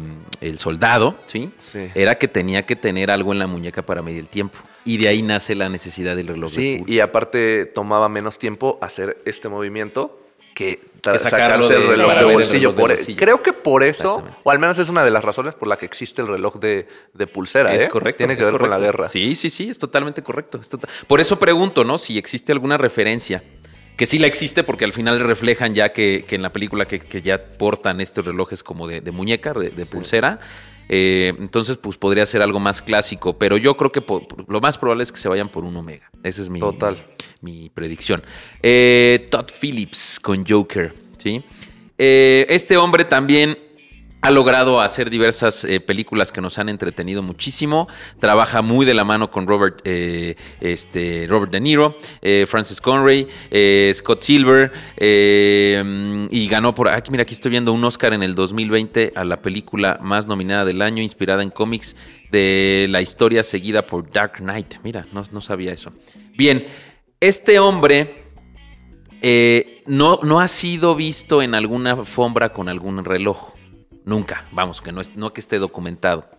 el 0.41 0.59
soldado, 0.59 1.15
¿sí? 1.27 1.51
Sí. 1.59 1.87
Era 1.95 2.17
que 2.17 2.27
tenía 2.27 2.65
que 2.65 2.75
tener 2.75 3.09
algo 3.09 3.31
en 3.31 3.39
la 3.39 3.47
muñeca 3.47 3.81
para 3.81 4.01
medir 4.01 4.19
el 4.19 4.27
tiempo. 4.27 4.57
Y 4.83 4.97
de 4.97 5.07
ahí 5.07 5.21
nace 5.21 5.55
la 5.55 5.69
necesidad 5.69 6.15
del 6.17 6.27
reloj 6.27 6.51
de 6.51 6.55
Sí, 6.57 6.83
y 6.87 6.99
aparte 6.99 7.65
tomaba 7.65 8.09
menos 8.09 8.37
tiempo 8.39 8.77
hacer 8.81 9.17
este 9.25 9.47
movimiento 9.47 10.19
que, 10.53 10.81
Que 11.01 11.19
sacarlo 11.19 11.63
sacarse 11.67 11.73
de- 11.73 11.79
el 11.81 11.87
reloj 11.87 12.15
de 12.15 12.23
bolsillo. 12.25 12.59
reloj 12.69 12.75
de 12.75 12.81
Por- 12.81 12.91
e, 12.91 12.95
bolsillo. 12.95 13.17
Creo 13.19 13.43
que 13.43 13.53
por 13.53 13.83
eso, 13.83 14.23
o 14.43 14.51
al 14.51 14.59
menos 14.59 14.77
es 14.79 14.89
una 14.89 15.03
de 15.03 15.11
las 15.11 15.23
razones 15.23 15.55
por 15.55 15.67
la 15.67 15.77
que 15.77 15.85
existe 15.85 16.21
el 16.21 16.27
reloj 16.27 16.55
de, 16.59 16.87
de 17.13 17.27
pulsera. 17.27 17.73
Es 17.73 17.83
¿eh? 17.85 17.89
correcto. 17.89 18.17
Tiene 18.19 18.37
que 18.37 18.45
ver 18.45 18.57
con 18.57 18.69
la 18.69 18.79
guerra. 18.79 19.07
Sí, 19.09 19.35
sí, 19.35 19.49
sí, 19.49 19.69
es 19.69 19.77
totalmente 19.79 20.21
correcto. 20.23 20.59
es 20.61 20.69
tota- 20.69 20.87
Por 21.07 21.19
eso 21.21 21.37
pregunto, 21.39 21.83
¿no? 21.83 21.97
Si 21.97 22.17
existe 22.17 22.51
alguna 22.51 22.77
referencia. 22.77 23.43
Que 23.95 24.05
sí 24.05 24.19
la 24.19 24.27
existe 24.27 24.63
porque 24.63 24.85
al 24.85 24.93
final 24.93 25.19
reflejan 25.19 25.73
ya 25.73 25.91
que, 25.91 26.23
que 26.27 26.35
en 26.35 26.43
la 26.43 26.51
película 26.51 26.85
que, 26.85 26.99
que 26.99 27.23
ya 27.23 27.43
portan 27.57 27.99
estos 27.99 28.25
relojes 28.25 28.61
como 28.61 28.87
de, 28.87 29.01
de 29.01 29.11
muñeca, 29.11 29.53
de, 29.53 29.71
de 29.71 29.85
pulsera. 29.87 30.39
Eh, 30.87 31.33
entonces, 31.39 31.77
pues 31.77 31.97
podría 31.97 32.25
ser 32.27 32.41
algo 32.43 32.59
más 32.59 32.81
clásico. 32.83 33.37
Pero 33.39 33.57
yo 33.57 33.75
creo 33.75 33.91
que 33.91 34.03
lo 34.47 34.61
más 34.61 34.77
probable 34.77 35.01
es 35.03 35.11
que 35.11 35.17
se 35.17 35.27
vayan 35.27 35.49
por 35.49 35.63
un 35.63 35.75
Omega. 35.75 36.09
Esa 36.23 36.43
es 36.43 36.49
mi, 36.49 36.59
Total. 36.59 37.03
Mi 37.41 37.69
predicción. 37.69 38.23
Eh, 38.61 39.27
Todd 39.29 39.47
Phillips 39.59 40.19
con 40.19 40.45
Joker, 40.45 40.93
¿sí? 41.17 41.43
Eh, 41.97 42.45
este 42.49 42.77
hombre 42.77 43.05
también 43.05 43.57
ha 44.21 44.31
logrado 44.31 44.81
hacer 44.81 45.09
diversas 45.09 45.63
eh, 45.63 45.79
películas 45.79 46.31
que 46.31 46.41
nos 46.41 46.57
han 46.57 46.69
entretenido 46.69 47.21
muchísimo. 47.21 47.87
Trabaja 48.19 48.61
muy 48.61 48.85
de 48.85 48.93
la 48.93 49.03
mano 49.03 49.29
con 49.29 49.47
Robert, 49.47 49.81
este, 49.85 51.27
Robert 51.29 51.51
De 51.51 51.61
Niro, 51.61 51.95
Francis 52.47 52.81
Conray, 52.81 53.27
Scott 53.93 54.23
Silver 54.23 54.71
y 54.99 56.47
ganó 56.49 56.73
por 56.73 56.89
aquí. 56.89 57.11
Mira, 57.11 57.23
aquí 57.23 57.35
estoy 57.35 57.51
viendo 57.51 57.71
un 57.71 57.83
Oscar 57.83 58.13
en 58.13 58.23
el 58.23 58.33
2020 58.33 59.13
a 59.15 59.23
la 59.23 59.41
película 59.41 59.99
más 60.01 60.25
nominada 60.25 60.65
del 60.65 60.81
año, 60.81 61.03
inspirada 61.03 61.43
en 61.43 61.51
cómics 61.51 61.95
de 62.31 62.87
la 62.89 63.01
historia 63.01 63.43
seguida 63.43 63.85
por 63.85 64.11
Dark 64.11 64.37
Knight. 64.37 64.75
Mira, 64.83 65.05
no, 65.13 65.23
no 65.31 65.41
sabía 65.41 65.71
eso. 65.71 65.93
Bien, 66.35 66.67
este 67.19 67.59
hombre 67.59 68.23
eh, 69.21 69.81
no, 69.87 70.19
no 70.23 70.39
ha 70.39 70.47
sido 70.47 70.95
visto 70.95 71.41
en 71.41 71.55
alguna 71.55 71.91
alfombra 71.91 72.49
con 72.49 72.69
algún 72.69 73.03
reloj. 73.03 73.53
Nunca, 74.05 74.45
vamos, 74.51 74.81
que 74.81 74.91
no, 74.91 75.01
es, 75.01 75.15
no 75.15 75.33
que 75.33 75.41
esté 75.41 75.59
documentado. 75.59 76.29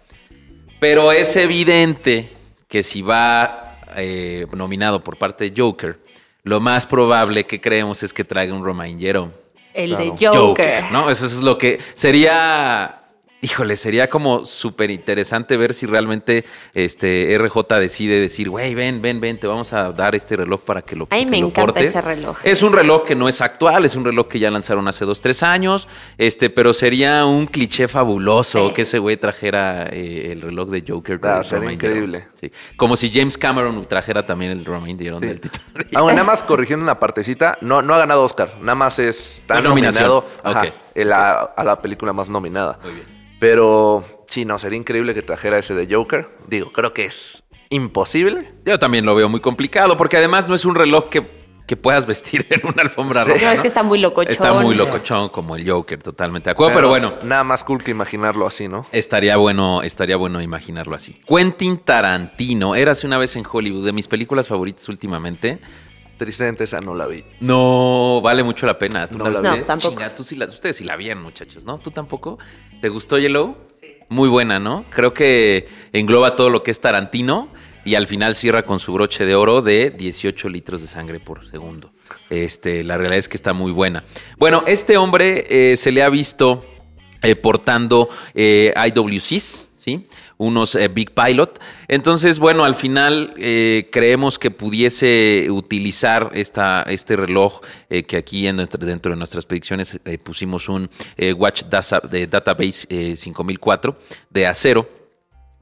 Pero 0.81 1.13
es 1.13 1.37
evidente 1.37 2.31
que 2.69 2.83
si 2.83 3.03
va 3.03 3.81
eh, 3.97 4.47
nominado 4.53 5.03
por 5.03 5.19
parte 5.19 5.51
de 5.51 5.61
Joker, 5.61 5.99
lo 6.45 6.61
más 6.61 6.87
probable 6.87 7.45
que 7.47 7.61
creemos 7.61 8.03
es 8.03 8.13
que 8.13 8.25
traiga 8.25 8.55
un 8.55 8.65
Romain 8.65 8.99
Jerome. 8.99 9.33
El 9.75 9.91
Claro. 9.91 10.05
de 10.05 10.27
Joker. 10.27 10.85
¿no? 10.93 11.11
Eso 11.11 11.27
es 11.27 11.41
lo 11.43 11.59
que 11.59 11.79
sería. 11.95 12.98
Híjole, 13.41 13.77
sería 13.77 14.09
como 14.11 14.45
súper 14.45 14.91
interesante 14.91 15.57
ver 15.57 15.73
si 15.73 15.87
realmente 15.87 16.45
este 16.75 17.39
RJ 17.39 17.79
decide 17.79 18.21
decir, 18.21 18.51
güey, 18.51 18.75
ven, 18.75 19.01
ven, 19.01 19.21
ven, 19.21 19.39
te 19.39 19.47
vamos 19.47 19.73
a 19.73 19.93
dar 19.93 20.17
este 20.17 20.35
reloj 20.35 20.63
para 20.63 20.83
que 20.83 20.97
lo 20.97 21.07
Ay, 21.11 21.25
que 21.25 21.31
me 21.31 21.41
lo 21.41 21.47
encanta 21.47 21.73
portes". 21.75 21.91
ese 21.91 22.01
reloj. 22.01 22.37
Es 22.43 22.63
un 22.65 22.73
reloj 22.73 23.05
que 23.05 23.15
no 23.15 23.29
es 23.29 23.41
actual, 23.41 23.85
es 23.85 23.95
un 23.95 24.05
reloj 24.05 24.27
que 24.27 24.41
ya 24.41 24.51
lanzaron 24.51 24.89
hace 24.89 25.05
dos, 25.05 25.21
tres 25.21 25.45
años, 25.45 25.87
este, 26.17 26.51
pero 26.51 26.73
sería 26.73 27.25
un 27.27 27.47
cliché 27.47 27.87
fabuloso 27.87 28.69
Sí. 28.71 28.75
que 28.75 28.83
ese 28.83 28.99
güey 28.99 29.17
trajera 29.17 29.87
eh, 29.93 30.33
el 30.33 30.41
reloj 30.41 30.69
de 30.71 30.83
Joker. 30.89 31.21
de 31.21 31.29
Ah, 31.29 31.45
sería 31.45 31.71
increíble. 31.71 32.27
Sí. 32.41 32.51
Como 32.77 32.97
si 32.97 33.09
James 33.13 33.39
Cameron 33.39 33.85
trajera 33.87 34.27
también 34.27 34.51
el 34.51 34.65
Romain 34.65 34.99
Jerome 34.99 35.21
Sí. 35.21 35.27
del 35.29 35.41
Titanic. 35.41 35.89
Ah, 35.95 36.01
bueno, 36.03 36.17
nada 36.17 36.27
más 36.27 36.43
corrigiendo 36.43 36.83
una 36.83 36.99
partecita, 36.99 37.57
no, 37.61 37.83
no 37.83 37.95
ha 37.95 37.99
ganado 37.99 38.25
Oscar, 38.25 38.55
nada 38.61 38.75
más 38.75 38.99
es 38.99 39.45
tan 39.47 39.63
nominado 39.63 40.25
la- 40.97 41.53
a 41.57 41.63
la 41.63 41.81
película 41.81 42.13
más 42.13 42.29
nominada. 42.29 42.81
Muy 42.83 42.95
bien. 42.95 43.18
Pero 43.41 44.05
sí, 44.29 44.45
no, 44.45 44.59
sería 44.59 44.79
increíble 44.79 45.15
que 45.15 45.23
trajera 45.23 45.59
ese 45.59 45.75
de 45.75 45.93
Joker. 45.95 46.27
Digo, 46.49 46.73
creo 46.73 46.93
que 46.93 47.05
es 47.05 47.45
imposible. 47.71 48.53
Yo 48.65 48.79
también 48.79 49.05
lo 49.07 49.15
veo 49.15 49.29
muy 49.29 49.41
complicado, 49.41 49.97
porque 49.97 50.17
además 50.17 50.49
no 50.49 50.55
es 50.55 50.65
un 50.65 50.75
reloj 50.75 51.09
que, 51.09 51.25
que 51.67 51.77
puedas 51.77 52.07
vestir 52.07 52.47
en 52.51 52.63
una 52.67 52.83
alfombra 52.83 53.25
Sí. 53.25 53.31
roja. 53.33 53.45
No, 53.47 53.53
es 53.53 53.61
que 53.61 53.69
está 53.69 53.83
muy 53.83 53.99
locochón. 53.99 54.33
Está 54.33 54.53
muy 54.55 54.75
locochón 54.75 55.29
como 55.29 55.55
el 55.55 55.69
Joker, 55.71 56.03
totalmente 56.03 56.47
de 56.49 56.53
acuerdo, 56.53 56.75
pero, 56.75 56.89
bueno, 56.89 57.15
Nada 57.23 57.45
más 57.45 57.63
cool 57.63 57.85
que 57.85 57.91
imaginarlo 57.93 58.47
así, 58.47 58.67
¿no? 58.69 58.87
estaría 58.91 59.37
bueno, 59.37 59.83
estaría 59.83 60.17
bueno 60.17 60.41
imaginarlo 60.43 60.97
así. 60.97 61.17
Quentin 61.29 61.79
Tarantino, 61.79 62.75
Érase 62.75 63.07
una 63.07 63.19
vez 63.19 63.37
en 63.37 63.45
Hollywood, 63.51 63.85
de 63.85 63.93
mis 63.93 64.09
películas 64.09 64.49
favoritas 64.49 64.89
últimamente. 64.89 65.61
Tristemente 66.19 66.65
esa 66.65 66.81
no 66.81 66.95
la 66.95 67.07
vi. 67.07 67.23
No, 67.41 68.21
vale 68.23 68.43
mucho 68.43 68.67
la 68.67 68.79
pena. 68.79 69.09
¿Tú 69.09 69.19
No 69.19 69.31
la. 69.31 69.41
No, 69.41 69.57
tampoco. 69.63 69.95
Chinga, 69.95 70.15
tú 70.15 70.25
sí 70.25 70.35
la- 70.37 70.47
ustedes 70.47 70.77
sí 70.77 70.85
la 70.85 70.97
vieron, 70.97 71.23
muchachos, 71.23 71.65
¿no? 71.65 71.79
¿Tú 71.79 71.91
tampoco? 71.91 72.39
¿Te 72.81 72.89
gustó 72.89 73.19
Yellow? 73.19 73.57
Muy 74.09 74.29
buena, 74.29 74.59
¿no? 74.59 74.85
Creo 74.91 75.13
que 75.15 75.69
engloba 75.93 76.35
todo 76.35 76.51
lo 76.51 76.63
que 76.63 76.71
es 76.71 76.81
Tarantino 76.81 77.49
y 77.85 77.95
al 77.95 78.07
final 78.07 78.35
cierra 78.35 78.63
con 78.65 78.81
su 78.81 78.93
broche 78.93 79.25
de 79.27 79.35
oro 79.35 79.63
de 79.63 79.91
18 79.91 80.49
litros 80.49 80.81
de 80.81 80.87
sangre 80.89 81.21
por 81.21 81.49
segundo. 81.49 81.93
Este, 82.31 82.83
la 82.85 82.97
realidad 82.97 83.19
es 83.19 83.29
que 83.29 83.37
está 83.37 83.53
muy 83.53 83.71
buena. 83.71 84.05
Bueno, 84.39 84.65
este 84.67 84.97
hombre 84.97 85.47
eh, 85.73 85.77
se 85.77 85.93
le 85.93 86.03
ha 86.03 86.09
visto 86.09 86.65
eh, 87.23 87.37
portando 87.37 88.09
eh, 88.35 88.73
IWCs, 88.77 89.68
Unos 90.37 90.75
eh, 90.75 90.89
Big 90.89 91.13
Pilot. 91.13 91.59
Entonces, 91.89 92.39
bueno, 92.39 92.65
al 92.65 92.75
final 92.75 93.35
eh, 93.37 93.89
creemos 93.91 94.39
que 94.39 94.51
pudiese 94.51 95.49
utilizar 95.51 96.31
esta, 96.35 96.83
este 96.83 97.17
reloj 97.17 97.61
eh, 97.91 98.03
que 98.05 98.17
aquí 98.17 98.47
en- 98.47 98.57
dentro, 98.57 99.11
de 99.11 99.17
nuestras 99.17 99.47
predicciones 99.47 99.99
pusimos 100.23 100.69
un 100.69 100.89
Watch 101.37 101.65
Dasa- 101.65 102.01
de 102.09 102.27
Database 102.27 102.87
eh, 102.91 103.17
5004 103.17 103.97
de 104.31 104.47
acero. 104.47 104.89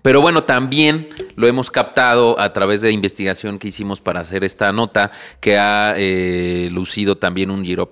Pero 0.02 0.20
bueno, 0.20 0.44
también 0.44 1.08
lo 1.34 1.48
hemos 1.48 1.68
captado 1.70 2.38
a 2.38 2.52
través 2.52 2.80
de 2.80 2.92
investigación 2.92 3.58
que 3.58 3.68
hicimos 3.68 4.00
para 4.00 4.20
hacer 4.20 4.44
esta 4.44 4.70
nota, 4.72 5.10
que 5.40 5.58
ha 5.58 5.96
lucido 6.70 7.16
también 7.18 7.50
un 7.50 7.64
Giro 7.64 7.90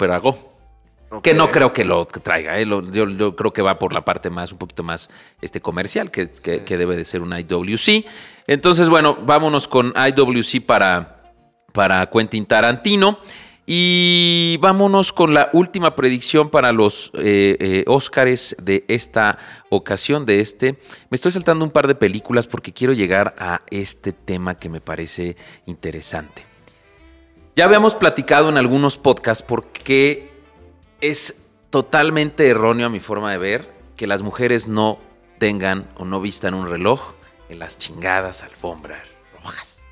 Que 1.23 1.35
no 1.35 1.51
creo 1.51 1.73
que 1.73 1.85
lo 1.85 2.05
traiga, 2.07 2.59
¿eh? 2.59 2.65
Lo- 2.67 2.83
yo, 2.91 3.09
yo 3.09 3.35
creo 3.37 3.53
que 3.53 3.63
va 3.63 3.79
por 3.79 3.93
la 3.93 4.05
parte 4.05 4.31
más, 4.31 4.53
un 4.53 4.59
poquito 4.59 4.83
más 4.83 5.11
este, 5.41 5.61
comercial, 5.61 6.11
que, 6.11 6.31
que- 6.31 6.65
que 6.65 6.77
debe 6.77 6.97
de 6.97 7.05
ser 7.05 7.23
un 7.23 7.33
IWC. 7.37 8.05
Entonces, 8.47 8.89
bueno, 8.89 9.19
vámonos 9.25 9.69
con 9.69 9.93
IWC 9.97 10.65
para, 10.65 11.33
para 11.73 12.07
Quentin 12.11 12.47
Tarantino. 12.47 13.19
Y 13.67 14.59
vámonos 14.61 15.11
con 15.11 15.33
la 15.33 15.49
última 15.55 15.97
predicción 15.97 16.51
para 16.51 16.71
los 16.71 17.11
eh, 17.15 17.57
eh, 17.59 17.85
Óscares 17.87 18.55
de 18.61 18.85
esta 18.89 19.39
ocasión, 19.71 20.27
de 20.27 20.41
este. 20.41 20.73
Me 21.09 21.15
estoy 21.15 21.33
saltando 21.33 21.65
un 21.65 21.71
par 21.71 21.87
de 21.87 21.95
películas 21.95 22.47
porque 22.47 22.75
quiero 22.75 22.93
llegar 22.93 23.35
a 23.39 23.63
este 23.71 24.13
tema 24.13 24.59
que 24.59 24.69
me 24.69 24.83
parece 24.83 25.39
interesante. 25.65 26.45
Ya 27.57 27.65
habíamos 27.65 27.95
platicado 27.95 28.51
en 28.51 28.59
algunos 28.59 28.99
podcasts 28.99 29.43
porque 29.43 30.34
es 31.11 31.43
totalmente 31.71 32.49
erróneo 32.49 32.87
a 32.87 32.91
mi 32.91 33.01
forma 33.01 33.31
de 33.33 33.39
ver 33.39 33.73
que 33.97 34.07
las 34.07 34.23
mujeres 34.23 34.69
no 34.69 34.99
tengan 35.39 35.89
o 35.97 36.05
no 36.05 36.21
vistan 36.21 36.55
un 36.55 36.69
reloj 36.69 37.13
en 37.49 37.59
las 37.59 37.79
chingadas 37.79 38.43
alfombras 38.43 39.03
rojas. 39.43 39.85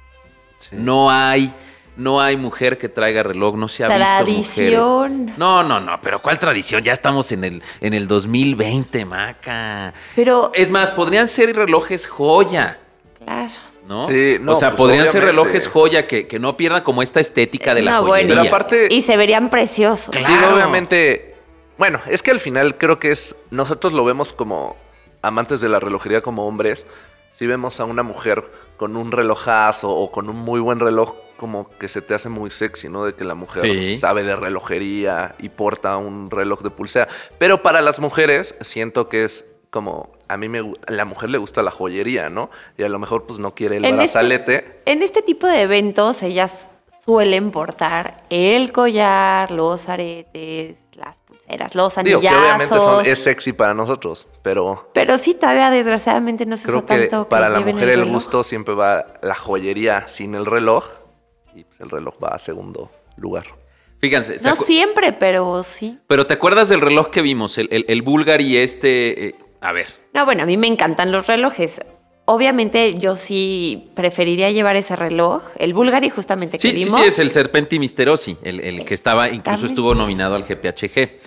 No 0.71 1.11
hay, 1.11 1.53
no 1.97 2.21
hay 2.21 2.37
mujer 2.37 2.79
que 2.79 2.89
traiga 2.89 3.23
reloj, 3.23 3.57
no 3.57 3.69
se 3.69 3.85
ha 3.85 3.89
visto 3.89 4.05
Tradición. 4.25 5.17
mujeres. 5.19 5.39
No, 5.39 5.63
no, 5.63 5.81
no, 5.81 6.01
pero 6.01 6.23
¿cuál 6.23 6.39
tradición? 6.39 6.83
Ya 6.83 6.93
estamos 6.95 7.31
en 7.33 7.45
el, 7.45 7.63
en 7.81 7.93
el 7.95 8.09
2020, 8.09 9.05
maca. 9.05 9.93
Pero, 10.17 10.51
Es 10.55 10.71
más, 10.71 10.91
podrían 10.91 11.29
ser 11.29 11.55
relojes 11.55 12.07
joya. 12.07 12.79
claro. 13.19 13.53
¿No? 13.87 14.09
Sí, 14.09 14.37
no, 14.41 14.53
o 14.53 14.55
sea, 14.55 14.71
pues, 14.71 14.79
podrían 14.79 15.09
ser 15.09 15.25
relojes 15.25 15.67
joya 15.69 16.07
que, 16.07 16.27
que 16.29 16.39
no 16.39 16.57
pierdan 16.57 16.83
como 16.83 17.03
esta 17.03 17.19
estética 17.21 17.75
de 17.75 17.83
la 17.83 17.91
No, 17.93 18.05
bueno. 18.05 18.29
joyería. 18.33 18.49
Aparte, 18.51 18.87
Y 18.91 19.03
se 19.03 19.17
verían 19.17 19.51
preciosos. 19.51 20.15
Claro. 20.15 20.29
Digo, 20.35 20.55
obviamente, 20.55 21.35
bueno, 21.79 21.99
es 22.07 22.23
que 22.23 22.31
al 22.31 22.39
final 22.41 22.79
creo 22.79 22.99
que 22.99 23.11
es, 23.11 23.35
nosotros 23.51 23.93
lo 23.93 24.05
vemos 24.05 24.33
como 24.33 24.77
amantes 25.21 25.61
de 25.61 25.69
la 25.69 25.81
relojería 25.81 26.21
como 26.23 26.47
hombres, 26.47 26.87
si 27.33 27.47
vemos 27.47 27.81
a 27.81 27.85
una 27.85 28.03
mujer 28.03 28.45
con 28.77 28.97
un 28.97 29.11
relojazo 29.13 29.91
o 29.91 30.11
con 30.13 30.29
un 30.29 30.37
muy 30.37 30.61
buen 30.61 30.79
reloj, 30.81 31.15
como 31.37 31.69
que 31.79 31.89
se 31.89 32.03
te 32.03 32.15
hace 32.15 32.29
muy 32.29 32.51
sexy, 32.51 32.89
¿no? 32.89 33.05
De 33.05 33.15
que 33.15 33.25
la 33.25 33.35
mujer 33.35 33.63
Sí. 33.65 33.95
sabe 33.97 34.23
de 34.23 34.37
relojería 34.37 35.35
y 35.41 35.49
porta 35.49 35.97
un 35.97 36.31
reloj 36.31 36.63
de 36.63 36.71
pulsera. 36.71 37.09
Pero 37.39 37.63
para 37.63 37.81
las 37.83 37.99
mujeres 37.99 38.55
siento 38.61 39.09
que 39.09 39.25
es 39.25 39.47
como, 39.73 40.13
a 40.29 40.37
mí 40.37 40.51
me, 40.51 40.61
la 40.87 41.07
mujer 41.07 41.31
le 41.31 41.39
gusta 41.39 41.63
la 41.63 41.71
joyería, 41.71 42.29
¿no? 42.29 42.51
Y 42.77 42.83
a 42.83 42.91
lo 42.91 42.99
mejor 42.99 43.25
pues 43.27 43.39
no 43.39 43.55
quiere 43.55 43.79
el 43.79 43.87
En 43.87 43.95
este- 44.01 44.19
brazalete. 44.19 44.83
En 44.85 45.03
este 45.03 45.23
tipo 45.23 45.47
de 45.49 45.63
eventos, 45.63 46.23
ellas 46.23 46.69
suelen 47.03 47.51
portar 47.51 48.23
el 48.29 48.71
collar, 48.71 49.51
los 49.51 49.89
aretes, 49.89 50.77
las 50.93 51.17
pulseras, 51.23 51.75
los 51.75 51.97
Digo, 52.05 52.21
que 52.21 52.29
obviamente 52.29 52.67
son- 52.69 52.79
anillazos. 52.81 53.07
es 53.09 53.25
sexy 53.25 53.55
para 53.55 53.73
nosotros, 53.73 54.27
pero 54.43 54.91
Pero 54.93 55.17
sí, 55.17 55.33
todavía 55.33 55.71
desgraciadamente 55.71 56.45
no 56.45 56.59
se 56.59 56.65
creo 56.69 56.77
usa 56.85 56.87
que 56.97 57.07
tanto. 57.07 57.25
que 57.25 57.31
para 57.31 57.49
la 57.49 57.61
mujer 57.61 57.89
el, 57.89 58.05
gusto 58.05 58.45
siempre 58.45 58.75
va 58.75 59.07
la 59.23 59.35
joyería 59.35 60.07
sin 60.07 60.35
el 60.35 60.45
reloj 60.45 60.85
y 61.57 61.65
pues 61.65 61.81
el 61.81 61.89
reloj 61.89 62.15
va 62.23 62.29
a 62.29 62.39
segundo 62.39 62.91
lugar. 63.17 63.47
Fíjense. 64.01 64.39
¿se 64.39 64.47
No 64.49 64.55
siempre, 64.55 65.13
pero 65.15 65.63
sí. 65.63 65.99
Pero 66.09 66.27
¿te 66.27 66.35
acuerdas 66.35 66.69
del 66.69 66.83
reloj 66.83 67.09
que 67.09 67.23
vimos? 67.23 67.57
El, 67.57 67.69
el, 67.73 67.87
el 67.89 68.03
Bulgari 68.03 68.59
este... 68.59 69.29
eh, 69.29 69.35
a 69.63 69.73
ver. 69.73 69.87
No, 70.15 70.25
bueno, 70.27 70.43
a 70.43 70.47
mí 70.47 70.57
me 70.57 70.67
encantan 70.67 71.11
los 71.13 71.27
relojes. 71.27 71.81
Obviamente 72.25 72.95
yo 72.99 73.17
sí 73.17 73.91
preferiría 73.95 74.51
llevar 74.51 74.77
ese 74.77 74.95
reloj, 74.95 75.43
el 75.59 75.75
Bulgari 75.75 76.09
justamente 76.11 76.57
que 76.59 76.69
Sí, 76.71 76.77
sí, 76.79 76.85
vimos. 76.85 77.01
sí, 77.01 77.07
es 77.09 77.19
el 77.19 77.31
Serpenti 77.31 77.79
Misterosi, 77.79 78.37
el, 78.43 78.61
el 78.61 78.85
que 78.85 78.95
estaba, 78.95 79.29
incluso 79.31 79.67
estuvo 79.67 79.95
nominado 79.95 80.37
al 80.37 80.45
GPHG. 80.45 81.19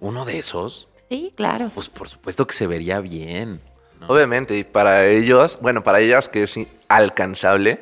Uno 0.00 0.24
de 0.26 0.38
esos, 0.38 0.88
Sí, 1.08 1.32
claro. 1.34 1.70
pues 1.74 1.88
por 1.88 2.08
supuesto 2.08 2.46
que 2.46 2.52
se 2.54 2.66
vería 2.66 3.00
bien. 3.00 3.60
¿no? 4.00 4.08
Obviamente, 4.08 4.56
y 4.58 4.64
para 4.64 5.06
ellos, 5.06 5.58
bueno, 5.62 5.82
para 5.82 6.00
ellas 6.00 6.28
que 6.28 6.42
es 6.42 6.58
alcanzable, 6.88 7.80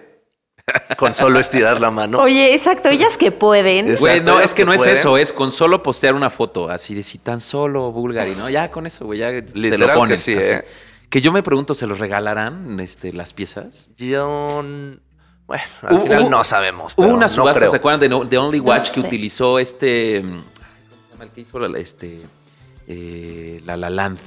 con 0.96 1.14
solo 1.14 1.38
estirar 1.38 1.80
la 1.80 1.90
mano. 1.90 2.20
Oye, 2.20 2.54
exacto, 2.54 2.88
ellas 2.88 3.16
que 3.16 3.30
pueden. 3.30 3.90
Es- 3.92 4.00
Güey, 4.00 4.20
no, 4.20 4.40
es 4.40 4.50
que 4.52 4.62
que 4.62 4.64
no 4.66 4.72
es 4.72 4.84
eso, 4.86 5.16
es 5.16 5.32
con 5.32 5.52
solo 5.52 5.82
postear 5.82 6.14
una 6.14 6.28
foto, 6.30 6.68
así 6.68 6.94
de 6.94 7.02
si 7.02 7.18
tan 7.18 7.40
solo 7.40 7.92
Bulgari, 7.92 8.34
¿no? 8.34 8.50
Ya 8.50 8.70
con 8.70 8.86
eso, 8.86 9.04
güey, 9.06 9.20
ya 9.20 9.28
se 9.30 9.42
lo 9.54 9.60
Literal 9.62 9.88
que 9.90 9.94
ponen. 9.94 10.18
sí. 10.18 10.34
¿eh? 10.36 10.64
Que 11.08 11.20
yo 11.20 11.30
me 11.30 11.42
pregunto, 11.44 11.72
¿se 11.72 11.86
los 11.86 12.00
regalarán 12.00 12.80
este, 12.80 13.12
las 13.12 13.32
piezas? 13.32 13.88
Yo, 13.96 14.64
bueno, 15.46 15.62
al 15.82 16.00
final 16.02 16.28
no 16.30 16.42
sabemos. 16.42 16.94
Hubo 16.96 17.06
una 17.08 17.28
subasta. 17.28 17.68
¿se 17.68 17.76
acuerdan 17.76 18.00
de, 18.00 18.08
No- 18.08 18.24
de 18.24 18.36
Only 18.36 18.58
Watch 18.58 18.90
que 18.90 19.00
sé. 19.02 19.06
utilizó 19.06 19.60
este. 19.60 20.20
mm, 20.20 20.30
¿Cómo 20.30 20.42
se 20.42 21.12
llama 21.12 21.24
el 21.24 21.30
que 21.30 21.40
hizo 21.42 21.58
la- 21.60 21.78
este. 21.78 22.20
eh, 22.88 23.60
La 23.64 23.76
La 23.76 23.88
Land? 23.88 24.18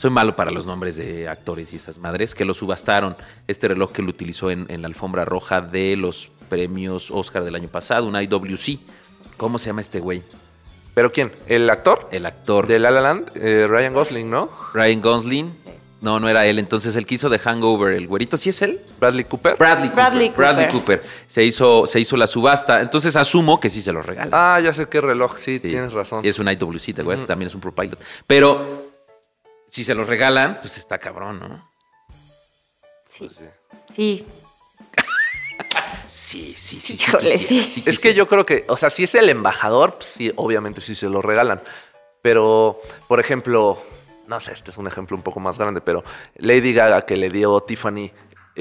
Soy 0.00 0.08
malo 0.08 0.34
para 0.34 0.50
los 0.50 0.64
nombres 0.64 0.96
de 0.96 1.28
actores 1.28 1.74
y 1.74 1.76
esas 1.76 1.98
madres 1.98 2.34
que 2.34 2.46
lo 2.46 2.54
subastaron. 2.54 3.16
Este 3.46 3.68
reloj 3.68 3.92
que 3.92 4.00
lo 4.00 4.08
utilizó 4.08 4.50
en, 4.50 4.64
en 4.70 4.80
la 4.80 4.88
alfombra 4.88 5.26
roja 5.26 5.60
de 5.60 5.94
los 5.94 6.30
premios 6.48 7.10
Oscar 7.10 7.44
del 7.44 7.54
año 7.54 7.68
pasado, 7.68 8.06
un 8.06 8.16
IWC. 8.18 8.78
¿Cómo 9.36 9.58
se 9.58 9.66
llama 9.66 9.82
este 9.82 10.00
güey? 10.00 10.22
¿Pero 10.94 11.12
quién? 11.12 11.30
¿El 11.46 11.68
actor? 11.68 12.08
El 12.12 12.24
actor 12.24 12.66
De 12.66 12.78
La 12.78 12.90
La 12.90 13.02
Land, 13.02 13.32
eh, 13.34 13.66
Ryan 13.68 13.92
Gosling, 13.92 14.30
¿no? 14.30 14.48
Ryan 14.72 15.02
Gosling. 15.02 15.52
No, 16.00 16.18
no 16.18 16.30
era 16.30 16.46
él. 16.46 16.58
Entonces 16.58 16.96
el 16.96 17.04
que 17.04 17.16
hizo 17.16 17.28
de 17.28 17.38
Hangover, 17.38 17.92
el 17.92 18.08
güerito, 18.08 18.38
¿sí 18.38 18.48
es 18.48 18.62
él? 18.62 18.80
Bradley 18.98 19.24
Cooper. 19.24 19.56
Bradley 19.58 19.90
Cooper. 19.90 19.94
Bradley 20.04 20.28
Bradley 20.30 20.68
Cooper. 20.68 21.02
Se 21.26 21.44
hizo, 21.44 21.84
se 21.86 22.00
hizo 22.00 22.16
la 22.16 22.26
subasta. 22.26 22.80
Entonces 22.80 23.16
asumo 23.16 23.60
que 23.60 23.68
sí 23.68 23.82
se 23.82 23.92
lo 23.92 24.00
regalan. 24.00 24.30
Ah, 24.32 24.58
ya 24.60 24.72
sé 24.72 24.88
qué 24.88 25.02
reloj, 25.02 25.36
sí, 25.36 25.58
Sí. 25.58 25.68
tienes 25.68 25.92
razón. 25.92 26.24
Y 26.24 26.28
es 26.28 26.38
un 26.38 26.48
IWC, 26.48 26.94
¿te 26.94 27.02
acuerdas? 27.02 27.26
También 27.26 27.48
es 27.48 27.54
un 27.54 27.60
Pro 27.60 27.72
Pilot. 27.74 27.98
Pero 28.26 28.89
si 29.70 29.84
se 29.84 29.94
los 29.94 30.06
regalan, 30.06 30.58
pues 30.60 30.76
está 30.78 30.98
cabrón, 30.98 31.40
¿no? 31.40 31.70
Sí. 33.06 33.28
Sí. 33.94 34.26
Sí, 36.06 36.54
sí, 36.56 36.80
sí. 36.80 36.96
sí 36.96 37.04
Híjole, 37.04 37.30
quisiera, 37.30 37.64
sí. 37.66 37.82
Es 37.86 37.98
que 38.00 38.14
yo 38.14 38.26
creo 38.26 38.44
que, 38.44 38.64
o 38.68 38.76
sea, 38.76 38.90
si 38.90 39.04
es 39.04 39.14
el 39.14 39.28
embajador, 39.28 39.94
pues 39.96 40.06
sí, 40.06 40.32
obviamente 40.36 40.80
sí 40.80 40.94
se 40.94 41.08
lo 41.08 41.22
regalan. 41.22 41.62
Pero, 42.20 42.80
por 43.06 43.20
ejemplo, 43.20 43.80
no 44.26 44.40
sé, 44.40 44.52
este 44.52 44.70
es 44.70 44.78
un 44.78 44.88
ejemplo 44.88 45.16
un 45.16 45.22
poco 45.22 45.38
más 45.38 45.58
grande, 45.58 45.80
pero 45.80 46.02
Lady 46.36 46.72
Gaga 46.72 47.02
que 47.02 47.16
le 47.16 47.28
dio 47.28 47.60
Tiffany 47.60 48.10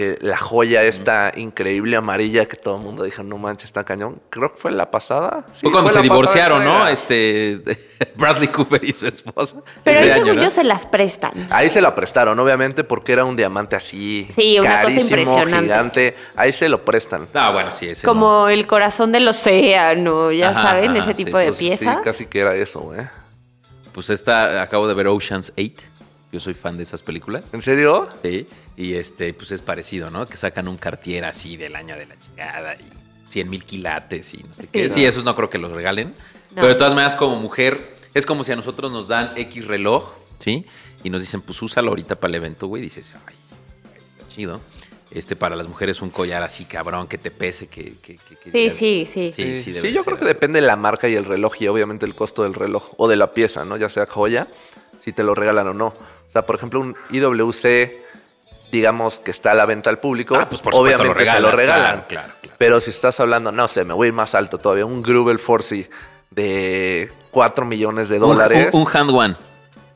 eh, 0.01 0.17
la 0.21 0.37
joya 0.37 0.83
esta 0.83 1.31
increíble 1.35 1.97
amarilla 1.97 2.45
que 2.45 2.55
todo 2.55 2.77
el 2.77 2.83
mundo 2.83 3.03
dijo, 3.03 3.21
no 3.21 3.37
manches, 3.37 3.65
está 3.65 3.83
cañón. 3.83 4.21
Creo 4.29 4.53
que 4.53 4.57
fue 4.57 4.71
la 4.71 4.89
pasada. 4.89 5.45
Sí, 5.51 5.61
Fue 5.63 5.71
cuando 5.71 5.89
fue 5.89 5.97
se 5.99 6.03
divorciaron, 6.03 6.63
¿no? 6.63 6.87
Este 6.87 7.61
Bradley 8.15 8.47
Cooper 8.47 8.81
y 8.83 8.93
su 8.93 9.07
esposa. 9.07 9.61
Pero 9.83 9.99
Ese 9.99 10.13
año, 10.13 10.33
¿no? 10.33 10.49
se 10.49 10.63
las 10.63 10.85
prestan. 10.85 11.33
Ahí 11.49 11.69
se 11.69 11.81
la 11.81 11.93
prestaron, 11.95 12.39
obviamente, 12.39 12.85
porque 12.85 13.11
era 13.11 13.25
un 13.25 13.35
diamante 13.35 13.75
así. 13.75 14.25
Sí, 14.33 14.57
una 14.57 14.83
cosa 14.83 15.01
impresionante. 15.01 15.59
gigante. 15.63 16.17
Ahí 16.35 16.53
se 16.53 16.69
lo 16.69 16.85
prestan. 16.85 17.27
Ah, 17.33 17.51
bueno, 17.51 17.71
sí, 17.71 17.89
ese 17.89 18.07
Como 18.07 18.47
el 18.47 18.67
corazón 18.67 19.11
del 19.11 19.27
océano, 19.27 20.31
ya 20.31 20.51
Ajá, 20.51 20.61
saben, 20.63 20.91
ajá, 20.91 20.99
ese 21.11 21.13
tipo 21.13 21.37
sí, 21.39 21.45
de 21.45 21.51
piezas. 21.51 21.97
Sí, 21.97 22.01
casi 22.03 22.25
que 22.25 22.39
era 22.39 22.55
eso, 22.55 22.79
güey. 22.79 23.01
no. 23.01 23.09
Pues 23.91 24.09
esta, 24.11 24.61
acabo 24.61 24.87
de 24.87 24.93
ver 24.93 25.07
Ocean's 25.07 25.51
8. 25.57 25.73
Yo 26.31 26.39
soy 26.39 26.53
fan 26.53 26.77
de 26.77 26.83
esas 26.83 27.01
películas. 27.01 27.51
¿En 27.53 27.61
serio? 27.61 28.07
Sí. 28.21 28.47
Y 28.77 28.93
este, 28.93 29.33
pues 29.33 29.51
es 29.51 29.61
parecido, 29.61 30.11
¿no? 30.11 30.27
Que 30.27 30.37
sacan 30.37 30.67
un 30.67 30.77
Cartier 30.77 31.25
así 31.25 31.57
del 31.57 31.75
año 31.75 31.95
de 31.95 32.05
la 32.05 32.19
chingada 32.19 32.75
y 32.75 32.87
100 33.27 33.49
mil 33.49 33.63
quilates 33.63 34.33
y 34.35 34.43
no 34.43 34.53
sé 34.55 34.63
Sí. 34.63 34.69
qué. 34.71 34.89
Sí, 34.89 35.05
esos 35.05 35.23
no 35.23 35.35
creo 35.35 35.49
que 35.49 35.57
los 35.57 35.71
regalen. 35.71 36.09
No. 36.51 36.55
Pero 36.55 36.67
de 36.67 36.75
todas 36.75 36.93
maneras, 36.93 37.15
como 37.15 37.39
mujer, 37.39 37.95
es 38.13 38.25
como 38.27 38.43
si 38.43 38.51
a 38.51 38.55
nosotros 38.55 38.91
nos 38.91 39.07
dan 39.07 39.31
X 39.37 39.65
reloj, 39.67 40.13
¿sí? 40.37 40.65
Y 41.03 41.09
nos 41.09 41.21
dicen, 41.21 41.41
pues 41.41 41.59
úsalo 41.63 41.89
ahorita 41.89 42.15
para 42.17 42.29
el 42.29 42.35
evento, 42.35 42.67
güey. 42.67 42.81
Y 42.81 42.85
dices, 42.85 43.13
ay, 43.25 43.35
está 44.09 44.27
chido. 44.29 44.61
Este, 45.11 45.35
para 45.35 45.55
las 45.55 45.67
mujeres, 45.67 46.01
un 46.03 46.11
collar 46.11 46.43
así 46.43 46.65
cabrón 46.65 47.07
que 47.07 47.17
te 47.17 47.31
pese, 47.31 47.65
que. 47.65 47.95
que, 48.03 48.17
que- 48.17 48.35
que 48.35 48.69
Sí, 48.69 48.69
sí, 48.69 49.05
sí. 49.11 49.31
Sí, 49.35 49.55
sí, 49.55 49.63
Sí, 49.63 49.71
debe 49.71 49.91
yo 49.91 50.03
ser. 50.03 50.13
creo 50.13 50.19
que 50.19 50.25
depende 50.25 50.61
de 50.61 50.67
la 50.67 50.75
marca 50.75 51.09
y 51.09 51.15
el 51.15 51.25
reloj 51.25 51.55
y 51.59 51.67
obviamente 51.67 52.05
el 52.05 52.13
costo 52.13 52.43
del 52.43 52.53
reloj 52.53 52.91
o 52.97 53.07
de 53.07 53.15
la 53.15 53.33
pieza, 53.33 53.65
¿no? 53.65 53.75
Ya 53.77 53.89
sea 53.89 54.05
joya, 54.05 54.47
si 54.99 55.11
te 55.11 55.23
lo 55.23 55.33
regalan 55.33 55.67
o 55.69 55.73
no. 55.73 55.93
O 56.29 56.31
sea, 56.31 56.43
por 56.43 56.55
ejemplo, 56.55 56.79
un 56.79 56.95
IWC, 57.09 57.91
digamos 58.71 59.19
que 59.19 59.31
está 59.31 59.51
a 59.51 59.55
la 59.55 59.65
venta 59.65 59.89
al 59.89 59.97
público, 59.99 60.35
Ah, 60.39 60.47
pues 60.47 60.61
por 60.61 60.73
supuesto 60.73 61.01
obviamente 61.01 61.25
lo 61.25 61.31
se 61.31 61.39
lo 61.39 61.51
regalan. 61.51 61.81
claro, 61.81 62.05
claro, 62.07 62.33
claro. 62.41 62.55
Pero 62.59 62.79
si 62.79 62.91
estás 62.91 63.19
hablando, 63.19 63.51
no 63.51 63.67
sé, 63.67 63.83
me 63.83 63.93
voy 63.95 64.05
a 64.05 64.07
ir 64.09 64.13
más 64.13 64.35
alto 64.35 64.59
todavía, 64.59 64.85
un 64.85 65.01
Grubel 65.01 65.39
Forcy 65.39 65.87
de 66.29 67.09
4 67.31 67.65
millones 67.65 68.09
de 68.09 68.17
Un- 68.17 68.21
dólares, 68.21 68.69
Un, 68.73 68.81
un 68.81 68.87
hand 68.93 69.11
one. 69.11 69.35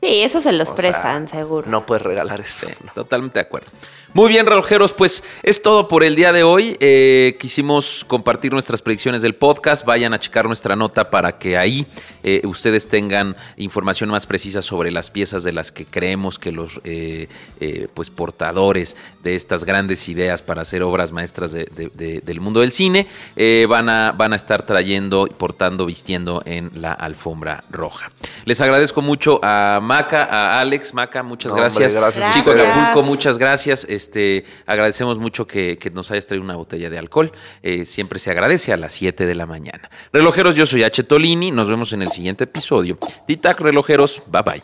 Sí, 0.04 0.22
eso 0.22 0.40
se 0.42 0.52
los 0.52 0.68
O 0.68 0.72
sea, 0.72 0.76
prestan, 0.76 1.28
seguro. 1.28 1.66
no 1.70 1.86
puedes 1.86 2.02
regalar 2.02 2.40
eso. 2.40 2.66
¿no? 2.84 2.92
Totalmente 2.92 3.38
de 3.38 3.46
acuerdo. 3.46 3.68
Muy 4.12 4.28
bien, 4.28 4.46
relojeros, 4.46 4.92
pues 4.92 5.24
es 5.42 5.60
todo 5.60 5.88
por 5.88 6.04
el 6.04 6.14
día 6.14 6.32
de 6.32 6.44
hoy. 6.44 6.76
Eh, 6.78 7.36
quisimos 7.40 8.04
compartir 8.06 8.52
nuestras 8.52 8.80
predicciones 8.80 9.22
del 9.22 9.34
podcast. 9.34 9.84
Vayan 9.84 10.14
a 10.14 10.20
checar 10.20 10.44
nuestra 10.46 10.76
nota 10.76 11.10
para 11.10 11.36
que 11.36 11.56
ahí 11.58 11.84
eh, 12.22 12.40
ustedes 12.44 12.86
tengan 12.88 13.34
información 13.56 14.10
más 14.10 14.26
precisa 14.26 14.62
sobre 14.62 14.92
las 14.92 15.10
piezas 15.10 15.42
de 15.42 15.52
las 15.52 15.72
que 15.72 15.84
creemos 15.84 16.38
que 16.38 16.52
los 16.52 16.80
eh, 16.84 17.28
eh, 17.58 17.88
pues 17.92 18.10
portadores 18.10 18.94
de 19.24 19.34
estas 19.34 19.64
grandes 19.64 20.08
ideas 20.08 20.42
para 20.42 20.62
hacer 20.62 20.84
obras 20.84 21.10
maestras 21.10 21.50
de- 21.50 21.64
de- 21.74 21.90
de- 21.94 22.20
del 22.20 22.40
mundo 22.40 22.60
del 22.60 22.70
cine 22.70 23.08
eh, 23.34 23.66
van, 23.68 23.88
a, 23.88 24.12
van 24.12 24.32
a 24.32 24.36
estar 24.36 24.64
trayendo, 24.64 25.26
portando, 25.26 25.86
vistiendo 25.86 26.40
en 26.44 26.70
la 26.74 26.92
alfombra 26.92 27.64
roja. 27.68 28.12
Les 28.44 28.60
agradezco 28.60 29.02
mucho 29.02 29.40
a 29.42 29.80
Maca, 29.94 30.24
a 30.24 30.60
Alex. 30.60 30.92
Maca, 30.94 31.22
muchas 31.22 31.52
No, 31.52 31.58
hombre, 31.58 31.70
gracias. 31.70 31.94
gracias 31.94 32.34
Chico 32.34 32.50
ustedes. 32.50 32.68
Acapulco, 32.70 33.02
muchas 33.06 33.38
gracias. 33.38 33.86
Este, 33.88 34.44
agradecemos 34.66 35.18
mucho 35.18 35.46
que, 35.46 35.78
que 35.78 35.90
nos 35.90 36.10
hayas 36.10 36.26
traído 36.26 36.44
una 36.44 36.56
botella 36.56 36.90
de 36.90 36.98
alcohol. 36.98 37.32
Eh, 37.62 37.84
siempre 37.84 38.18
se 38.18 38.30
agradece 38.30 38.72
a 38.72 38.76
las 38.76 38.92
7 38.92 39.26
de 39.26 39.34
la 39.34 39.46
mañana. 39.46 39.88
Relojeros, 40.12 40.54
yo 40.56 40.66
soy 40.66 40.82
H. 40.82 41.04
Tolini. 41.04 41.50
Nos 41.50 41.68
vemos 41.68 41.92
en 41.92 42.02
el 42.02 42.10
siguiente 42.10 42.44
episodio. 42.44 42.98
Titac, 43.26 43.60
relojeros. 43.60 44.22
Bye 44.26 44.42
bye. 44.42 44.62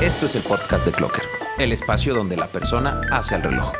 Esto 0.00 0.26
es 0.26 0.36
el 0.36 0.42
podcast 0.42 0.86
de 0.86 0.92
Clocker, 0.92 1.24
el 1.58 1.72
espacio 1.72 2.14
donde 2.14 2.36
la 2.36 2.46
persona 2.46 3.00
hace 3.10 3.34
al 3.34 3.42
reloj. 3.42 3.72